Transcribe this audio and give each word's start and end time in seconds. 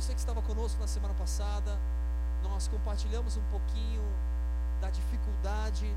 Você 0.00 0.14
que 0.14 0.18
estava 0.18 0.40
conosco 0.40 0.80
na 0.80 0.86
semana 0.86 1.12
passada, 1.12 1.78
nós 2.42 2.66
compartilhamos 2.68 3.36
um 3.36 3.42
pouquinho 3.50 4.02
da 4.80 4.88
dificuldade 4.88 5.94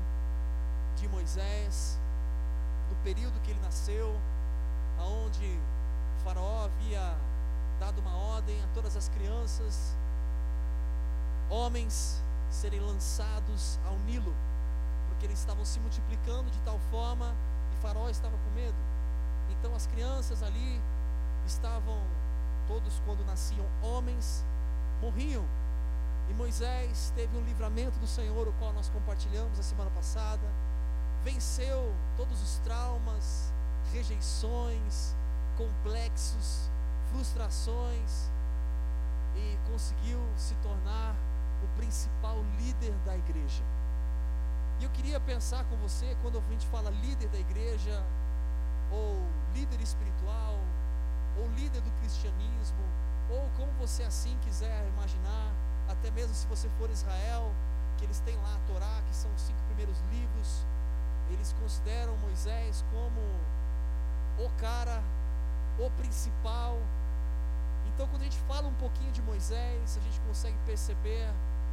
de 0.94 1.08
Moisés, 1.08 1.98
do 2.90 3.02
período 3.02 3.40
que 3.40 3.50
ele 3.50 3.60
nasceu, 3.62 4.14
aonde 4.98 5.58
faraó 6.22 6.66
havia 6.66 7.16
dado 7.80 7.98
uma 8.02 8.14
ordem 8.14 8.62
a 8.62 8.66
todas 8.74 8.94
as 8.94 9.08
crianças, 9.08 9.96
homens, 11.48 12.22
serem 12.50 12.80
lançados 12.80 13.78
ao 13.86 13.96
Nilo, 14.00 14.34
porque 15.08 15.24
eles 15.24 15.38
estavam 15.38 15.64
se 15.64 15.80
multiplicando 15.80 16.50
de 16.50 16.60
tal 16.60 16.78
forma 16.90 17.34
e 17.72 17.80
faraó 17.80 18.10
estava 18.10 18.36
com 18.36 18.50
medo. 18.50 18.76
Então 19.48 19.74
as 19.74 19.86
crianças 19.86 20.42
ali 20.42 20.78
estavam 21.46 21.98
todos 22.66 23.00
quando 23.04 23.24
nasciam 23.24 23.66
homens 23.82 24.44
morriam. 25.00 25.44
E 26.28 26.34
Moisés 26.34 27.12
teve 27.14 27.36
um 27.36 27.44
livramento 27.44 27.98
do 27.98 28.06
Senhor, 28.06 28.48
o 28.48 28.52
qual 28.54 28.72
nós 28.72 28.88
compartilhamos 28.88 29.58
a 29.58 29.62
semana 29.62 29.90
passada. 29.90 30.46
Venceu 31.22 31.94
todos 32.16 32.42
os 32.42 32.58
traumas, 32.58 33.52
rejeições, 33.92 35.14
complexos, 35.56 36.70
frustrações 37.10 38.30
e 39.36 39.58
conseguiu 39.70 40.20
se 40.36 40.54
tornar 40.56 41.14
o 41.62 41.76
principal 41.76 42.36
líder 42.58 42.92
da 43.04 43.16
igreja. 43.16 43.62
E 44.80 44.84
eu 44.84 44.90
queria 44.90 45.20
pensar 45.20 45.64
com 45.64 45.76
você, 45.76 46.16
quando 46.22 46.38
a 46.38 46.40
gente 46.50 46.66
fala 46.66 46.90
líder 46.90 47.28
da 47.28 47.38
igreja, 47.38 48.04
ou 48.90 49.16
líder 49.54 49.80
espiritual, 49.80 50.58
ou 51.38 51.48
líder 51.50 51.80
do 51.80 51.90
cristianismo, 52.00 52.84
ou 53.30 53.48
como 53.56 53.70
você 53.72 54.02
assim 54.02 54.36
quiser 54.42 54.86
imaginar, 54.88 55.52
até 55.88 56.10
mesmo 56.10 56.34
se 56.34 56.46
você 56.46 56.68
for 56.78 56.90
Israel, 56.90 57.52
que 57.96 58.04
eles 58.04 58.20
têm 58.20 58.36
lá 58.36 58.54
a 58.54 58.72
Torá, 58.72 59.02
que 59.08 59.14
são 59.14 59.32
os 59.34 59.42
cinco 59.42 59.60
primeiros 59.68 59.98
livros, 60.10 60.64
eles 61.30 61.54
consideram 61.60 62.16
Moisés 62.18 62.84
como 62.92 63.20
o 64.38 64.50
cara, 64.58 65.02
o 65.78 65.90
principal. 65.92 66.78
Então, 67.86 68.06
quando 68.08 68.22
a 68.22 68.24
gente 68.24 68.38
fala 68.40 68.66
um 68.68 68.74
pouquinho 68.74 69.12
de 69.12 69.22
Moisés, 69.22 69.96
a 69.96 70.00
gente 70.00 70.20
consegue 70.20 70.56
perceber 70.66 71.28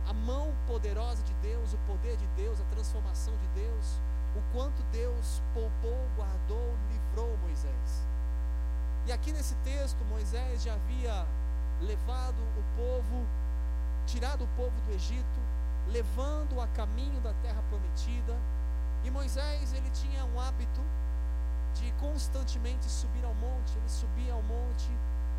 a 0.07 0.13
mão 0.13 0.53
poderosa 0.67 1.23
de 1.23 1.33
Deus, 1.35 1.73
o 1.73 1.77
poder 1.79 2.17
de 2.17 2.27
Deus, 2.35 2.59
a 2.59 2.63
transformação 2.75 3.33
de 3.37 3.47
Deus, 3.61 3.99
o 4.35 4.41
quanto 4.53 4.81
Deus 4.91 5.41
poupou, 5.53 5.97
guardou, 6.15 6.73
livrou 6.91 7.37
Moisés. 7.37 8.10
E 9.07 9.11
aqui 9.11 9.31
nesse 9.31 9.55
texto, 9.63 10.03
Moisés 10.05 10.63
já 10.63 10.73
havia 10.73 11.25
levado 11.81 12.41
o 12.57 12.63
povo, 12.75 13.25
tirado 14.05 14.43
o 14.43 14.47
povo 14.55 14.79
do 14.81 14.93
Egito, 14.93 15.39
levando 15.87 16.61
a 16.61 16.67
caminho 16.67 17.19
da 17.21 17.33
terra 17.41 17.61
prometida. 17.69 18.37
E 19.03 19.09
Moisés, 19.09 19.73
ele 19.73 19.89
tinha 19.91 20.23
um 20.25 20.39
hábito 20.39 20.81
de 21.73 21.91
constantemente 21.93 22.85
subir 22.85 23.25
ao 23.25 23.33
monte, 23.35 23.75
ele 23.77 23.89
subia 23.89 24.33
ao 24.33 24.43
monte 24.43 24.89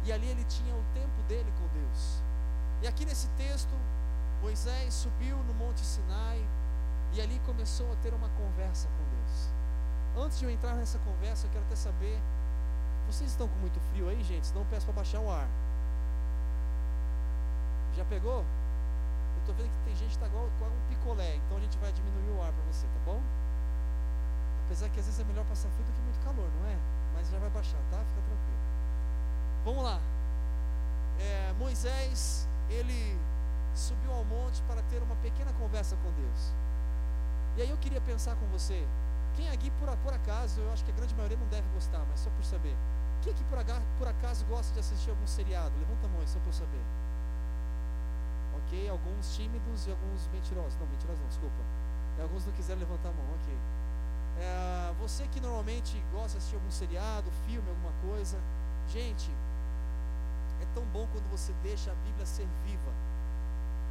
e 0.05 0.13
ali 0.13 0.27
ele 0.27 0.45
tinha 0.45 0.75
o 0.75 0.85
tempo 0.95 1.23
dele 1.29 1.53
com 1.59 1.69
Deus. 1.79 2.23
E 2.83 2.89
aqui 2.89 3.05
nesse 3.05 3.29
texto, 3.37 3.73
Moisés 4.41 4.93
subiu 4.93 5.37
no 5.45 5.55
Monte 5.55 5.81
Sinai 5.81 6.45
e 7.13 7.21
ali 7.21 7.41
começou 7.47 7.91
a 7.93 7.97
ter 7.97 8.13
uma 8.13 8.29
conversa 8.31 8.89
com 8.89 9.05
Deus. 9.17 10.27
Antes 10.27 10.41
de 10.41 10.47
eu 10.47 10.51
entrar 10.51 10.75
nessa 10.75 10.99
conversa, 10.99 11.47
eu 11.47 11.51
quero 11.53 11.65
até 11.65 11.77
saber 11.77 12.21
vocês 13.07 13.31
estão 13.31 13.49
com 13.49 13.57
muito 13.57 13.79
frio 13.91 14.09
aí, 14.09 14.23
gente? 14.23 14.47
Senão 14.47 14.65
peço 14.71 14.87
para 14.87 14.95
baixar 14.95 15.21
o 15.21 15.31
ar. 15.31 15.49
Já 17.97 18.05
pegou? 18.05 18.41
Eu 18.41 19.41
estou 19.41 19.55
vendo 19.55 19.69
que 19.69 19.85
tem 19.85 19.97
gente 19.97 20.09
que 20.09 20.15
está 20.15 20.27
igual, 20.27 20.49
igual 20.57 20.71
um 20.71 20.89
picolé, 20.89 21.37
então 21.37 21.57
a 21.57 21.61
gente 21.61 21.77
vai 21.79 21.93
diminuir 21.93 22.39
o 22.39 22.43
ar 22.43 22.53
para 22.53 22.65
você, 22.73 22.87
tá 22.87 23.01
bom? 23.05 23.21
Apesar 24.67 24.89
que 24.89 25.01
às 25.01 25.07
vezes 25.07 25.21
é 25.21 25.25
melhor 25.25 25.45
passar 25.47 25.69
frio 25.71 25.85
do 25.85 25.93
que 25.93 26.01
muito 26.01 26.21
calor, 26.25 26.49
não 26.61 26.69
é? 26.71 26.77
Mas 27.15 27.29
já 27.29 27.39
vai 27.39 27.51
baixar, 27.51 27.79
tá? 27.91 27.99
Fica 27.99 28.23
tranquilo. 28.23 28.63
Vamos 29.65 29.85
lá. 29.85 30.01
É, 31.21 31.53
Moisés, 31.59 32.49
ele 32.71 33.19
subiu 33.75 34.13
ao 34.13 34.25
monte 34.25 34.63
para 34.63 34.83
ter 34.83 35.03
uma 35.03 35.17
pequena 35.17 35.53
conversa 35.55 35.97
com 35.97 36.11
Deus. 36.13 36.53
E 37.57 37.63
aí 37.63 37.71
eu 37.71 37.77
queria 37.79 38.01
pensar 38.01 38.35
com 38.37 38.47
você, 38.47 38.87
quem 39.37 39.49
aqui 39.51 39.71
por, 39.73 39.89
por 39.99 40.13
acaso, 40.13 40.61
eu 40.61 40.73
acho 40.73 40.85
que 40.85 40.91
a 40.91 40.95
grande 40.95 41.15
maioria 41.15 41.37
não 41.37 41.47
deve 41.49 41.67
gostar, 41.75 42.05
mas 42.09 42.21
só 42.21 42.31
por 42.31 42.45
saber. 42.45 42.77
Quem 43.23 43.33
aqui 43.33 43.45
por, 43.45 43.59
por 43.99 44.09
acaso 44.09 44.45
gosta 44.47 44.73
de 44.75 44.81
assistir 44.81 45.11
algum 45.11 45.27
seriado? 45.27 45.73
Levanta 45.79 46.07
a 46.07 46.11
mão, 46.11 46.27
só 46.27 46.39
eu 46.45 46.53
saber. 46.53 46.83
Ok, 48.57 48.89
alguns 48.89 49.35
tímidos 49.37 49.87
e 49.87 49.91
alguns 49.91 50.29
mentirosos. 50.29 50.77
Não, 50.79 50.87
mentirosos 50.87 51.21
não, 51.21 51.29
desculpa. 51.29 51.63
Alguns 52.21 52.47
não 52.47 52.53
quiseram 52.53 52.81
levantar 52.81 53.09
a 53.09 53.13
mão, 53.13 53.25
ok. 53.35 53.55
É, 54.39 54.95
você 54.99 55.27
que 55.29 55.41
normalmente 55.41 56.03
gosta 56.13 56.33
de 56.33 56.37
assistir 56.39 56.57
algum 56.57 56.71
seriado, 56.71 57.31
filme, 57.47 57.69
alguma 57.69 57.93
coisa, 58.03 58.39
gente, 58.89 59.31
é 60.61 60.67
tão 60.75 60.85
bom 60.87 61.07
quando 61.13 61.31
você 61.31 61.53
deixa 61.63 61.91
a 61.91 61.95
Bíblia 62.07 62.27
ser 62.27 62.47
viva. 62.65 62.93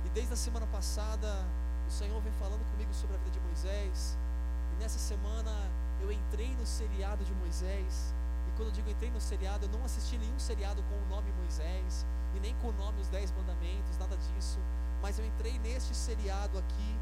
E 0.06 0.09
desde 0.09 0.34
a 0.34 0.38
semana 0.38 0.66
passada, 0.68 1.46
o 1.88 1.91
Senhor 1.91 2.19
vem 2.22 2.34
falando 2.34 2.66
comigo 2.72 2.94
sobre 2.94 3.16
a 3.16 3.19
vida 3.19 3.31
de 3.31 3.40
Moisés, 3.41 4.18
nessa 4.81 4.97
semana 4.97 5.51
eu 6.01 6.11
entrei 6.11 6.55
no 6.55 6.65
seriado 6.65 7.23
de 7.23 7.33
Moisés. 7.35 8.15
E 8.47 8.51
quando 8.57 8.69
eu 8.69 8.73
digo 8.73 8.89
entrei 8.89 9.11
no 9.11 9.21
seriado, 9.21 9.65
eu 9.65 9.69
não 9.69 9.85
assisti 9.85 10.17
nenhum 10.17 10.39
seriado 10.39 10.81
com 10.89 10.95
o 10.95 11.05
nome 11.07 11.31
Moisés 11.33 12.05
e 12.35 12.39
nem 12.39 12.55
com 12.55 12.69
o 12.69 12.73
nome 12.73 12.99
Os 12.99 13.07
Dez 13.07 13.31
Mandamentos, 13.31 13.95
nada 13.99 14.17
disso. 14.17 14.57
Mas 15.01 15.19
eu 15.19 15.25
entrei 15.25 15.59
neste 15.59 15.93
seriado 15.95 16.57
aqui 16.57 16.95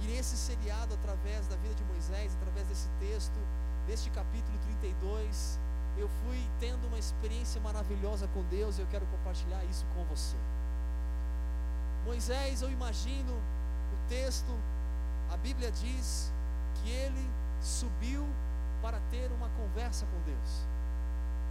e 0.00 0.06
nesse 0.06 0.36
seriado 0.36 0.94
através 0.94 1.46
da 1.46 1.56
vida 1.56 1.74
de 1.74 1.84
Moisés, 1.84 2.34
através 2.36 2.66
desse 2.68 2.88
texto, 2.98 3.38
deste 3.86 4.08
capítulo 4.10 4.58
32, 4.80 5.60
eu 5.98 6.08
fui 6.24 6.42
tendo 6.58 6.86
uma 6.86 6.98
experiência 6.98 7.60
maravilhosa 7.60 8.28
com 8.28 8.42
Deus 8.44 8.78
e 8.78 8.80
eu 8.80 8.86
quero 8.86 9.06
compartilhar 9.06 9.62
isso 9.64 9.84
com 9.94 10.04
você. 10.04 10.36
Moisés, 12.06 12.62
eu 12.62 12.70
imagino 12.70 13.32
o 13.32 14.08
texto, 14.08 14.52
a 15.30 15.36
Bíblia 15.36 15.70
diz 15.70 16.32
que 16.86 16.92
ele 16.92 17.30
subiu 17.60 18.24
para 18.80 19.00
ter 19.10 19.28
uma 19.32 19.48
conversa 19.50 20.06
com 20.06 20.20
Deus. 20.20 20.66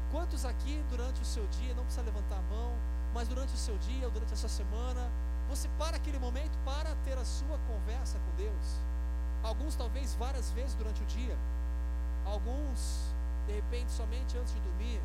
Quantos 0.10 0.46
aqui 0.46 0.82
durante 0.90 1.22
o 1.22 1.26
seu 1.26 1.46
dia, 1.48 1.74
não 1.74 1.84
precisa 1.84 2.06
levantar 2.06 2.38
a 2.38 2.42
mão, 2.44 2.72
mas 3.14 3.28
durante 3.28 3.54
o 3.54 3.58
seu 3.58 3.78
dia 3.80 4.06
ou 4.06 4.12
durante 4.12 4.34
a 4.34 4.38
sua 4.38 4.48
semana, 4.48 5.12
você 5.50 5.68
para 5.78 5.98
aquele 5.98 6.20
momento 6.20 6.58
para 6.64 6.96
ter 7.04 7.18
a 7.18 7.26
sua 7.26 7.58
conversa 7.68 8.18
com 8.20 8.38
Deus? 8.38 8.80
Alguns 9.44 9.76
talvez 9.76 10.16
várias 10.16 10.52
vezes 10.52 10.74
durante 10.76 11.04
o 11.04 11.06
dia, 11.06 11.38
alguns 12.26 13.14
de 13.46 13.54
repente 13.54 13.92
somente 13.92 14.38
antes 14.38 14.54
de 14.54 14.60
dormir, 14.62 15.02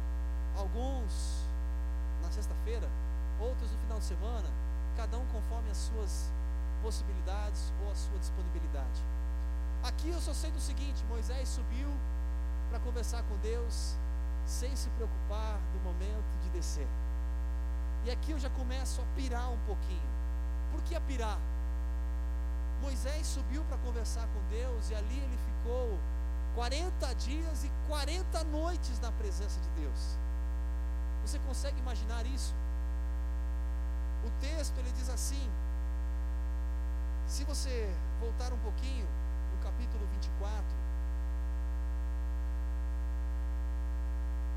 alguns 0.56 1.44
na 2.22 2.30
sexta-feira, 2.30 2.88
outros 3.41 3.72
no 3.72 3.78
final 3.78 3.98
de 3.98 4.04
semana, 4.04 4.48
cada 4.97 5.18
um 5.18 5.26
conforme 5.26 5.70
as 5.70 5.76
suas 5.76 6.30
possibilidades 6.82 7.72
ou 7.82 7.91
a 7.91 7.94
sua 7.97 8.18
disponibilidade. 8.18 9.02
Aqui 9.82 10.10
eu 10.10 10.20
só 10.20 10.32
sei 10.32 10.50
do 10.50 10.60
seguinte: 10.60 11.04
Moisés 11.08 11.48
subiu 11.48 11.88
para 12.68 12.78
conversar 12.80 13.22
com 13.24 13.36
Deus, 13.38 13.96
sem 14.46 14.74
se 14.76 14.88
preocupar 14.91 15.58
do 15.72 15.80
momento 15.80 16.42
de 16.42 16.50
descer. 16.50 16.86
E 18.04 18.10
aqui 18.10 18.32
eu 18.32 18.38
já 18.38 18.50
começo 18.50 19.00
a 19.00 19.04
pirar 19.16 19.50
um 19.50 19.58
pouquinho. 19.66 20.10
Por 20.72 20.82
que 20.82 20.94
a 20.94 21.00
pirar? 21.00 21.38
Moisés 22.80 23.26
subiu 23.26 23.62
para 23.64 23.76
conversar 23.78 24.26
com 24.28 24.41
Deus 24.48 24.91
e 24.91 24.94
ali 24.94 25.18
ele 25.18 25.38
ficou 25.46 25.98
40 26.54 27.14
dias 27.16 27.64
e 27.64 27.70
40 27.86 28.44
noites 28.44 28.98
na 29.00 29.12
presença 29.12 29.60
de 29.60 29.68
Deus. 29.80 30.18
Você 31.24 31.38
consegue 31.41 31.78
imaginar 31.78 32.24
isso? 32.26 32.54
O 34.24 34.30
texto 34.41 34.76
ele 34.78 34.92
diz 34.92 35.09
assim: 35.09 35.50
se 37.26 37.44
você 37.44 37.88
voltar 38.18 38.53
um 38.53 38.59
pouquinho, 38.59 39.06
capítulo 39.71 40.05
24, 40.15 40.65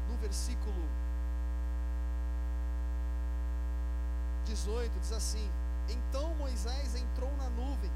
no 0.09 0.17
versículo 0.17 0.89
18, 4.45 4.99
diz 4.99 5.11
assim: 5.11 5.51
Então 5.87 6.33
Moisés 6.35 6.95
entrou 6.95 7.31
na 7.37 7.47
nuvem, 7.49 7.91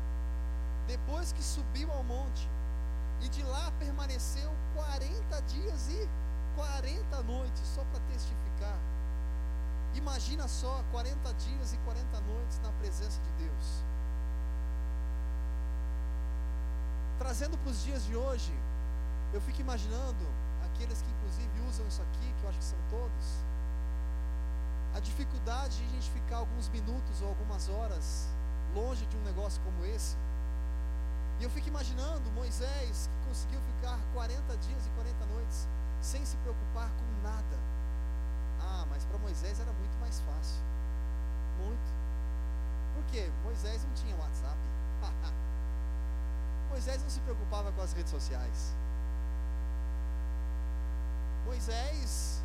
depois 0.85 1.31
que 1.33 1.41
subiu 1.41 1.91
ao 1.91 2.03
monte, 2.03 2.47
e 3.21 3.29
de 3.29 3.41
lá 3.43 3.71
permaneceu 3.79 4.53
40 4.75 5.41
dias 5.43 5.89
e 5.89 6.09
40 6.55 7.23
noites, 7.23 7.63
só 7.67 7.83
para 7.85 7.99
testificar. 8.11 8.77
Imagina 9.95 10.47
só 10.47 10.83
40 10.91 11.33
dias 11.33 11.73
e 11.73 11.77
40 11.79 12.21
noites 12.21 12.59
na 12.59 12.71
presença 12.73 13.19
de 13.21 13.45
Deus. 13.45 13.83
Trazendo 17.17 17.57
para 17.57 17.71
os 17.71 17.83
dias 17.83 18.05
de 18.05 18.15
hoje, 18.15 18.53
eu 19.33 19.41
fico 19.41 19.59
imaginando 19.59 20.25
aqueles 20.65 21.01
que 21.01 21.09
inclusive 21.09 21.67
usam 21.67 21.87
isso 21.87 22.01
aqui, 22.01 22.33
que 22.39 22.43
eu 22.43 22.49
acho 22.49 22.59
que 22.59 22.63
são 22.63 22.79
todos, 22.89 23.25
a 24.95 24.99
dificuldade 24.99 25.77
de 25.77 25.83
a 25.85 25.87
gente 25.89 26.09
ficar 26.11 26.37
alguns 26.37 26.69
minutos 26.69 27.21
ou 27.21 27.29
algumas 27.29 27.69
horas 27.69 28.27
longe 28.73 29.05
de 29.07 29.17
um 29.17 29.21
negócio 29.21 29.61
como 29.63 29.85
esse. 29.85 30.15
E 31.39 31.43
eu 31.43 31.49
fico 31.49 31.67
imaginando 31.67 32.31
Moisés 32.31 33.09
que 33.11 33.27
conseguiu 33.27 33.59
ficar 33.61 33.99
40 34.13 34.57
dias 34.57 34.85
e 34.85 34.89
40 34.91 35.25
noites 35.25 35.67
sem 36.01 36.23
se 36.25 36.37
preocupar 36.37 36.89
com 36.89 37.23
nada. 37.23 37.57
Ah, 38.59 38.85
mas 38.89 39.03
para 39.05 39.17
Moisés 39.19 39.59
era 39.59 39.71
muito 39.73 39.99
mais 39.99 40.19
fácil. 40.21 40.61
Muito. 41.59 41.97
Por 42.95 43.03
quê? 43.11 43.31
Moisés 43.43 43.83
não 43.83 43.93
tinha 43.93 44.15
WhatsApp. 44.15 44.57
Moisés 46.69 47.01
não 47.01 47.09
se 47.09 47.19
preocupava 47.21 47.71
com 47.71 47.81
as 47.81 47.93
redes 47.93 48.11
sociais. 48.11 48.75
Moisés 51.45 52.43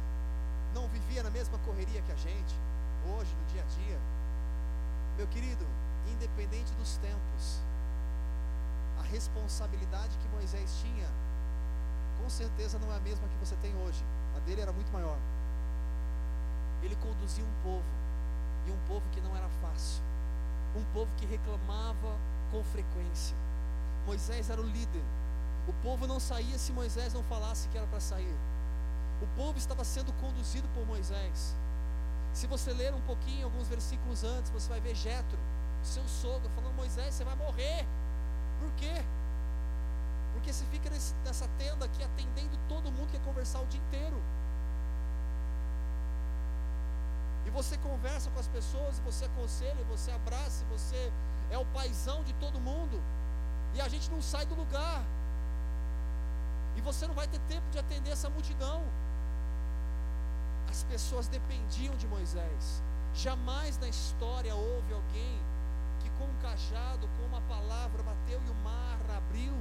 não 0.74 0.88
vivia 0.88 1.22
na 1.22 1.30
mesma 1.30 1.58
correria 1.58 2.00
que 2.02 2.12
a 2.12 2.16
gente, 2.16 2.54
hoje, 3.16 3.34
no 3.34 3.44
dia 3.52 3.62
a 3.62 3.66
dia. 3.66 3.98
Meu 5.16 5.26
querido, 5.26 5.66
independente 6.12 6.72
dos 6.74 6.96
tempos, 6.98 7.60
a 8.98 9.02
responsabilidade 9.02 10.16
que 10.18 10.28
Moisés 10.28 10.70
tinha, 10.82 11.08
com 12.22 12.30
certeza 12.30 12.78
não 12.78 12.92
é 12.92 12.96
a 12.96 13.00
mesma 13.00 13.26
que 13.28 13.36
você 13.44 13.56
tem 13.56 13.74
hoje. 13.84 14.02
A 14.36 14.38
dele 14.40 14.60
era 14.60 14.72
muito 14.72 14.90
maior. 14.92 15.18
Ele 16.82 16.96
conduzia 16.96 17.44
um 17.44 17.62
povo, 17.62 17.84
e 18.66 18.70
um 18.70 18.78
povo 18.86 19.04
que 19.12 19.20
não 19.20 19.36
era 19.36 19.48
fácil, 19.60 20.02
um 20.76 20.84
povo 20.92 21.10
que 21.16 21.26
reclamava 21.26 22.16
com 22.50 22.62
frequência. 22.64 23.36
Moisés 24.06 24.50
era 24.50 24.60
o 24.60 24.64
líder. 24.64 25.02
O 25.66 25.72
povo 25.74 26.06
não 26.06 26.18
saía 26.18 26.58
se 26.58 26.72
Moisés 26.72 27.14
não 27.14 27.22
falasse 27.24 27.68
que 27.68 27.78
era 27.78 27.86
para 27.86 28.00
sair. 28.00 28.36
O 29.20 29.26
povo 29.36 29.56
estava 29.58 29.84
sendo 29.84 30.12
conduzido 30.14 30.68
por 30.74 30.84
Moisés. 30.86 31.54
Se 32.32 32.46
você 32.46 32.72
ler 32.72 32.92
um 32.94 33.00
pouquinho, 33.02 33.44
alguns 33.44 33.68
versículos 33.68 34.24
antes, 34.24 34.50
você 34.50 34.68
vai 34.68 34.80
ver 34.80 34.94
Jetro, 34.94 35.38
seu 35.82 36.06
sogro, 36.08 36.48
falando: 36.50 36.74
Moisés, 36.74 37.14
você 37.14 37.24
vai 37.24 37.36
morrer. 37.36 37.86
Por 38.58 38.72
quê? 38.72 39.04
Porque 40.32 40.52
você 40.52 40.64
fica 40.66 40.90
nesse, 40.90 41.14
nessa 41.24 41.46
tenda 41.58 41.84
aqui 41.84 42.02
atendendo 42.02 42.58
todo 42.68 42.90
mundo 42.90 43.06
que 43.06 43.18
quer 43.18 43.24
conversar 43.24 43.60
o 43.60 43.66
dia 43.66 43.80
inteiro. 43.80 44.20
E 47.46 47.50
você 47.50 47.76
conversa 47.78 48.30
com 48.30 48.40
as 48.40 48.48
pessoas, 48.48 48.98
você 49.00 49.24
aconselha, 49.26 49.84
você 49.84 50.10
abraça, 50.10 50.64
você 50.70 51.12
é 51.50 51.58
o 51.58 51.66
paizão 51.66 52.22
de 52.24 52.32
todo 52.34 52.60
mundo. 52.60 53.00
E 53.74 53.80
a 53.80 53.88
gente 53.88 54.10
não 54.10 54.20
sai 54.20 54.44
do 54.46 54.54
lugar. 54.54 55.02
E 56.76 56.80
você 56.80 57.06
não 57.06 57.14
vai 57.14 57.26
ter 57.28 57.38
tempo 57.40 57.68
de 57.70 57.78
atender 57.78 58.10
essa 58.10 58.28
multidão. 58.30 58.82
As 60.70 60.82
pessoas 60.84 61.28
dependiam 61.28 61.94
de 61.96 62.06
Moisés. 62.06 62.82
Jamais 63.14 63.78
na 63.78 63.88
história 63.88 64.54
houve 64.54 64.92
alguém 64.92 65.38
que 66.00 66.10
com 66.18 66.24
um 66.24 66.36
cajado, 66.42 67.08
com 67.16 67.26
uma 67.26 67.40
palavra, 67.42 68.02
bateu 68.02 68.40
e 68.46 68.50
o 68.50 68.54
mar 68.64 68.98
abriu 69.16 69.54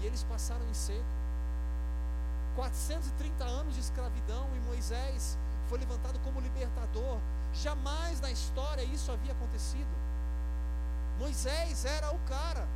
e 0.00 0.06
eles 0.06 0.22
passaram 0.24 0.66
em 0.68 0.74
seco. 0.74 1.04
430 2.54 3.44
anos 3.44 3.74
de 3.74 3.80
escravidão 3.80 4.48
e 4.56 4.60
Moisés 4.60 5.36
foi 5.68 5.78
levantado 5.78 6.18
como 6.20 6.40
libertador. 6.40 7.18
Jamais 7.52 8.20
na 8.20 8.30
história 8.30 8.82
isso 8.82 9.12
havia 9.12 9.32
acontecido. 9.32 9.94
Moisés 11.18 11.84
era 11.84 12.10
o 12.12 12.18
cara. 12.20 12.66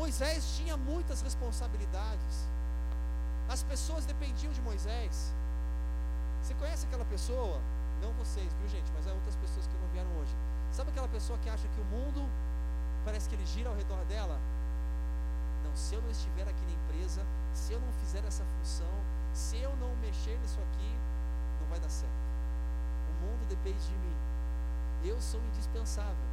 Moisés 0.00 0.56
tinha 0.56 0.76
muitas 0.76 1.20
responsabilidades. 1.22 2.34
As 3.48 3.62
pessoas 3.64 4.06
dependiam 4.06 4.52
de 4.52 4.62
Moisés. 4.62 5.34
Você 6.40 6.54
conhece 6.54 6.86
aquela 6.86 7.04
pessoa? 7.04 7.60
Não 8.00 8.12
vocês, 8.12 8.50
viu 8.54 8.68
gente? 8.68 8.90
Mas 8.94 9.08
há 9.08 9.12
outras 9.12 9.34
pessoas 9.36 9.66
que 9.66 9.76
não 9.82 9.88
vieram 9.88 10.10
hoje. 10.18 10.34
Sabe 10.70 10.90
aquela 10.90 11.08
pessoa 11.08 11.36
que 11.40 11.50
acha 11.50 11.66
que 11.66 11.80
o 11.80 11.84
mundo 11.86 12.30
parece 13.04 13.28
que 13.28 13.34
ele 13.34 13.46
gira 13.46 13.70
ao 13.70 13.74
redor 13.74 14.04
dela? 14.04 14.38
Não, 15.64 15.74
se 15.74 15.96
eu 15.96 16.00
não 16.00 16.10
estiver 16.10 16.46
aqui 16.48 16.64
na 16.64 16.72
empresa, 16.72 17.22
se 17.52 17.72
eu 17.72 17.80
não 17.80 17.92
fizer 17.94 18.24
essa 18.24 18.44
função, 18.44 18.94
se 19.34 19.56
eu 19.58 19.74
não 19.76 19.94
mexer 19.96 20.38
nisso 20.38 20.60
aqui, 20.60 20.92
não 21.60 21.68
vai 21.68 21.80
dar 21.80 21.90
certo. 21.90 22.22
O 23.10 23.26
mundo 23.26 23.48
depende 23.48 23.84
de 23.84 23.96
mim. 23.96 24.16
Eu 25.04 25.20
sou 25.20 25.40
indispensável. 25.52 26.28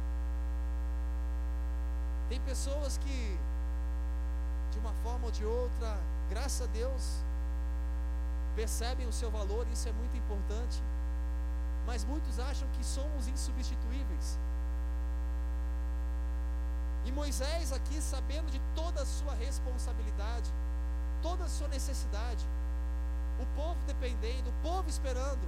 Tem 2.28 2.40
pessoas 2.40 2.98
que, 2.98 3.38
de 4.76 4.80
uma 4.80 4.92
forma 5.02 5.26
ou 5.26 5.32
de 5.32 5.44
outra, 5.44 5.98
graças 6.28 6.68
a 6.68 6.70
Deus, 6.70 7.02
percebem 8.54 9.06
o 9.06 9.12
seu 9.12 9.30
valor, 9.30 9.66
isso 9.72 9.88
é 9.88 9.92
muito 9.92 10.16
importante. 10.16 10.82
Mas 11.86 12.04
muitos 12.04 12.38
acham 12.38 12.68
que 12.76 12.84
somos 12.84 13.26
insubstituíveis. 13.28 14.38
E 17.06 17.12
Moisés, 17.12 17.72
aqui, 17.72 18.00
sabendo 18.02 18.50
de 18.50 18.60
toda 18.74 19.02
a 19.02 19.06
sua 19.06 19.34
responsabilidade, 19.34 20.52
toda 21.22 21.44
a 21.44 21.48
sua 21.48 21.68
necessidade, 21.68 22.44
o 23.40 23.46
povo 23.54 23.78
dependendo, 23.86 24.50
o 24.50 24.62
povo 24.62 24.88
esperando, 24.88 25.46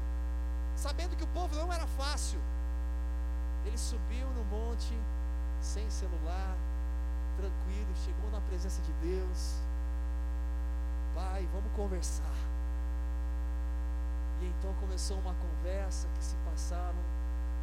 sabendo 0.77 1.17
que 1.17 1.25
o 1.25 1.29
povo 1.29 1.55
não 1.57 1.73
era 1.73 1.87
fácil, 1.87 2.41
ele 3.67 3.77
subiu 3.77 4.27
no 4.31 4.45
monte, 4.45 4.95
sem 5.61 5.91
celular, 5.91 6.57
tranquilo, 7.39 7.95
chegou 8.05 8.31
na 8.31 8.41
presença 8.41 8.83
de 8.83 8.93
Deus, 8.95 9.61
Pai, 11.15 11.49
vamos 11.53 11.73
conversar. 11.73 12.35
E 14.41 14.47
então 14.47 14.73
começou 14.75 15.19
uma 15.19 15.35
conversa 15.35 16.07
que 16.17 16.25
se 16.25 16.37
passaram 16.45 17.03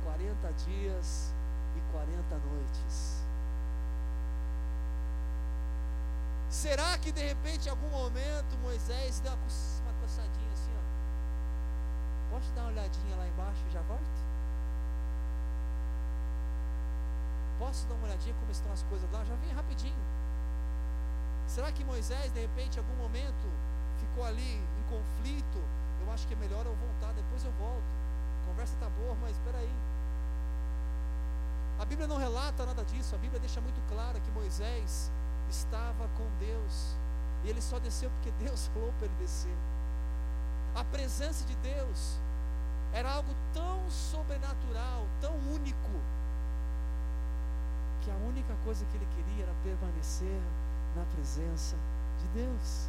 40 0.03 0.53
dias 0.65 1.33
e 1.75 1.91
40 1.91 2.37
noites. 2.37 3.23
Será 6.49 6.97
que 6.97 7.11
de 7.11 7.21
repente, 7.21 7.67
em 7.67 7.69
algum 7.69 7.89
momento, 7.89 8.57
Moisés 8.61 9.19
deu 9.19 9.31
uma 9.31 9.93
coçadinha 10.01 10.51
assim, 10.53 10.71
ó? 10.77 12.35
Posso 12.35 12.51
dar 12.53 12.61
uma 12.61 12.71
olhadinha 12.71 13.15
lá 13.15 13.27
embaixo 13.27 13.63
e 13.69 13.71
já 13.71 13.81
volto? 13.81 14.24
Posso 17.65 17.87
dar 17.87 17.95
uma 17.95 18.05
olhadinha 18.05 18.35
como 18.39 18.51
estão 18.51 18.71
as 18.71 18.83
coisas 18.83 19.11
lá? 19.11 19.25
Já 19.25 19.33
vem 19.37 19.51
rapidinho. 19.51 20.05
Será 21.47 21.71
que 21.71 21.83
Moisés, 21.83 22.31
de 22.31 22.39
repente, 22.39 22.77
em 22.77 22.79
algum 22.79 22.95
momento, 22.95 23.47
ficou 23.97 24.23
ali 24.23 24.61
em 24.77 24.83
conflito? 24.83 25.57
Eu 25.99 26.13
acho 26.13 26.27
que 26.27 26.35
é 26.35 26.37
melhor 26.37 26.63
eu 26.63 26.75
voltar, 26.75 27.11
depois 27.13 27.43
eu 27.43 27.51
volto. 27.53 27.83
A 28.43 28.47
conversa 28.47 28.75
está 28.75 28.87
boa, 28.87 29.17
mas 29.19 29.31
espera 29.31 29.57
aí. 29.57 29.75
A 31.79 31.85
Bíblia 31.85 32.07
não 32.07 32.17
relata 32.17 32.67
nada 32.67 32.85
disso. 32.85 33.15
A 33.15 33.17
Bíblia 33.17 33.39
deixa 33.39 33.59
muito 33.59 33.81
claro 33.89 34.21
que 34.21 34.29
Moisés 34.29 35.11
estava 35.49 36.07
com 36.09 36.29
Deus. 36.37 36.95
E 37.43 37.49
ele 37.49 37.63
só 37.63 37.79
desceu 37.79 38.11
porque 38.11 38.29
Deus 38.45 38.67
falou 38.67 38.93
para 38.99 39.07
ele 39.07 39.15
descer. 39.15 39.57
A 40.75 40.83
presença 40.83 41.43
de 41.45 41.55
Deus 41.55 42.19
era 42.93 43.11
algo 43.11 43.33
tão 43.55 43.89
sobrenatural, 43.89 45.07
tão 45.19 45.35
único, 45.51 45.99
que 48.05 48.11
a 48.11 48.15
única 48.17 48.55
coisa 48.63 48.85
que 48.85 48.97
ele 48.97 49.07
queria 49.15 49.43
era 49.45 49.53
permanecer 49.63 50.39
na 50.95 51.03
presença 51.05 51.75
de 52.19 52.27
Deus. 52.39 52.87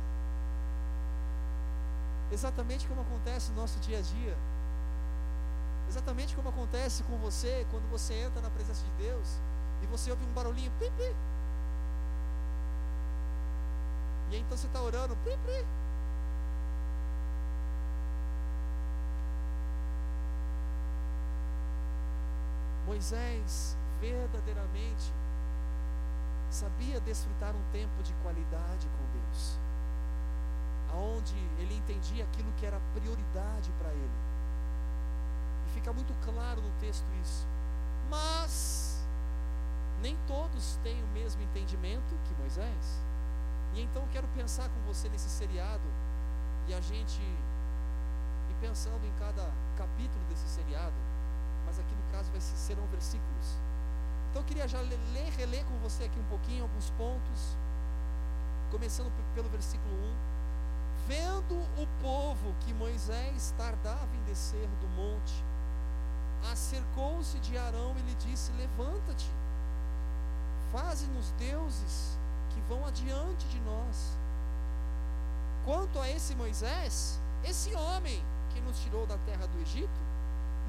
Exatamente 2.31 2.87
como 2.87 3.01
acontece 3.01 3.51
no 3.53 3.57
nosso 3.57 3.81
dia 3.81 3.99
a 3.99 4.03
dia. 4.03 4.37
Exatamente 5.89 6.37
como 6.37 6.51
acontece 6.51 7.03
com 7.05 7.17
você 7.17 7.67
quando 7.71 7.89
você 7.91 8.13
entra 8.13 8.43
na 8.43 8.51
presença 8.51 8.85
de 8.85 9.05
Deus 9.05 9.41
e 9.83 9.87
você 9.87 10.11
ouve 10.11 10.23
um 10.23 10.35
barulhinho, 10.35 10.71
pipi. 10.79 11.17
E 14.31 14.35
aí 14.35 14.41
então 14.41 14.57
você 14.57 14.67
está 14.67 14.83
orando, 14.83 15.17
pipi. 15.25 15.65
Moisés 22.87 23.77
verdadeiramente 24.01 25.13
sabia 26.51 27.01
desfrutar 27.01 27.55
um 27.55 27.63
tempo 27.73 28.03
de 28.03 28.13
qualidade 28.23 28.89
com 28.89 29.19
Deus, 29.19 29.59
aonde 30.93 31.37
ele 31.59 31.75
entendia 31.75 32.25
aquilo 32.25 32.53
que 32.53 32.67
era 32.67 32.81
prioridade 32.95 33.71
para 33.79 33.91
ele. 33.91 34.19
E 35.67 35.71
fica 35.75 35.93
muito 35.93 36.15
claro 36.25 36.61
no 36.63 36.71
texto 36.81 37.05
isso. 37.23 37.47
Mas 38.09 39.05
nem 40.01 40.17
todos 40.27 40.79
têm 40.83 41.03
o 41.03 41.09
mesmo 41.09 41.43
entendimento 41.43 42.15
que 42.25 42.35
Moisés. 42.41 43.03
E 43.75 43.83
então 43.83 44.07
quero 44.13 44.29
pensar 44.29 44.69
com 44.69 44.81
você 44.87 45.09
nesse 45.09 45.29
seriado 45.29 45.85
e 46.69 46.75
a 46.75 46.81
gente 46.81 47.21
ir 47.21 48.57
pensando 48.61 49.05
em 49.05 49.13
cada 49.19 49.51
capítulo 49.77 50.25
desse 50.29 50.49
seriado, 50.49 50.95
mas 51.67 51.79
aqui 51.79 51.95
no 51.95 52.13
caso 52.13 52.31
vai 52.31 52.41
ser, 52.41 52.57
serão 52.57 52.87
versículos. 52.87 53.66
Então 54.37 54.45
eu 54.45 54.49
queria 54.49 54.69
já 54.69 54.83
ler, 54.83 55.33
reler 55.39 55.65
com 55.65 55.79
você 55.79 56.05
aqui 56.05 56.21
um 56.21 56.25
pouquinho 56.25 56.65
alguns 56.65 56.91
pontos, 56.91 57.57
começando 58.71 59.11
pelo 59.35 59.49
versículo 59.49 59.95
1. 59.95 61.07
Vendo 61.07 61.55
o 61.55 61.87
povo 62.03 62.55
que 62.61 62.75
Moisés 62.75 63.55
tardava 63.57 64.15
em 64.15 64.23
descer 64.25 64.69
do 64.79 64.89
monte, 64.89 65.43
aproximou-se 66.43 67.39
de 67.39 67.57
Arão 67.57 67.95
e 67.97 68.03
lhe 68.03 68.15
disse: 68.17 68.53
Levanta-te, 68.53 69.31
faze-nos 70.71 71.31
deuses 71.39 72.19
que 72.51 72.61
vão 72.69 72.85
adiante 72.85 73.49
de 73.49 73.61
nós. 73.61 74.19
Quanto 75.65 75.99
a 75.99 76.11
esse 76.11 76.35
Moisés, 76.35 77.19
esse 77.43 77.75
homem 77.75 78.23
que 78.51 78.61
nos 78.61 78.79
tirou 78.81 79.07
da 79.07 79.17
terra 79.17 79.47
do 79.47 79.59
Egito, 79.63 79.99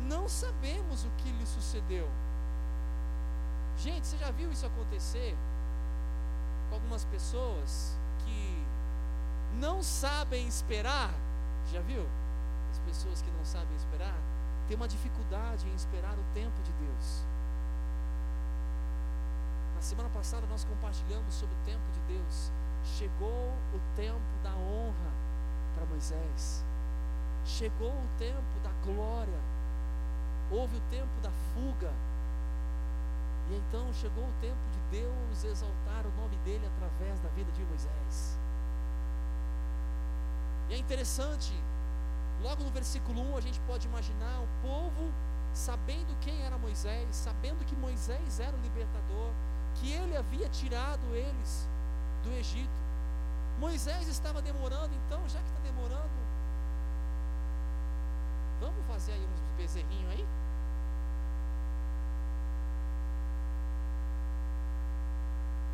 não 0.08 0.30
sabemos 0.30 1.04
o 1.04 1.10
que 1.18 1.30
lhe 1.34 1.46
sucedeu. 1.46 2.08
Gente, 3.78 4.08
você 4.08 4.18
já 4.18 4.32
viu 4.32 4.52
isso 4.52 4.66
acontecer 4.66 5.38
com 6.68 6.76
algumas 6.76 7.06
pessoas 7.06 7.96
que 8.26 8.66
não 9.60 9.84
sabem 9.84 10.48
esperar? 10.48 11.14
Já 11.72 11.80
viu? 11.82 12.04
As 12.72 12.80
pessoas 12.80 13.22
que 13.22 13.30
não 13.32 13.46
sabem 13.46 13.76
esperar 13.76 14.18
têm 14.68 14.76
uma 14.76 14.88
dificuldade 14.88 15.68
em 15.68 15.76
esperar 15.76 16.14
o 16.18 16.34
tempo 16.34 16.60
de 16.64 16.72
Deus. 16.74 17.24
Na 19.76 19.82
semana 19.82 20.10
passada 20.10 20.48
nós 20.48 20.66
compartilhamos 20.66 21.36
sobre 21.36 21.54
o 21.54 21.66
tempo 21.66 21.92
de 21.94 22.00
Deus. 22.16 22.52
Chegou 22.84 23.54
o 23.74 23.80
tempo 23.96 24.44
da 24.44 24.56
honra 24.56 25.12
para 25.76 25.86
Moisés. 25.86 26.66
Chegou 27.46 27.92
o 27.92 28.08
tempo 28.18 28.60
da 28.64 28.72
glória. 28.84 29.40
Houve 30.50 30.78
o 30.78 30.82
tempo 30.90 31.22
da 31.22 31.30
fuga. 31.54 31.94
Então 33.68 33.94
chegou 33.94 34.24
o 34.24 34.34
tempo 34.40 34.58
de 34.72 35.00
Deus 35.00 35.44
exaltar 35.44 36.06
o 36.06 36.12
nome 36.22 36.38
dele 36.38 36.66
através 36.66 37.20
da 37.20 37.30
vida 37.30 37.52
de 37.52 37.64
Moisés. 37.66 38.38
E 40.70 40.74
é 40.74 40.78
interessante, 40.78 41.54
logo 42.42 42.64
no 42.64 42.70
versículo 42.72 43.22
1 43.34 43.38
a 43.38 43.42
gente 43.42 43.60
pode 43.62 43.88
imaginar 43.88 44.40
o 44.40 44.48
povo 44.62 45.12
sabendo 45.54 46.16
quem 46.22 46.42
era 46.44 46.58
Moisés, 46.58 47.16
sabendo 47.16 47.66
que 47.66 47.76
Moisés 47.76 48.40
era 48.40 48.56
o 48.56 48.62
libertador, 48.62 49.32
que 49.76 49.92
ele 49.92 50.16
havia 50.16 50.48
tirado 50.50 51.04
eles 51.14 51.68
do 52.24 52.32
Egito. 52.32 52.88
Moisés 53.60 54.08
estava 54.08 54.42
demorando, 54.42 54.94
então, 55.06 55.20
já 55.28 55.40
que 55.40 55.48
está 55.48 55.60
demorando, 55.64 56.10
vamos 58.62 58.86
fazer 58.86 59.14
aí 59.14 59.26
uns 59.26 59.58
bezerrinhos 59.58 60.12
aí? 60.12 60.28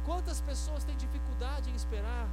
Quantas 0.06 0.42
pessoas 0.42 0.84
têm 0.84 0.96
dificuldade 0.98 1.70
em 1.70 1.76
esperar? 1.76 2.28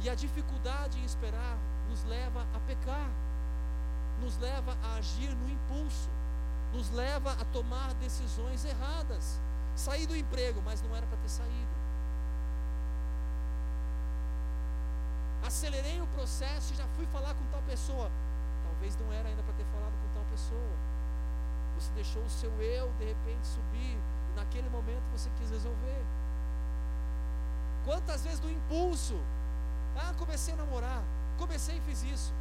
E 0.00 0.10
a 0.10 0.14
dificuldade 0.14 0.98
em 0.98 1.04
esperar 1.04 1.56
nos 1.88 2.04
leva 2.04 2.46
a 2.54 2.60
pecar, 2.60 3.10
nos 4.20 4.36
leva 4.38 4.76
a 4.82 4.94
agir 4.96 5.34
no 5.34 5.48
impulso, 5.48 6.10
nos 6.72 6.90
leva 6.90 7.32
a 7.32 7.44
tomar 7.46 7.94
decisões 7.94 8.64
erradas. 8.64 9.40
Saí 9.74 10.06
do 10.06 10.16
emprego, 10.16 10.60
mas 10.64 10.82
não 10.82 10.94
era 10.94 11.06
para 11.06 11.16
ter 11.18 11.28
saído. 11.28 11.76
Acelerei 15.46 16.00
o 16.00 16.06
processo 16.08 16.74
e 16.74 16.76
já 16.76 16.86
fui 16.96 17.06
falar 17.06 17.34
com 17.34 17.44
tal 17.50 17.62
pessoa. 17.62 18.10
Talvez 18.64 18.96
não 18.96 19.12
era 19.12 19.28
ainda 19.28 19.42
para 19.42 19.54
ter 19.54 19.64
falado 19.66 19.92
com 20.02 20.14
tal 20.14 20.24
pessoa. 20.30 20.76
Você 21.78 21.92
deixou 21.92 22.22
o 22.22 22.30
seu 22.30 22.50
eu 22.60 22.90
de 22.98 23.04
repente 23.04 23.46
subir 23.46 23.98
e 24.30 24.36
naquele 24.36 24.68
momento 24.70 25.04
você 25.12 25.30
quis 25.38 25.50
resolver. 25.50 26.04
Quantas 27.86 28.24
vezes 28.24 28.40
do 28.40 28.50
impulso, 28.50 29.16
ah, 29.96 30.12
comecei 30.18 30.52
a 30.54 30.56
namorar, 30.56 31.02
comecei 31.38 31.76
e 31.76 31.80
fiz 31.82 32.02
isso. 32.02 32.32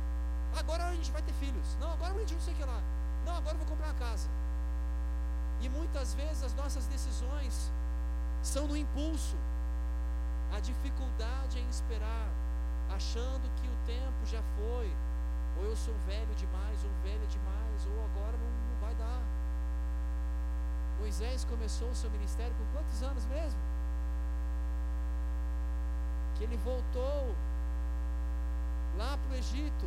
Agora 0.57 0.87
a 0.87 0.95
gente 0.95 1.11
vai 1.11 1.21
ter 1.21 1.33
filhos. 1.33 1.77
Não, 1.79 1.93
agora 1.93 2.15
a 2.15 2.17
gente 2.17 2.33
não 2.33 2.41
sei 2.41 2.53
o 2.55 2.57
que 2.57 2.63
lá. 2.63 2.81
Não, 3.23 3.35
agora 3.37 3.53
eu 3.53 3.59
vou 3.59 3.67
comprar 3.67 3.89
uma 3.89 3.99
casa. 3.99 4.27
E 5.61 5.69
muitas 5.69 6.15
vezes 6.15 6.41
as 6.41 6.55
nossas 6.55 6.87
decisões 6.87 7.71
são 8.41 8.67
no 8.67 8.75
impulso. 8.75 9.35
A 10.51 10.59
dificuldade 10.59 11.59
em 11.59 11.69
esperar, 11.69 12.27
achando 12.89 13.47
que 13.61 13.67
o 13.67 13.77
tempo 13.85 14.25
já 14.25 14.41
foi, 14.57 14.91
ou 15.57 15.65
eu 15.65 15.75
sou 15.75 15.93
velho 16.07 16.33
demais, 16.35 16.83
ou 16.83 16.89
velha 17.03 17.27
demais, 17.27 17.85
ou 17.85 18.05
agora 18.05 18.35
não, 18.35 18.51
não 18.73 18.81
vai 18.81 18.95
dar. 18.95 19.21
Moisés 20.99 21.45
começou 21.45 21.89
o 21.89 21.95
seu 21.95 22.09
ministério 22.09 22.55
com 22.55 22.77
quantos 22.77 23.03
anos 23.03 23.25
mesmo? 23.25 23.74
Que 26.35 26.43
ele 26.43 26.57
voltou 26.57 27.35
lá 28.97 29.17
para 29.17 29.35
o 29.35 29.35
Egito 29.35 29.85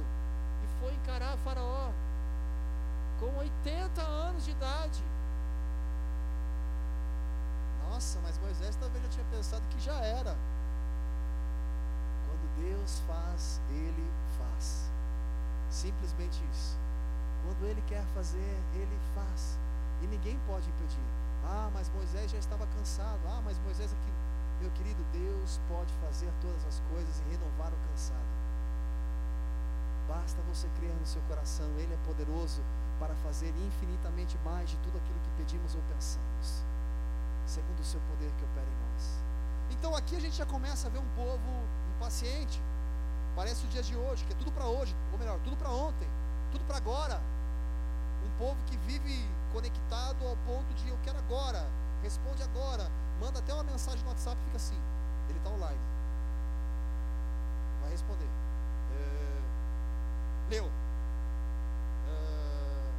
e 0.64 0.80
foi 0.80 0.92
encarar 0.94 1.36
Faraó 1.38 1.90
com 3.18 3.36
80 3.38 4.00
anos 4.02 4.44
de 4.44 4.52
idade. 4.52 5.02
Nossa, 7.88 8.20
mas 8.22 8.38
Moisés 8.38 8.76
talvez 8.76 9.02
já 9.04 9.10
tinha 9.10 9.26
pensado 9.26 9.62
que 9.70 9.80
já 9.80 9.94
era. 9.94 10.36
Quando 12.26 12.56
Deus 12.62 13.02
faz, 13.06 13.60
Ele 13.70 14.08
faz. 14.38 14.90
Simplesmente 15.70 16.40
isso. 16.52 16.76
Quando 17.44 17.66
Ele 17.66 17.82
quer 17.88 18.04
fazer, 18.14 18.62
Ele 18.74 18.98
faz. 19.14 19.58
E 20.02 20.06
ninguém 20.06 20.38
pode 20.46 20.68
impedir. 20.68 21.02
Ah, 21.44 21.70
mas 21.72 21.88
Moisés 21.90 22.30
já 22.30 22.38
estava 22.38 22.66
cansado. 22.66 23.20
Ah, 23.26 23.40
mas 23.44 23.58
Moisés 23.60 23.92
aqui. 23.92 24.27
Meu 24.60 24.70
querido, 24.72 25.02
Deus 25.12 25.60
pode 25.68 25.92
fazer 26.04 26.32
todas 26.40 26.64
as 26.66 26.80
coisas 26.90 27.20
e 27.20 27.30
renovar 27.30 27.72
o 27.72 27.78
cansado. 27.90 28.38
Basta 30.08 30.40
você 30.42 30.68
crer 30.78 30.94
no 30.94 31.06
seu 31.06 31.22
coração, 31.22 31.68
Ele 31.78 31.92
é 31.94 31.98
poderoso 32.06 32.62
para 32.98 33.14
fazer 33.16 33.54
infinitamente 33.66 34.36
mais 34.44 34.70
de 34.70 34.76
tudo 34.78 34.98
aquilo 34.98 35.20
que 35.20 35.30
pedimos 35.42 35.74
ou 35.74 35.82
pensamos 35.82 36.64
segundo 37.48 37.80
o 37.80 37.84
seu 37.84 38.00
poder 38.02 38.30
que 38.36 38.44
opera 38.44 38.66
em 38.66 38.92
nós. 38.92 39.18
Então 39.70 39.96
aqui 39.96 40.16
a 40.16 40.20
gente 40.20 40.36
já 40.36 40.46
começa 40.46 40.86
a 40.86 40.90
ver 40.90 40.98
um 40.98 41.08
povo 41.16 41.64
impaciente. 41.96 42.60
Parece 43.34 43.64
o 43.64 43.68
dia 43.68 43.82
de 43.82 43.96
hoje, 43.96 44.24
que 44.24 44.32
é 44.32 44.36
tudo 44.36 44.52
para 44.52 44.66
hoje, 44.66 44.94
ou 45.12 45.18
melhor, 45.18 45.38
tudo 45.40 45.56
para 45.56 45.70
ontem, 45.70 46.08
tudo 46.52 46.64
para 46.64 46.76
agora. 46.76 47.20
Um 48.26 48.38
povo 48.38 48.56
que 48.66 48.76
vive 48.78 49.26
conectado 49.52 50.26
ao 50.26 50.36
ponto 50.46 50.74
de 50.74 50.88
eu 50.88 50.98
quero 51.04 51.18
agora, 51.18 51.66
responde 52.02 52.42
agora, 52.42 52.90
manda 53.20 53.38
até 53.38 53.52
uma 53.52 53.64
mensagem 53.64 54.02
no 54.02 54.08
WhatsApp 54.08 54.40
e 54.40 54.44
fica 54.44 54.56
assim, 54.56 54.80
ele 55.28 55.38
está 55.38 55.50
online. 55.50 55.80
Vai 57.82 57.90
responder. 57.90 58.28
É, 58.92 59.40
leu. 60.50 60.70
É, 62.08 62.90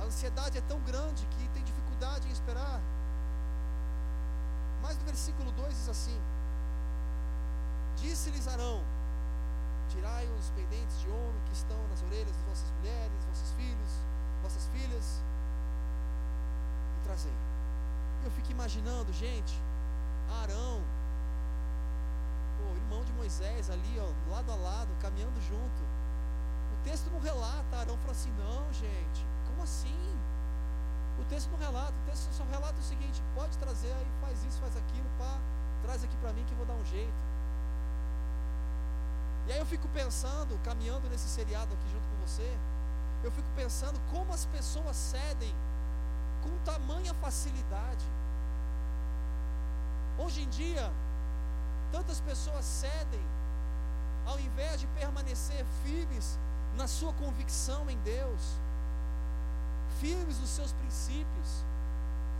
a 0.00 0.04
ansiedade 0.04 0.58
é 0.58 0.60
tão 0.62 0.80
grande 0.80 1.26
que 1.26 1.48
tem 1.48 1.62
dificuldade 1.62 2.28
em 2.28 2.32
esperar. 2.32 2.80
Mas 4.82 4.98
no 4.98 5.04
versículo 5.04 5.50
2 5.52 5.74
diz 5.74 5.88
assim: 5.88 6.20
Disse-lhes 7.96 8.46
Arão: 8.48 8.82
Tirai 9.88 10.28
os 10.38 10.50
pendentes 10.50 11.00
de 11.00 11.08
ouro 11.08 11.40
que 11.46 11.52
estão 11.52 11.78
nas 11.88 12.02
orelhas 12.02 12.36
de 12.36 12.42
vossas 12.42 12.70
mulheres, 12.78 13.24
vossos 13.24 13.52
filhos, 13.52 13.92
vossas 14.42 14.66
filhas, 14.68 15.22
e 16.98 17.04
trazei. 17.04 17.53
Eu 18.24 18.30
fico 18.30 18.50
imaginando, 18.50 19.12
gente, 19.12 19.54
Arão, 20.42 20.80
o 22.58 22.76
irmão 22.76 23.04
de 23.04 23.12
Moisés 23.12 23.68
ali, 23.68 24.00
ó, 24.00 24.32
lado 24.32 24.50
a 24.50 24.54
lado, 24.54 24.88
caminhando 25.00 25.38
junto. 25.42 25.82
O 26.72 26.84
texto 26.84 27.10
não 27.10 27.20
relata, 27.20 27.76
Arão 27.76 27.96
falou 27.98 28.12
assim: 28.12 28.32
não, 28.32 28.72
gente, 28.72 29.26
como 29.46 29.62
assim? 29.62 30.16
O 31.18 31.24
texto 31.26 31.50
não 31.50 31.58
relata, 31.58 31.92
o 31.92 32.10
texto 32.10 32.32
só 32.32 32.44
relata 32.44 32.78
o 32.78 32.82
seguinte: 32.82 33.22
pode 33.34 33.58
trazer 33.58 33.92
aí, 33.92 34.06
faz 34.22 34.42
isso, 34.44 34.58
faz 34.58 34.74
aquilo, 34.76 35.08
pá, 35.18 35.38
traz 35.82 36.02
aqui 36.02 36.16
para 36.16 36.32
mim 36.32 36.44
que 36.44 36.52
eu 36.52 36.56
vou 36.56 36.66
dar 36.66 36.74
um 36.74 36.84
jeito. 36.84 37.34
E 39.46 39.52
aí 39.52 39.58
eu 39.58 39.66
fico 39.66 39.86
pensando, 39.88 40.58
caminhando 40.64 41.08
nesse 41.10 41.28
seriado 41.28 41.74
aqui 41.74 41.90
junto 41.92 42.08
com 42.08 42.26
você, 42.26 42.56
eu 43.22 43.30
fico 43.30 43.48
pensando 43.54 44.00
como 44.10 44.32
as 44.32 44.46
pessoas 44.46 44.96
cedem 44.96 45.54
com 46.44 46.56
tamanha 46.64 47.14
facilidade. 47.14 48.04
Hoje 50.18 50.42
em 50.42 50.48
dia, 50.50 50.92
tantas 51.90 52.20
pessoas 52.20 52.64
cedem, 52.64 53.24
ao 54.26 54.38
invés 54.38 54.80
de 54.80 54.86
permanecer 54.98 55.64
firmes 55.82 56.38
na 56.76 56.86
sua 56.86 57.12
convicção 57.14 57.88
em 57.90 57.98
Deus 57.98 58.42
firmes 60.00 60.38
nos 60.38 60.50
seus 60.50 60.72
princípios, 60.72 61.64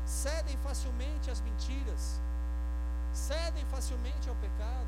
cedem 0.04 0.56
facilmente 0.58 1.30
às 1.30 1.40
mentiras, 1.40 2.20
cedem 3.12 3.64
facilmente 3.66 4.28
ao 4.28 4.34
pecado, 4.36 4.86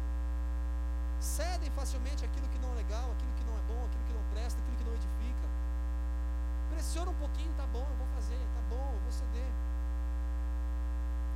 cedem 1.20 1.70
facilmente 1.70 2.24
aquilo 2.24 2.48
que 2.48 2.58
não 2.58 2.72
é 2.72 2.76
legal, 2.76 3.10
aquilo 3.12 3.32
que 3.32 3.44
não 3.44 3.54
é 3.56 3.62
bom, 3.62 3.84
aquilo 3.86 4.04
que 4.04 4.12
não 4.12 4.24
presta, 4.32 4.60
aquilo 4.60 4.76
que 4.76 4.84
não 4.84 4.94
edifica. 4.94 5.46
Pressiona 6.70 7.10
um 7.10 7.14
pouquinho, 7.14 7.52
tá 7.56 7.66
bom, 7.72 7.86
eu 7.88 7.96
vou 7.96 8.06
fazer, 8.14 8.45
bom, 8.76 8.92
eu 8.92 9.00
vou 9.00 9.12
ceder. 9.12 9.50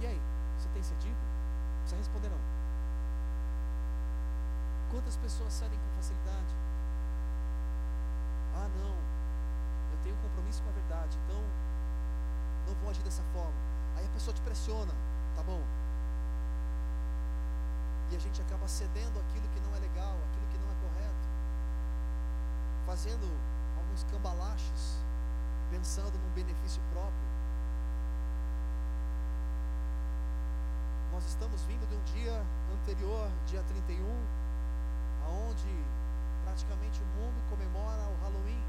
E 0.01 0.07
aí, 0.07 0.21
você 0.59 0.69
tem 0.69 0.83
cedido? 0.83 1.17
Não 1.17 1.81
precisa 1.81 1.97
responder 1.97 2.29
não. 2.29 2.41
Quantas 4.91 5.17
pessoas 5.17 5.53
cedem 5.53 5.79
com 5.79 5.97
facilidade? 5.97 6.55
Ah, 8.57 8.69
não, 8.77 8.97
tenho 10.03 10.15
um 10.17 10.21
compromisso 10.21 10.63
com 10.63 10.71
a 10.71 10.73
verdade. 10.73 11.17
Então, 11.25 11.41
pessoa 14.21 14.35
te 14.35 14.43
pressiona, 14.43 14.93
tá 15.35 15.43
bom? 15.43 15.63
E 18.11 18.17
a 18.17 18.19
gente 18.19 18.43
acaba 18.43 18.69
cedendo 18.69 19.19
aquilo 19.19 19.49
que 19.49 19.61
não 19.61 19.75
é 19.75 19.79
legal, 19.79 20.15
aquilo 20.29 20.47
que 20.53 20.59
não 20.59 20.69
é 20.71 20.75
correto, 20.83 21.27
fazendo 22.85 23.27
alguns 23.79 24.05
cambalaches, 24.05 25.01
pensando 25.71 26.19
num 26.19 26.31
benefício 26.35 26.83
próprio. 26.93 27.30
Nós 31.21 31.29
estamos 31.29 31.63
vindo 31.65 31.87
de 31.87 31.95
um 31.95 32.03
dia 32.17 32.33
anterior, 32.73 33.31
dia 33.47 33.63
31, 33.65 34.09
aonde 35.27 35.69
praticamente 36.45 36.99
o 37.03 37.07
mundo 37.21 37.37
comemora 37.51 38.09
o 38.09 38.17
Halloween. 38.25 38.65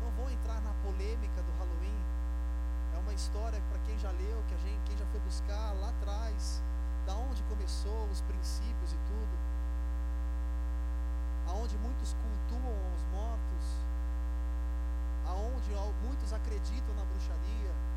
Não 0.00 0.10
vou 0.12 0.30
entrar 0.30 0.58
na 0.62 0.72
polêmica 0.82 1.42
do 1.42 1.52
Halloween. 1.58 2.00
É 2.94 2.98
uma 2.98 3.12
história 3.12 3.60
para 3.68 3.78
quem 3.80 3.98
já 3.98 4.10
leu, 4.12 4.42
que 4.48 4.54
a 4.54 4.58
gente, 4.64 4.80
quem 4.86 4.96
já 4.96 5.04
foi 5.12 5.20
buscar 5.20 5.74
lá 5.74 5.90
atrás, 5.90 6.62
da 7.04 7.12
onde 7.16 7.42
começou, 7.42 8.08
os 8.08 8.22
princípios 8.22 8.90
e 8.90 8.96
tudo. 9.04 9.36
Aonde 11.46 11.76
muitos 11.76 12.16
cultuam 12.24 12.72
os 12.96 13.04
mortos, 13.12 13.64
aonde 15.26 15.70
muitos 16.08 16.32
acreditam 16.32 16.94
na 16.94 17.04
bruxaria, 17.04 17.93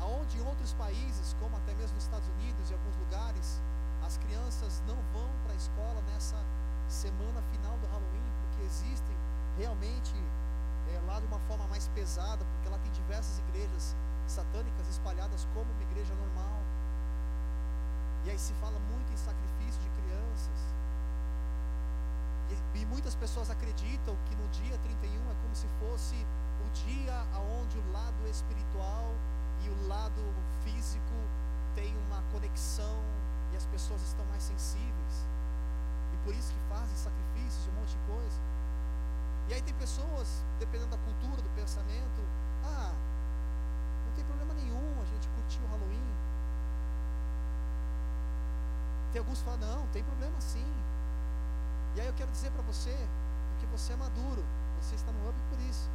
aonde 0.00 0.38
em 0.38 0.46
outros 0.46 0.72
países, 0.74 1.34
como 1.40 1.56
até 1.56 1.74
mesmo 1.74 1.94
nos 1.94 2.04
Estados 2.04 2.28
Unidos 2.28 2.70
e 2.70 2.74
alguns 2.74 2.96
lugares, 2.96 3.60
as 4.04 4.16
crianças 4.18 4.82
não 4.86 4.96
vão 5.12 5.28
para 5.44 5.52
a 5.52 5.56
escola 5.56 6.00
nessa 6.12 6.36
semana 6.88 7.42
final 7.52 7.76
do 7.78 7.86
Halloween, 7.86 8.32
porque 8.40 8.64
existem 8.64 9.16
realmente 9.58 10.14
é, 10.94 11.00
lá 11.06 11.20
de 11.20 11.26
uma 11.26 11.38
forma 11.40 11.66
mais 11.66 11.88
pesada, 11.88 12.44
porque 12.44 12.68
lá 12.68 12.78
tem 12.78 12.90
diversas 12.92 13.38
igrejas 13.40 13.94
satânicas 14.26 14.88
espalhadas 14.88 15.46
como 15.54 15.70
uma 15.70 15.82
igreja 15.82 16.14
normal. 16.14 16.62
E 18.24 18.30
aí 18.30 18.38
se 18.38 18.52
fala 18.54 18.78
muito 18.90 19.12
em 19.12 19.16
sacrifício 19.16 19.80
de 19.80 19.90
crianças. 20.00 20.58
E, 22.50 22.78
e 22.78 22.86
muitas 22.86 23.14
pessoas 23.14 23.50
acreditam 23.50 24.16
que 24.26 24.36
no 24.36 24.48
dia 24.48 24.78
31 24.78 25.30
é 25.30 25.34
como 25.42 25.54
se 25.54 25.68
fosse 25.80 26.16
o 26.64 26.70
dia 26.70 27.26
onde 27.60 27.78
o 27.78 27.92
lado 27.92 28.26
espiritual 28.28 29.12
e 29.64 29.68
o 29.68 29.88
lado 29.88 30.22
físico 30.64 31.14
tem 31.74 31.96
uma 32.06 32.22
conexão 32.32 32.96
e 33.52 33.56
as 33.56 33.66
pessoas 33.66 34.02
estão 34.02 34.24
mais 34.26 34.42
sensíveis. 34.42 35.26
E 36.12 36.16
por 36.24 36.34
isso 36.34 36.52
que 36.52 36.60
fazem 36.68 36.96
sacrifícios 36.96 37.66
e 37.66 37.70
um 37.70 37.80
monte 37.80 37.90
de 37.90 38.02
coisa. 38.06 38.40
E 39.48 39.54
aí 39.54 39.62
tem 39.62 39.74
pessoas, 39.74 40.44
dependendo 40.58 40.90
da 40.90 40.98
cultura, 40.98 41.40
do 41.40 41.48
pensamento, 41.56 42.20
ah, 42.64 42.92
não 44.06 44.12
tem 44.14 44.24
problema 44.24 44.52
nenhum 44.54 45.00
a 45.00 45.04
gente 45.06 45.26
curtir 45.28 45.60
o 45.62 45.66
Halloween. 45.68 46.08
Tem 49.12 49.20
alguns 49.20 49.38
que 49.38 49.44
falam, 49.44 49.60
não, 49.60 49.86
tem 49.88 50.04
problema 50.04 50.38
sim. 50.40 50.66
E 51.96 52.00
aí 52.00 52.06
eu 52.06 52.14
quero 52.14 52.30
dizer 52.30 52.50
para 52.50 52.62
você, 52.62 52.94
porque 53.50 53.66
você 53.66 53.94
é 53.94 53.96
maduro, 53.96 54.44
você 54.80 54.94
está 54.94 55.10
no 55.12 55.30
up 55.30 55.38
por 55.48 55.58
isso. 55.60 55.88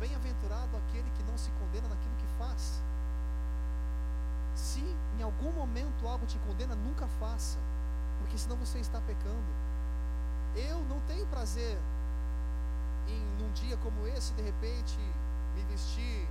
Bem-aventurado 0.00 0.76
aquele 0.78 1.10
que 1.10 1.22
não 1.24 1.36
se 1.36 1.50
condena 1.52 1.86
naquilo 1.88 2.16
que 2.16 2.26
faz. 2.38 2.80
Se 4.54 4.80
em 5.18 5.22
algum 5.22 5.52
momento 5.52 6.08
algo 6.08 6.26
te 6.26 6.38
condena, 6.38 6.74
nunca 6.74 7.06
faça, 7.20 7.58
porque 8.18 8.38
senão 8.38 8.56
você 8.56 8.78
está 8.78 9.00
pecando. 9.02 9.52
Eu 10.56 10.80
não 10.88 10.98
tenho 11.00 11.26
prazer 11.26 11.78
em 13.06 13.20
num 13.38 13.52
dia 13.52 13.76
como 13.78 14.06
esse, 14.06 14.32
de 14.32 14.42
repente, 14.42 14.98
me 15.54 15.62
vestir 15.64 16.26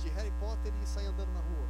de 0.00 0.08
Harry 0.10 0.32
Potter 0.40 0.72
e 0.82 0.86
sair 0.86 1.06
andando 1.06 1.32
na 1.32 1.40
rua. 1.40 1.68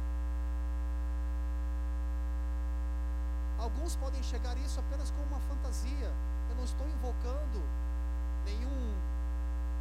Alguns 3.59 3.95
podem 3.95 4.23
chegar 4.23 4.57
isso 4.57 4.79
apenas 4.79 5.11
como 5.11 5.23
uma 5.27 5.39
fantasia. 5.41 6.11
Eu 6.49 6.55
não 6.55 6.63
estou 6.63 6.87
invocando 6.87 7.61
nenhum 8.43 8.95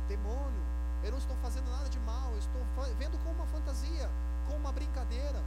demônio, 0.06 0.62
eu 1.02 1.10
não 1.10 1.18
estou 1.18 1.36
fazendo 1.36 1.70
nada 1.70 1.88
de 1.88 1.98
mal, 2.00 2.30
eu 2.32 2.38
estou 2.38 2.60
vendo 2.98 3.18
como 3.24 3.36
uma 3.36 3.46
fantasia, 3.46 4.08
como 4.46 4.58
uma 4.58 4.72
brincadeira. 4.72 5.40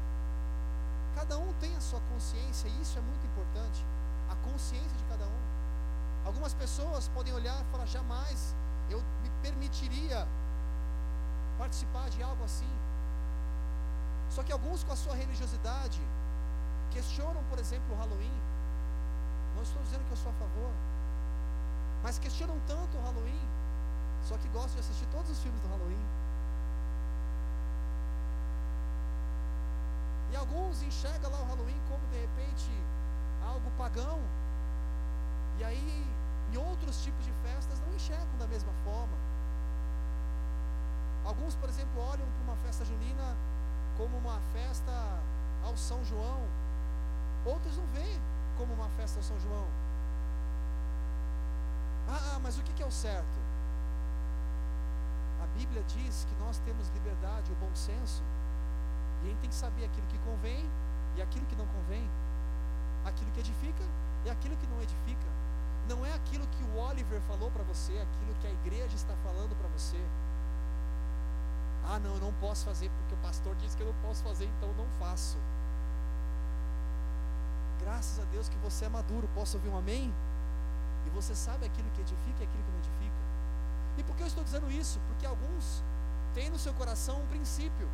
Cada 1.16 1.38
um 1.38 1.54
tem 1.54 1.76
a 1.76 1.82
sua 1.82 2.00
consciência, 2.12 2.68
e 2.68 2.82
isso 2.82 2.98
é 2.98 3.02
muito 3.02 3.26
importante. 3.28 3.86
A 4.30 4.36
consciência 4.48 4.98
de 4.98 5.04
cada 5.06 5.26
um. 5.26 5.44
Algumas 6.26 6.54
pessoas 6.54 7.08
podem 7.10 7.34
olhar 7.34 7.60
e 7.62 7.66
falar: 7.72 7.86
jamais 7.86 8.56
eu 8.90 9.00
me 9.22 9.30
permitiria 9.42 10.28
participar 11.58 12.10
de 12.10 12.24
algo 12.24 12.44
assim. 12.44 12.70
Só 14.30 14.42
que 14.42 14.52
alguns, 14.52 14.84
com 14.84 14.94
a 14.94 14.96
sua 14.96 15.16
religiosidade, 15.16 16.02
questionam, 16.92 17.44
por 17.50 17.60
exemplo, 17.60 17.94
o 17.94 17.98
Halloween. 17.98 18.42
Não 19.56 19.62
estou 19.62 19.82
dizendo 19.84 20.04
que 20.06 20.12
eu 20.12 20.18
sou 20.18 20.32
a 20.32 20.36
favor, 20.36 20.72
mas 22.02 22.18
questionam 22.18 22.60
tanto 22.68 22.98
o 22.98 23.02
Halloween 23.02 23.54
só 24.24 24.38
que 24.38 24.48
gosto 24.50 24.74
de 24.74 24.80
assistir 24.80 25.06
todos 25.08 25.30
os 25.30 25.40
filmes 25.40 25.62
do 25.62 25.68
Halloween. 25.68 26.06
E 30.32 30.36
alguns 30.36 30.82
enxergam 30.82 31.30
lá 31.32 31.42
o 31.42 31.46
Halloween 31.46 31.80
como 31.90 32.06
de 32.08 32.20
repente 32.20 32.72
algo 33.46 33.70
pagão. 33.78 34.20
E 35.60 35.64
aí, 35.64 36.08
em 36.52 36.58
outros 36.58 37.04
tipos 37.04 37.24
de 37.26 37.32
festas, 37.44 37.80
não 37.82 37.94
enxergam 37.94 38.38
da 38.40 38.48
mesma 38.48 38.72
forma. 38.84 39.16
Alguns, 41.26 41.56
por 41.56 41.70
exemplo, 41.70 42.02
olham 42.02 42.26
para 42.26 42.44
uma 42.44 42.56
festa 42.58 42.84
junina 42.84 43.36
como 43.98 44.18
uma 44.18 44.40
festa 44.54 44.92
ao 45.64 45.78
São 45.78 46.04
João. 46.06 46.42
Outros 47.46 47.78
não 47.78 47.86
veem 47.88 48.20
como 48.58 48.74
uma 48.74 48.90
festa 48.90 49.20
ao 49.20 49.24
São 49.24 49.40
João. 49.40 49.68
Ah, 52.08 52.40
mas 52.42 52.58
o 52.58 52.64
que 52.64 52.82
é 52.82 52.86
o 52.86 52.92
certo? 52.92 53.43
A 55.44 55.48
Bíblia 55.58 55.84
diz 55.84 56.26
que 56.26 56.36
nós 56.36 56.58
temos 56.60 56.88
liberdade, 56.90 57.52
o 57.52 57.56
bom 57.56 57.74
senso, 57.76 58.24
e 59.22 59.26
a 59.26 59.30
gente 59.30 59.40
tem 59.40 59.50
que 59.50 59.56
saber 59.56 59.86
aquilo 59.86 60.08
que 60.08 60.18
convém 60.20 60.66
e 61.18 61.22
aquilo 61.22 61.46
que 61.48 61.56
não 61.56 61.68
convém, 61.68 62.10
aquilo 63.06 63.30
que 63.32 63.42
edifica 63.42 63.84
e 64.26 64.30
aquilo 64.30 64.56
que 64.58 64.68
não 64.68 64.82
edifica. 64.82 65.28
Não 65.90 66.06
é 66.06 66.14
aquilo 66.14 66.48
que 66.48 66.64
o 66.64 66.78
Oliver 66.78 67.20
falou 67.22 67.52
para 67.52 67.64
você, 67.64 67.92
aquilo 67.92 68.34
que 68.40 68.48
a 68.48 68.52
igreja 68.52 68.96
está 68.96 69.14
falando 69.18 69.54
para 69.58 69.68
você. 69.68 70.00
Ah, 71.86 72.00
não, 72.00 72.16
eu 72.16 72.22
não 72.22 72.34
posso 72.40 72.64
fazer 72.64 72.90
porque 72.90 73.14
o 73.14 73.18
pastor 73.18 73.54
disse 73.58 73.76
que 73.76 73.84
eu 73.84 73.88
não 73.88 74.02
posso 74.02 74.24
fazer, 74.24 74.46
então 74.46 74.70
eu 74.70 74.76
não 74.76 74.88
faço. 74.98 75.38
Graças 77.82 78.18
a 78.20 78.24
Deus 78.32 78.48
que 78.48 78.58
você 78.58 78.86
é 78.86 78.90
maduro. 78.90 79.28
Posso 79.36 79.58
ouvir 79.58 79.68
um 79.68 79.78
amém? 79.78 80.14
E 81.06 81.10
você 81.10 81.36
sabe 81.36 81.66
aquilo 81.66 81.90
que 81.92 82.00
edifica 82.00 82.40
e 82.40 82.44
aquilo 82.46 82.64
que 82.64 82.72
não 82.72 82.80
edifica. 82.80 83.13
E 83.98 84.04
por 84.04 84.16
que 84.16 84.24
eu 84.24 84.28
estou 84.28 84.44
dizendo 84.44 84.72
isso? 84.72 85.00
Porque 85.08 85.26
alguns 85.26 85.84
têm 86.34 86.50
no 86.50 86.58
seu 86.58 86.74
coração 86.74 87.22
um 87.22 87.28
princípio, 87.28 87.88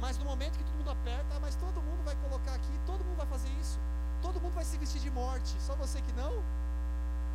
mas 0.00 0.18
no 0.18 0.24
momento 0.24 0.58
que 0.58 0.64
todo 0.64 0.76
mundo 0.76 0.90
aperta, 0.90 1.38
mas 1.40 1.54
todo 1.56 1.80
mundo 1.80 2.04
vai 2.04 2.16
colocar 2.16 2.54
aqui, 2.54 2.80
todo 2.84 3.04
mundo 3.04 3.16
vai 3.16 3.26
fazer 3.26 3.48
isso, 3.60 3.78
todo 4.20 4.40
mundo 4.40 4.54
vai 4.54 4.64
se 4.64 4.76
vestir 4.76 5.00
de 5.00 5.10
morte, 5.10 5.54
só 5.60 5.74
você 5.76 6.00
que 6.02 6.12
não? 6.12 6.42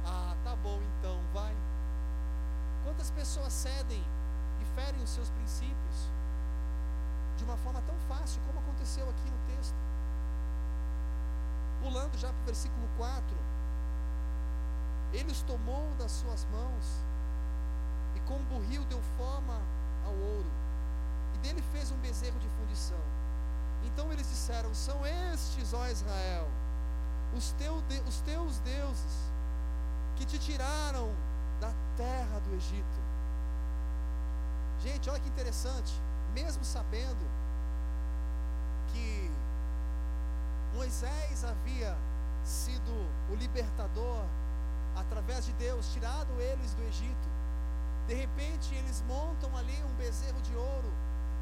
Ah, 0.06 0.36
tá 0.44 0.56
bom 0.58 0.80
então, 0.98 1.18
vai. 1.34 1.56
Quantas 2.84 3.12
pessoas 3.12 3.54
cedem 3.54 4.04
e 4.62 4.66
ferem 4.76 5.02
os 5.02 5.10
seus 5.10 5.30
princípios 5.30 6.10
de 7.38 7.44
uma 7.46 7.58
forma 7.58 7.82
tão 7.82 7.96
fácil 8.08 8.42
como 8.48 8.60
aconteceu 8.60 9.10
aqui 9.10 9.30
no 9.30 9.56
texto? 9.56 9.76
Pulando 11.82 12.18
já 12.18 12.28
para 12.28 12.42
o 12.42 12.46
versículo 12.46 12.90
4. 12.98 13.38
Ele 15.14 15.32
os 15.32 15.42
tomou 15.44 15.90
das 15.98 16.12
suas 16.12 16.46
mãos 16.46 17.09
e 18.30 18.34
com 18.34 18.36
um 18.36 18.44
burril 18.44 18.84
deu 18.86 19.02
forma 19.18 19.60
ao 20.06 20.14
ouro, 20.14 20.52
e 21.36 21.38
dele 21.40 21.64
fez 21.72 21.92
um 21.92 21.98
bezerro 21.98 22.40
de 22.40 22.48
fundição. 22.50 23.00
Então 23.86 24.12
eles 24.12 24.28
disseram: 24.30 24.74
São 24.74 25.06
estes, 25.06 25.74
ó 25.74 25.88
Israel, 25.88 26.48
os, 27.36 27.52
teu, 27.54 27.76
os 28.08 28.22
teus 28.22 28.60
deuses, 28.60 29.32
que 30.16 30.26
te 30.26 30.38
tiraram 30.38 31.12
da 31.60 31.74
terra 31.98 32.40
do 32.40 32.56
Egito. 32.56 33.00
Gente, 34.82 35.10
olha 35.10 35.20
que 35.20 35.28
interessante, 35.28 35.94
mesmo 36.34 36.64
sabendo 36.64 37.26
que 38.94 39.32
Moisés 40.74 41.44
havia 41.44 41.98
sido 42.46 42.92
o 43.30 43.36
libertador 43.36 44.24
através 44.96 45.46
de 45.46 45.54
Deus, 45.54 45.92
tirado 45.94 46.32
eles 46.40 46.74
do 46.74 46.84
Egito, 46.84 47.39
de 48.10 48.16
repente 48.16 48.74
eles 48.74 49.04
montam 49.08 49.56
ali 49.56 49.84
um 49.84 49.94
bezerro 49.94 50.42
de 50.42 50.56
ouro 50.56 50.92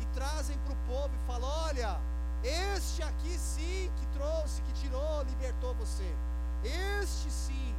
e 0.02 0.06
trazem 0.08 0.58
para 0.60 0.74
o 0.74 0.76
povo 0.86 1.16
e 1.16 1.26
falam: 1.26 1.50
Olha, 1.66 1.98
este 2.44 3.02
aqui 3.02 3.38
sim 3.38 3.90
que 3.96 4.06
trouxe, 4.08 4.62
que 4.64 4.74
tirou, 4.74 5.24
libertou 5.24 5.74
você. 5.76 6.14
Este 6.66 7.32
sim. 7.32 7.74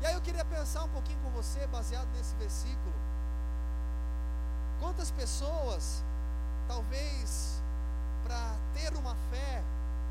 E 0.00 0.06
aí 0.06 0.14
eu 0.14 0.20
queria 0.20 0.44
pensar 0.44 0.82
um 0.82 0.88
pouquinho 0.88 1.20
com 1.20 1.30
você, 1.30 1.64
baseado 1.68 2.08
nesse 2.16 2.34
versículo. 2.34 2.94
Quantas 4.80 5.12
pessoas, 5.12 6.02
talvez, 6.66 7.62
para 8.24 8.56
ter 8.74 8.92
uma 8.96 9.14
fé, 9.30 9.62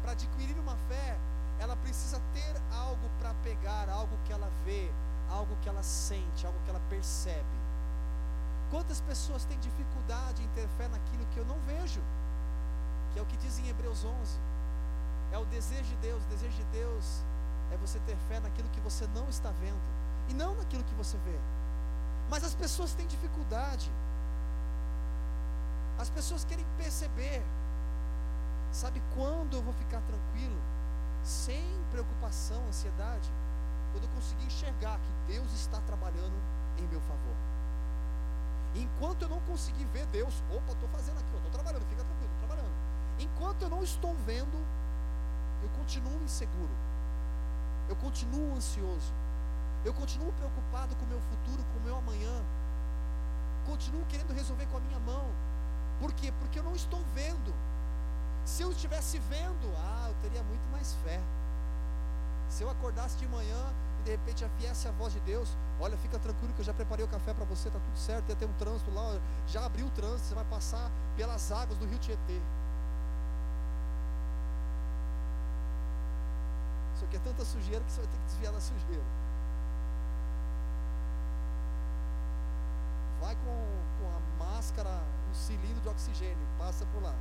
para 0.01 0.13
adquirir 0.13 0.57
uma 0.57 0.77
fé, 0.88 1.17
ela 1.60 1.75
precisa 1.75 2.21
ter 2.34 2.55
algo 2.73 3.10
para 3.19 3.34
pegar, 3.43 3.89
algo 3.89 4.17
que 4.25 4.31
ela 4.31 4.49
vê, 4.63 4.89
algo 5.31 5.55
que 5.61 5.69
ela 5.69 5.83
sente, 5.83 6.45
algo 6.45 6.59
que 6.63 6.69
ela 6.69 6.81
percebe. 6.89 7.57
Quantas 8.69 9.01
pessoas 9.01 9.45
têm 9.45 9.59
dificuldade 9.59 10.43
em 10.43 10.47
ter 10.49 10.67
fé 10.77 10.87
naquilo 10.87 11.25
que 11.33 11.37
eu 11.37 11.45
não 11.45 11.59
vejo? 11.61 12.01
Que 13.11 13.19
é 13.19 13.21
o 13.21 13.25
que 13.25 13.37
diz 13.37 13.59
em 13.59 13.67
Hebreus 13.67 14.03
11. 14.03 14.39
É 15.31 15.37
o 15.37 15.45
desejo 15.45 15.83
de 15.83 15.95
Deus. 15.97 16.23
O 16.23 16.27
desejo 16.27 16.55
de 16.55 16.63
Deus 16.65 17.23
é 17.71 17.77
você 17.77 17.99
ter 17.99 18.15
fé 18.27 18.39
naquilo 18.39 18.69
que 18.69 18.79
você 18.81 19.07
não 19.07 19.27
está 19.29 19.49
vendo 19.51 19.81
e 20.29 20.33
não 20.33 20.55
naquilo 20.55 20.83
que 20.83 20.95
você 20.95 21.17
vê. 21.19 21.37
Mas 22.29 22.43
as 22.43 22.53
pessoas 22.53 22.93
têm 22.93 23.07
dificuldade. 23.07 23.91
As 25.99 26.09
pessoas 26.09 26.45
querem 26.45 26.65
perceber. 26.77 27.43
Sabe 28.71 29.01
quando 29.13 29.57
eu 29.57 29.61
vou 29.61 29.73
ficar 29.73 30.01
tranquilo? 30.01 30.61
Sem 31.23 31.63
preocupação, 31.91 32.65
ansiedade? 32.67 33.29
Quando 33.91 34.04
eu 34.04 34.10
conseguir 34.10 34.45
enxergar 34.45 34.99
que 34.99 35.34
Deus 35.34 35.51
está 35.54 35.80
trabalhando 35.82 36.36
em 36.77 36.88
meu 36.88 37.01
favor. 37.01 37.36
Enquanto 38.75 39.23
eu 39.23 39.30
não 39.30 39.39
conseguir 39.41 39.86
ver 39.86 40.06
Deus, 40.08 40.34
opa, 40.49 40.71
estou 40.71 40.88
fazendo 40.89 41.19
aqui, 41.19 41.36
estou 41.36 41.51
trabalhando, 41.51 41.86
fica 41.89 42.04
tranquilo, 42.04 42.32
estou 42.34 42.47
trabalhando. 42.47 42.73
Enquanto 43.19 43.62
eu 43.63 43.69
não 43.69 43.84
estou 43.84 44.15
vendo, 44.25 44.58
eu 45.62 45.69
continuo 45.77 46.23
inseguro, 46.23 46.71
eu 47.89 47.95
continuo 47.97 48.56
ansioso, 48.56 49.13
eu 49.84 49.93
continuo 49.93 50.32
preocupado 50.34 50.95
com 50.95 51.06
o 51.06 51.08
meu 51.08 51.19
futuro, 51.19 51.63
com 51.73 51.80
o 51.80 51.84
meu 51.84 51.97
amanhã, 51.97 52.41
continuo 53.65 54.06
querendo 54.06 54.34
resolver 54.34 54.65
com 54.67 54.77
a 54.77 54.82
minha 54.82 54.99
mão. 54.99 55.27
Por 55.99 56.13
quê? 56.13 56.34
Porque 56.39 56.60
eu 56.60 56.63
não 56.63 56.73
estou 56.73 56.99
vendo. 57.13 57.54
Se 58.45 58.63
eu 58.63 58.71
estivesse 58.71 59.19
vendo, 59.30 59.71
ah, 59.77 60.08
eu 60.08 60.15
teria 60.21 60.41
muito 60.43 60.67
mais 60.71 60.93
fé. 61.04 61.19
Se 62.51 62.63
eu 62.63 62.69
acordasse 62.69 63.15
de 63.15 63.25
manhã 63.29 63.73
e 64.01 64.03
de 64.03 64.11
repente 64.11 64.41
já 64.41 64.47
viesse 64.59 64.85
a 64.85 64.91
voz 64.91 65.13
de 65.13 65.21
Deus, 65.21 65.47
olha, 65.79 65.97
fica 65.97 66.19
tranquilo 66.19 66.53
que 66.53 66.59
eu 66.59 66.65
já 66.65 66.73
preparei 66.73 67.05
o 67.05 67.07
café 67.07 67.33
para 67.33 67.45
você, 67.45 67.69
tá 67.69 67.79
tudo 67.79 67.97
certo, 67.97 68.27
ia 68.27 68.35
ter 68.35 68.45
um 68.45 68.53
trânsito 68.53 68.91
lá, 68.93 69.17
já 69.47 69.65
abriu 69.65 69.87
o 69.87 69.89
trânsito, 69.91 70.27
você 70.27 70.35
vai 70.35 70.43
passar 70.43 70.91
pelas 71.15 71.49
águas 71.49 71.77
do 71.77 71.85
rio 71.85 71.97
Tietê. 71.97 72.41
Isso 76.93 77.05
aqui 77.05 77.15
é 77.15 77.19
tanta 77.19 77.45
sujeira 77.45 77.83
que 77.85 77.91
você 77.91 78.01
vai 78.01 78.09
ter 78.09 78.17
que 78.17 78.25
desviar 78.25 78.51
da 78.51 78.59
sujeira. 78.59 79.03
Vai 83.21 83.35
com, 83.35 83.65
com 83.97 84.07
a 84.09 84.45
máscara, 84.45 85.01
um 85.29 85.33
cilindro 85.33 85.79
de 85.79 85.87
oxigênio, 85.87 86.47
passa 86.59 86.85
por 86.87 87.01
lá. 87.01 87.15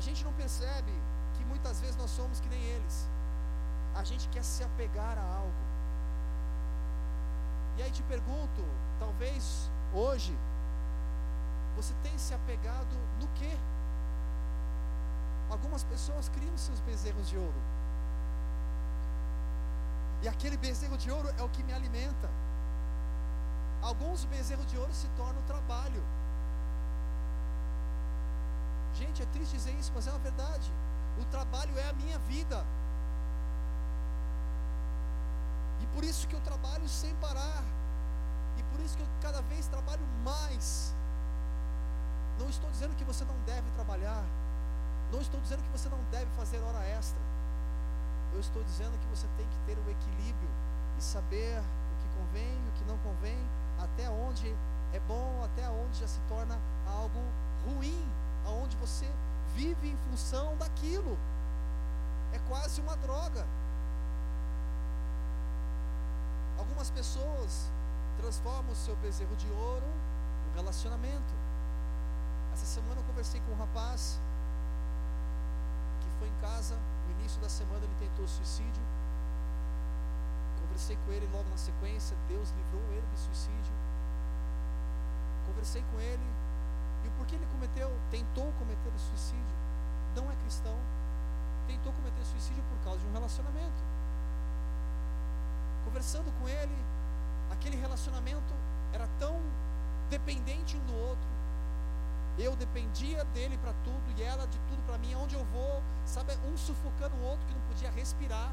A 0.00 0.02
gente 0.02 0.24
não 0.24 0.32
percebe 0.32 0.92
que 1.34 1.44
muitas 1.44 1.78
vezes 1.78 1.94
nós 1.94 2.10
somos 2.10 2.40
que 2.40 2.48
nem 2.48 2.62
eles. 2.74 3.06
A 3.94 4.02
gente 4.02 4.26
quer 4.30 4.42
se 4.42 4.64
apegar 4.64 5.18
a 5.18 5.26
algo. 5.40 5.64
E 7.76 7.82
aí 7.82 7.90
te 7.90 8.02
pergunto, 8.04 8.62
talvez 8.98 9.70
hoje 9.92 10.34
você 11.76 11.92
tem 12.02 12.16
se 12.16 12.32
apegado 12.32 12.96
no 13.20 13.28
quê? 13.34 13.52
Algumas 15.50 15.84
pessoas 15.84 16.30
criam 16.30 16.56
seus 16.56 16.80
bezerros 16.80 17.28
de 17.28 17.36
ouro. 17.36 17.62
E 20.22 20.28
aquele 20.28 20.56
bezerro 20.56 20.96
de 20.96 21.10
ouro 21.10 21.28
é 21.36 21.42
o 21.42 21.50
que 21.50 21.62
me 21.62 21.74
alimenta. 21.74 22.30
Alguns 23.82 24.24
bezerros 24.24 24.64
de 24.64 24.78
ouro 24.78 24.94
se 24.94 25.08
tornam 25.08 25.42
trabalho. 25.42 26.02
Gente, 29.00 29.22
é 29.22 29.26
triste 29.32 29.56
dizer 29.56 29.72
isso, 29.80 29.90
mas 29.94 30.06
é 30.06 30.10
uma 30.10 30.18
verdade. 30.18 30.70
O 31.18 31.24
trabalho 31.36 31.76
é 31.78 31.88
a 31.88 31.92
minha 31.94 32.18
vida. 32.18 32.62
E 35.80 35.86
por 35.94 36.04
isso 36.04 36.28
que 36.28 36.34
eu 36.36 36.40
trabalho 36.40 36.86
sem 36.86 37.14
parar. 37.14 37.64
E 38.58 38.62
por 38.64 38.78
isso 38.80 38.98
que 38.98 39.02
eu 39.02 39.08
cada 39.22 39.40
vez 39.52 39.66
trabalho 39.68 40.06
mais. 40.22 40.94
Não 42.38 42.50
estou 42.50 42.70
dizendo 42.70 42.94
que 42.94 43.04
você 43.04 43.24
não 43.24 43.38
deve 43.46 43.70
trabalhar. 43.70 44.22
Não 45.10 45.22
estou 45.22 45.40
dizendo 45.40 45.62
que 45.62 45.70
você 45.70 45.88
não 45.88 46.02
deve 46.10 46.30
fazer 46.36 46.58
hora 46.58 46.84
extra. 46.84 47.18
Eu 48.34 48.40
estou 48.40 48.62
dizendo 48.64 48.98
que 48.98 49.06
você 49.06 49.26
tem 49.38 49.48
que 49.48 49.58
ter 49.64 49.78
o 49.78 49.82
um 49.86 49.90
equilíbrio 49.90 50.50
e 50.98 51.02
saber 51.02 51.58
o 51.58 51.94
que 52.02 52.08
convém 52.18 52.68
o 52.68 52.72
que 52.72 52.84
não 52.84 52.98
convém, 52.98 53.38
até 53.82 54.10
onde 54.10 54.54
é 54.92 55.00
bom, 55.08 55.42
até 55.42 55.66
onde 55.70 55.98
já 55.98 56.06
se 56.06 56.20
torna 56.28 56.58
algo 56.86 57.18
ruim 57.64 58.19
aonde 58.46 58.76
você 58.76 59.06
vive 59.54 59.88
em 59.88 59.96
função 60.08 60.56
daquilo. 60.56 61.16
É 62.32 62.38
quase 62.48 62.80
uma 62.80 62.96
droga. 62.96 63.46
Algumas 66.58 66.90
pessoas 66.90 67.70
transformam 68.20 68.72
o 68.72 68.76
seu 68.76 68.94
bezerro 68.96 69.34
de 69.36 69.50
ouro 69.50 69.86
em 70.50 70.56
relacionamento. 70.56 71.34
Essa 72.52 72.66
semana 72.66 73.00
eu 73.00 73.04
conversei 73.04 73.40
com 73.40 73.52
um 73.52 73.58
rapaz 73.58 74.20
que 76.00 76.18
foi 76.18 76.28
em 76.28 76.40
casa, 76.40 76.76
no 77.06 77.20
início 77.20 77.40
da 77.40 77.48
semana 77.48 77.84
ele 77.84 77.94
tentou 77.98 78.26
suicídio. 78.28 78.82
Conversei 80.60 80.96
com 81.04 81.12
ele 81.12 81.28
logo 81.32 81.48
na 81.48 81.56
sequência, 81.56 82.16
Deus 82.28 82.50
livrou 82.50 82.82
ele 82.92 83.06
de 83.12 83.18
suicídio. 83.18 83.72
Conversei 85.46 85.82
com 85.90 86.00
ele, 86.00 86.26
e 87.04 87.08
o 87.08 87.10
porquê 87.12 87.34
ele 87.34 87.46
cometeu, 87.46 87.90
tentou 88.10 88.52
cometer 88.58 88.88
o 88.88 88.98
suicídio, 88.98 89.56
não 90.14 90.30
é 90.30 90.36
cristão, 90.36 90.76
tentou 91.66 91.92
cometer 91.92 92.24
suicídio 92.24 92.62
por 92.64 92.84
causa 92.84 93.00
de 93.00 93.06
um 93.06 93.12
relacionamento. 93.12 93.82
Conversando 95.84 96.30
com 96.38 96.48
ele, 96.48 96.76
aquele 97.50 97.76
relacionamento 97.76 98.54
era 98.92 99.08
tão 99.18 99.40
dependente 100.08 100.76
um 100.76 100.84
do 100.86 100.94
outro. 100.94 101.28
Eu 102.38 102.54
dependia 102.56 103.24
dele 103.26 103.58
para 103.58 103.72
tudo 103.84 104.02
e 104.16 104.22
ela 104.22 104.46
de 104.46 104.58
tudo 104.68 104.82
para 104.86 104.98
mim. 104.98 105.12
Aonde 105.14 105.34
eu 105.34 105.44
vou, 105.46 105.82
sabe, 106.04 106.32
um 106.50 106.56
sufocando 106.56 107.14
o 107.16 107.22
outro 107.22 107.46
que 107.46 107.54
não 107.54 107.60
podia 107.62 107.90
respirar. 107.90 108.52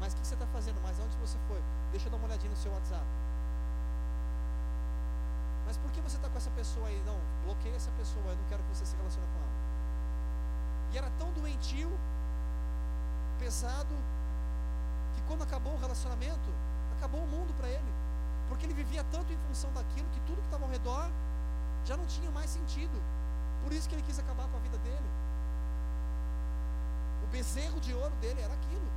Mas 0.00 0.12
o 0.12 0.16
que 0.16 0.26
você 0.26 0.34
está 0.34 0.46
fazendo? 0.46 0.80
Mas 0.82 0.98
onde 0.98 1.16
você 1.18 1.38
foi? 1.46 1.62
Deixa 1.90 2.06
eu 2.06 2.10
dar 2.10 2.16
uma 2.16 2.26
olhadinha 2.26 2.50
no 2.50 2.56
seu 2.56 2.72
WhatsApp. 2.72 3.04
Mas 5.68 5.76
por 5.76 5.90
que 5.90 6.00
você 6.00 6.16
está 6.16 6.30
com 6.30 6.38
essa 6.38 6.48
pessoa 6.52 6.88
aí? 6.88 6.98
Não, 7.04 7.20
bloqueia 7.44 7.76
essa 7.76 7.90
pessoa, 7.90 8.24
eu 8.24 8.36
não 8.36 8.44
quero 8.48 8.62
que 8.62 8.74
você 8.74 8.86
se 8.86 8.96
relacione 8.96 9.26
com 9.26 9.38
ela. 9.38 9.52
E 10.92 10.96
era 10.96 11.10
tão 11.18 11.30
doentio, 11.32 11.90
pesado, 13.38 13.94
que 15.14 15.20
quando 15.28 15.42
acabou 15.42 15.74
o 15.74 15.78
relacionamento, 15.78 16.48
acabou 16.96 17.20
o 17.20 17.26
mundo 17.26 17.52
para 17.58 17.68
ele. 17.68 17.92
Porque 18.48 18.64
ele 18.64 18.72
vivia 18.72 19.04
tanto 19.12 19.30
em 19.30 19.36
função 19.46 19.70
daquilo 19.74 20.08
que 20.08 20.20
tudo 20.20 20.40
que 20.40 20.46
estava 20.46 20.64
ao 20.64 20.70
redor 20.70 21.10
já 21.84 21.98
não 21.98 22.06
tinha 22.06 22.30
mais 22.30 22.48
sentido. 22.48 23.02
Por 23.62 23.70
isso 23.70 23.90
que 23.90 23.94
ele 23.94 24.02
quis 24.04 24.18
acabar 24.18 24.48
com 24.48 24.56
a 24.56 24.60
vida 24.60 24.78
dele. 24.78 25.10
O 27.24 27.26
bezerro 27.26 27.78
de 27.78 27.92
ouro 27.92 28.14
dele 28.22 28.40
era 28.40 28.54
aquilo. 28.54 28.88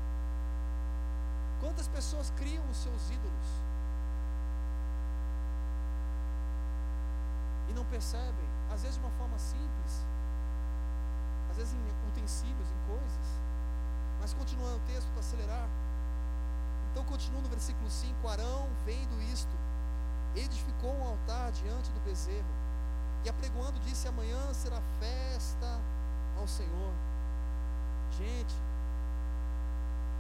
Quantas 1.60 1.90
pessoas 1.90 2.32
criam 2.38 2.64
os 2.70 2.78
seus 2.78 3.10
ídolos? 3.10 3.71
E 7.72 7.74
não 7.74 7.86
percebem, 7.86 8.46
às 8.70 8.82
vezes 8.82 8.98
de 8.98 9.04
uma 9.04 9.12
forma 9.12 9.40
simples, 9.40 10.06
às 11.50 11.58
vezes 11.58 11.74
em 11.74 12.10
utensílios, 12.10 12.68
em 12.70 12.88
coisas. 12.88 13.28
Mas 14.20 14.34
continuando 14.34 14.76
o 14.76 14.88
texto 14.88 15.10
para 15.12 15.20
acelerar. 15.22 15.68
Então 16.92 17.04
continua 17.06 17.42
no 17.42 17.50
versículo 17.50 17.90
5: 17.90 18.28
Arão, 18.28 18.68
vendo 18.86 19.22
isto, 19.32 19.56
edificou 20.36 20.94
um 20.94 21.08
altar 21.08 21.52
diante 21.54 21.90
do 21.92 22.00
bezerro, 22.02 22.54
e 23.24 23.30
apregoando 23.30 23.80
disse: 23.80 24.08
Amanhã 24.08 24.54
será 24.54 24.82
festa 25.00 25.80
ao 26.38 26.48
Senhor. 26.48 26.94
Gente, 28.18 28.54